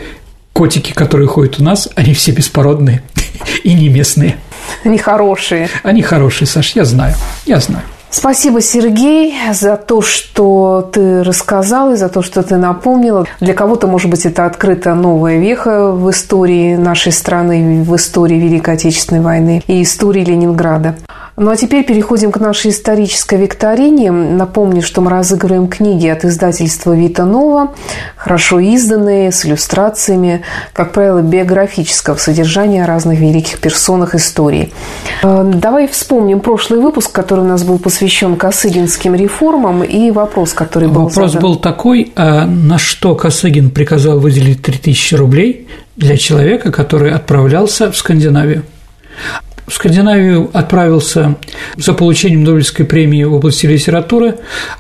котики, 0.54 0.94
которые 0.94 1.28
ходят 1.28 1.60
у 1.60 1.64
нас, 1.64 1.90
они 1.96 2.14
все 2.14 2.32
беспородные 2.32 3.04
и 3.64 3.74
не 3.74 3.90
местные. 3.90 4.38
Они 4.84 4.98
хорошие. 4.98 5.70
Они 5.84 6.02
хорошие, 6.02 6.48
Саш, 6.48 6.76
я 6.76 6.86
знаю, 6.86 7.16
я 7.46 7.60
знаю. 7.60 7.86
Спасибо, 8.12 8.60
Сергей, 8.60 9.34
за 9.54 9.78
то, 9.78 10.02
что 10.02 10.88
ты 10.92 11.24
рассказал 11.24 11.94
и 11.94 11.96
за 11.96 12.10
то, 12.10 12.22
что 12.22 12.44
ты 12.44 12.58
напомнил. 12.58 13.26
Для 13.40 13.54
кого-то, 13.54 13.88
может 13.88 14.10
быть, 14.10 14.26
это 14.26 14.46
открыта 14.46 14.94
новая 14.94 15.40
веха 15.40 15.92
в 15.92 16.10
истории 16.12 16.76
нашей 16.76 17.14
страны, 17.14 17.84
в 17.84 17.96
истории 17.96 18.36
Великой 18.36 18.74
Отечественной 18.74 19.22
войны 19.22 19.64
и 19.66 19.82
истории 19.82 20.26
Ленинграда. 20.26 20.98
Ну 21.38 21.50
а 21.50 21.56
теперь 21.56 21.86
переходим 21.86 22.32
к 22.32 22.40
нашей 22.40 22.72
исторической 22.72 23.40
викторине. 23.40 24.12
Напомню, 24.12 24.82
что 24.82 25.02
мы 25.02 25.10
разыгрываем 25.10 25.68
книги 25.68 26.08
от 26.08 26.26
издательства 26.26 26.94
«Вита 26.94 27.26
Нова», 27.26 27.74
хорошо 28.18 28.60
изданные, 28.60 29.32
с 29.32 29.46
иллюстрациями, 29.46 30.44
как 30.74 30.92
правило, 30.92 31.22
биографического 31.22 32.18
содержания 32.18 32.86
разных 32.86 33.20
великих 33.20 33.60
персонах 33.60 34.14
истории. 34.14 34.74
Э, 35.24 35.50
давай 35.54 35.88
вспомним 35.88 36.42
прошлый 36.42 36.82
выпуск, 36.82 37.12
который 37.12 37.46
у 37.46 37.48
нас 37.48 37.64
был 37.64 37.80
посвящен 37.80 38.36
Косыгинским 38.36 39.16
реформам, 39.16 39.84
и 39.84 40.12
вопрос, 40.12 40.54
который 40.54 40.90
был 40.90 41.04
Вопрос 41.04 41.32
задан. 41.32 41.42
был 41.42 41.56
такой, 41.56 42.12
а 42.16 42.46
на 42.46 42.78
что 42.78 43.16
Косыгин 43.16 43.72
приказал 43.72 44.20
выделить 44.20 44.62
3000 44.62 45.16
рублей 45.16 45.68
для 45.96 46.18
человека, 46.18 46.72
который 46.72 47.12
отправлялся 47.12 47.92
в 47.92 47.96
Скандинавию. 47.96 48.64
В 49.72 49.74
Скандинавию 49.74 50.50
отправился 50.52 51.38
за 51.78 51.94
получением 51.94 52.44
Нобелевской 52.44 52.86
премии 52.86 53.24
в 53.24 53.34
области 53.34 53.66
литературы 53.66 54.36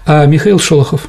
а, 0.05 0.25
Михаил 0.25 0.59
Шолохов. 0.59 1.07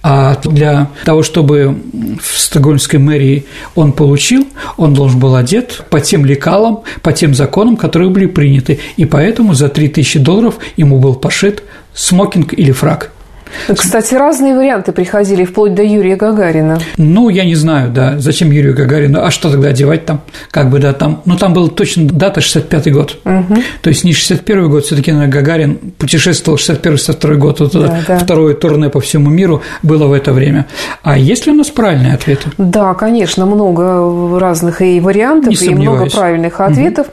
А 0.00 0.40
для 0.44 0.90
того, 1.04 1.24
чтобы 1.24 1.76
в 2.22 2.38
Стокгольмской 2.38 3.00
мэрии 3.00 3.46
он 3.74 3.94
получил, 3.94 4.46
он 4.76 4.94
должен 4.94 5.18
был 5.18 5.34
одет 5.34 5.82
по 5.90 6.00
тем 6.00 6.24
лекалам, 6.24 6.84
по 7.02 7.12
тем 7.12 7.34
законам, 7.34 7.76
которые 7.76 8.10
были 8.10 8.26
приняты. 8.26 8.78
И 8.96 9.06
поэтому 9.06 9.54
за 9.54 9.68
3000 9.68 10.20
долларов 10.20 10.58
ему 10.76 11.00
был 11.00 11.16
пошит 11.16 11.64
смокинг 11.92 12.52
или 12.52 12.70
фраг– 12.70 13.10
кстати, 13.74 14.14
разные 14.14 14.54
варианты 14.54 14.92
приходили, 14.92 15.44
вплоть 15.44 15.74
до 15.74 15.82
Юрия 15.82 16.16
Гагарина. 16.16 16.80
Ну, 16.96 17.28
я 17.28 17.44
не 17.44 17.54
знаю, 17.54 17.90
да, 17.90 18.18
зачем 18.18 18.50
Юрию 18.50 18.74
Гагарину, 18.74 19.22
а 19.22 19.30
что 19.30 19.50
тогда 19.50 19.68
одевать 19.68 20.06
там, 20.06 20.20
как 20.50 20.70
бы, 20.70 20.78
да, 20.78 20.92
там, 20.92 21.22
ну, 21.24 21.36
там 21.36 21.52
была 21.52 21.68
точно 21.68 22.08
дата 22.10 22.40
65-й 22.40 22.90
год, 22.90 23.18
угу. 23.24 23.56
то 23.82 23.90
есть 23.90 24.04
не 24.04 24.12
61-й 24.12 24.68
год, 24.68 24.84
все 24.84 24.96
таки 24.96 25.12
Гагарин 25.12 25.76
путешествовал 25.98 26.58
61-62 26.58 27.34
год, 27.36 27.60
вот 27.60 27.72
да, 27.72 28.00
да. 28.06 28.18
второе 28.18 28.54
турне 28.54 28.88
по 28.88 29.00
всему 29.00 29.30
миру 29.30 29.62
было 29.82 30.06
в 30.06 30.12
это 30.12 30.32
время. 30.32 30.66
А 31.02 31.18
есть 31.18 31.46
ли 31.46 31.52
у 31.52 31.56
нас 31.56 31.68
правильные 31.68 32.14
ответы? 32.14 32.50
Да, 32.58 32.94
конечно, 32.94 33.46
много 33.46 34.38
разных 34.38 34.82
и 34.82 35.00
вариантов, 35.00 35.60
и 35.60 35.70
много 35.70 36.06
правильных 36.06 36.60
ответов. 36.60 37.06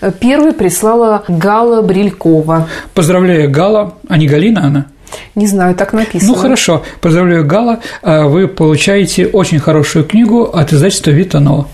Угу. 0.00 0.12
Первый 0.20 0.52
прислала 0.52 1.24
Гала 1.28 1.82
Брилькова. 1.82 2.68
Поздравляю, 2.94 3.50
Гала, 3.50 3.94
а 4.08 4.16
не 4.16 4.26
Галина 4.26 4.66
она? 4.66 4.86
Не 5.34 5.46
знаю, 5.46 5.74
так 5.74 5.92
написано. 5.92 6.32
Ну 6.32 6.38
хорошо, 6.38 6.82
поздравляю, 7.00 7.46
Гала, 7.46 7.80
а, 8.02 8.26
вы 8.26 8.48
получаете 8.48 9.26
очень 9.26 9.58
хорошую 9.58 10.04
книгу 10.04 10.44
от 10.44 10.72
издательства 10.72 11.10
Витанова. 11.10 11.68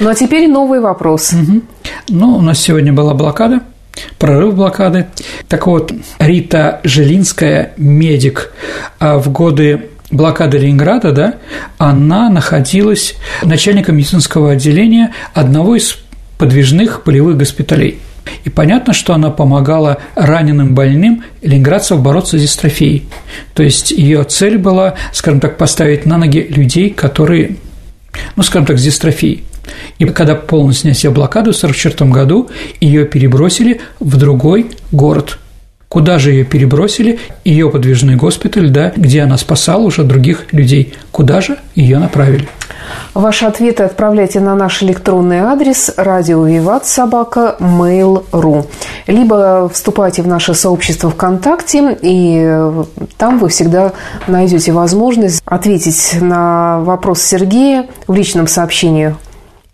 Ну 0.00 0.08
а 0.08 0.14
теперь 0.14 0.48
новый 0.48 0.80
вопрос. 0.80 1.32
Угу. 1.32 1.62
Ну, 2.10 2.36
у 2.36 2.40
нас 2.40 2.58
сегодня 2.60 2.92
была 2.92 3.14
блокада, 3.14 3.60
прорыв 4.18 4.54
блокады. 4.54 5.06
Так 5.48 5.66
вот, 5.66 5.92
Рита 6.18 6.80
Жилинская, 6.84 7.72
медик, 7.76 8.52
а, 8.98 9.18
в 9.18 9.30
годы 9.32 9.86
блокады 10.10 10.58
Ленинграда, 10.58 11.12
да, 11.12 11.34
она 11.76 12.30
находилась 12.30 13.14
начальником 13.42 13.96
медицинского 13.96 14.52
отделения 14.52 15.12
одного 15.34 15.76
из 15.76 15.98
подвижных 16.38 17.02
полевых 17.02 17.36
госпиталей– 17.36 17.98
и 18.44 18.50
понятно, 18.50 18.92
что 18.92 19.14
она 19.14 19.30
помогала 19.30 19.98
раненым 20.14 20.74
больным 20.74 21.24
ленинградцев 21.42 22.00
бороться 22.00 22.38
с 22.38 22.42
дистрофией. 22.42 23.08
То 23.54 23.62
есть 23.62 23.90
ее 23.90 24.24
цель 24.24 24.58
была, 24.58 24.94
скажем 25.12 25.40
так, 25.40 25.56
поставить 25.56 26.06
на 26.06 26.18
ноги 26.18 26.46
людей, 26.48 26.90
которые, 26.90 27.56
ну, 28.36 28.42
скажем 28.42 28.66
так, 28.66 28.78
с 28.78 28.82
дистрофией. 28.82 29.44
И 29.98 30.04
когда 30.06 30.34
полностью 30.34 30.92
снятие 30.92 31.12
блокаду 31.12 31.52
в 31.52 31.56
1944 31.56 32.10
году, 32.10 32.48
ее 32.80 33.04
перебросили 33.04 33.80
в 34.00 34.16
другой 34.16 34.70
город. 34.92 35.38
Куда 35.88 36.18
же 36.18 36.32
ее 36.32 36.44
перебросили? 36.44 37.18
Ее 37.44 37.70
подвижный 37.70 38.16
госпиталь, 38.16 38.68
да, 38.68 38.92
где 38.94 39.22
она 39.22 39.38
спасала 39.38 39.82
уже 39.82 40.04
других 40.04 40.52
людей. 40.52 40.92
Куда 41.12 41.40
же 41.40 41.58
ее 41.74 41.98
направили? 41.98 42.46
Ваши 43.14 43.46
ответы 43.46 43.84
отправляйте 43.84 44.40
на 44.40 44.54
наш 44.54 44.82
электронный 44.82 45.38
адрес 45.38 45.92
радио 45.96 46.44
Виват 46.44 46.86
собака 46.86 47.56
mail.ru 47.58 48.66
либо 49.06 49.70
вступайте 49.72 50.22
в 50.22 50.26
наше 50.26 50.54
сообщество 50.54 51.10
ВКонтакте, 51.10 51.96
и 52.02 52.62
там 53.16 53.38
вы 53.38 53.48
всегда 53.48 53.92
найдете 54.26 54.72
возможность 54.72 55.42
ответить 55.46 56.18
на 56.20 56.80
вопрос 56.80 57.22
Сергея 57.22 57.86
в 58.06 58.14
личном 58.14 58.46
сообщении 58.46 59.14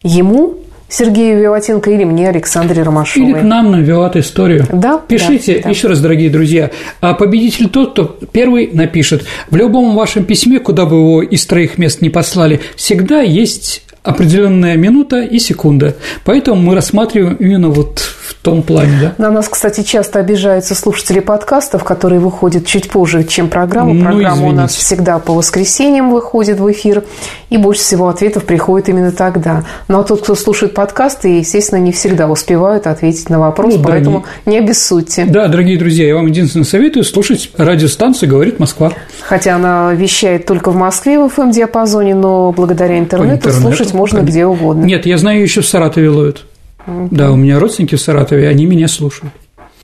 ему 0.05 0.55
Сергею 0.89 1.41
Виватенко 1.41 1.91
или 1.91 2.05
мне, 2.05 2.29
Александре 2.29 2.83
Ромашовой. 2.83 3.31
Или 3.31 3.39
к 3.39 3.43
нам 3.43 3.71
на 3.71 3.77
Виват 3.77 4.17
Историю. 4.17 4.67
Да. 4.73 4.99
Пишите, 4.99 5.57
да, 5.57 5.63
да. 5.65 5.71
еще 5.71 5.89
раз, 5.89 6.01
дорогие 6.01 6.31
друзья. 6.31 6.71
А 7.01 7.15
победитель 7.15 7.69
тот, 7.69 7.93
кто 7.93 8.19
первый 8.33 8.71
напишет. 8.73 9.25
В 9.51 9.57
любом 9.57 9.95
вашем 9.95 10.25
письме, 10.25 10.61
куда 10.61 10.87
бы 10.87 10.97
его 10.97 11.23
из 11.23 11.45
троих 11.47 11.79
мест 11.79 12.01
не 12.01 12.11
послали, 12.11 12.61
всегда 12.77 13.21
есть 13.21 13.83
определенная 14.05 14.77
минута 14.77 15.23
и 15.23 15.39
секунда. 15.39 15.97
Поэтому 16.25 16.61
мы 16.61 16.75
рассматриваем 16.75 17.35
именно 17.37 17.71
вот 17.71 17.99
в 17.99 18.35
том 18.45 18.63
плане, 18.63 18.93
да. 19.01 19.15
На 19.17 19.31
нас, 19.31 19.49
кстати, 19.49 19.83
часто 19.83 20.19
обижаются 20.19 20.75
слушатели 20.75 21.21
подкастов, 21.21 21.83
которые 21.83 22.21
выходят 22.21 22.67
чуть 22.67 22.91
позже, 22.91 23.25
чем 23.25 23.49
программа. 23.49 23.95
Ну, 23.95 24.05
программа 24.05 24.37
извините. 24.37 24.55
у 24.55 24.57
нас 24.61 24.75
всегда 24.75 25.19
по 25.19 25.33
воскресеньям 25.33 26.11
выходит 26.11 26.61
в 26.61 26.71
эфир, 26.71 27.05
и 27.49 27.57
больше 27.57 27.81
всего 27.81 28.09
ответов 28.09 28.45
приходит 28.45 28.91
именно 28.91 29.13
тогда. 29.13 29.65
Но 29.89 30.03
тот, 30.03 30.23
кто 30.23 30.35
слушает 30.35 30.75
подкасты, 30.75 31.39
естественно, 31.39 31.79
не 31.79 31.91
всегда 31.91 32.29
успевают 32.29 32.87
ответить 32.87 33.31
на 33.31 33.41
вопрос, 33.41 33.75
Ну, 33.77 33.83
да, 33.83 33.89
поэтому 33.89 34.25
не 34.45 34.59
обессудьте. 34.59 35.25
Да, 35.25 35.49
дорогие 35.49 35.79
друзья, 35.79 36.07
я 36.07 36.15
вам 36.15 36.27
единственное 36.27 36.65
советую 36.65 37.05
слушать 37.05 37.51
радиостанцию 37.57 38.29
«Говорит 38.29 38.59
Москва». 38.59 38.93
Хотя 39.23 39.57
она 39.57 39.95
вещает 39.95 40.45
только 40.45 40.71
в 40.71 40.77
Москве 40.77 41.19
в 41.19 41.27
FM-диапазоне, 41.27 42.15
но 42.15 42.53
благодаря 42.53 42.99
интернету, 42.99 43.49
интернету, 43.49 43.61
слушать 43.61 43.94
можно 43.95 44.19
конечно. 44.19 44.33
где 44.33 44.47
угодно. 44.47 44.85
Нет, 44.85 45.07
я 45.07 45.17
знаю, 45.17 45.43
еще 45.43 45.63
в 45.63 45.67
Саратове 45.67 46.11
ловят. 46.11 46.45
Да, 46.87 47.33
у 47.33 47.37
меня 47.37 47.59
родственники 47.59 47.95
в 47.95 48.01
Саратове, 48.01 48.49
они 48.49 48.67
меня 48.67 48.89
слушают. 48.89 49.33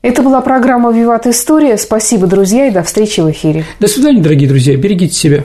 Это 0.03 0.23
была 0.23 0.41
программа 0.41 0.93
«Виват 0.93 1.27
История». 1.27 1.77
Спасибо, 1.77 2.27
друзья, 2.27 2.69
и 2.69 2.71
до 2.71 2.83
встречи 2.83 3.21
в 3.21 3.31
эфире. 3.31 3.65
До 3.81 3.87
свидания, 3.87 4.23
дорогие 4.23 4.49
друзья, 4.49 4.77
берегите 4.77 5.15
себя. 5.15 5.45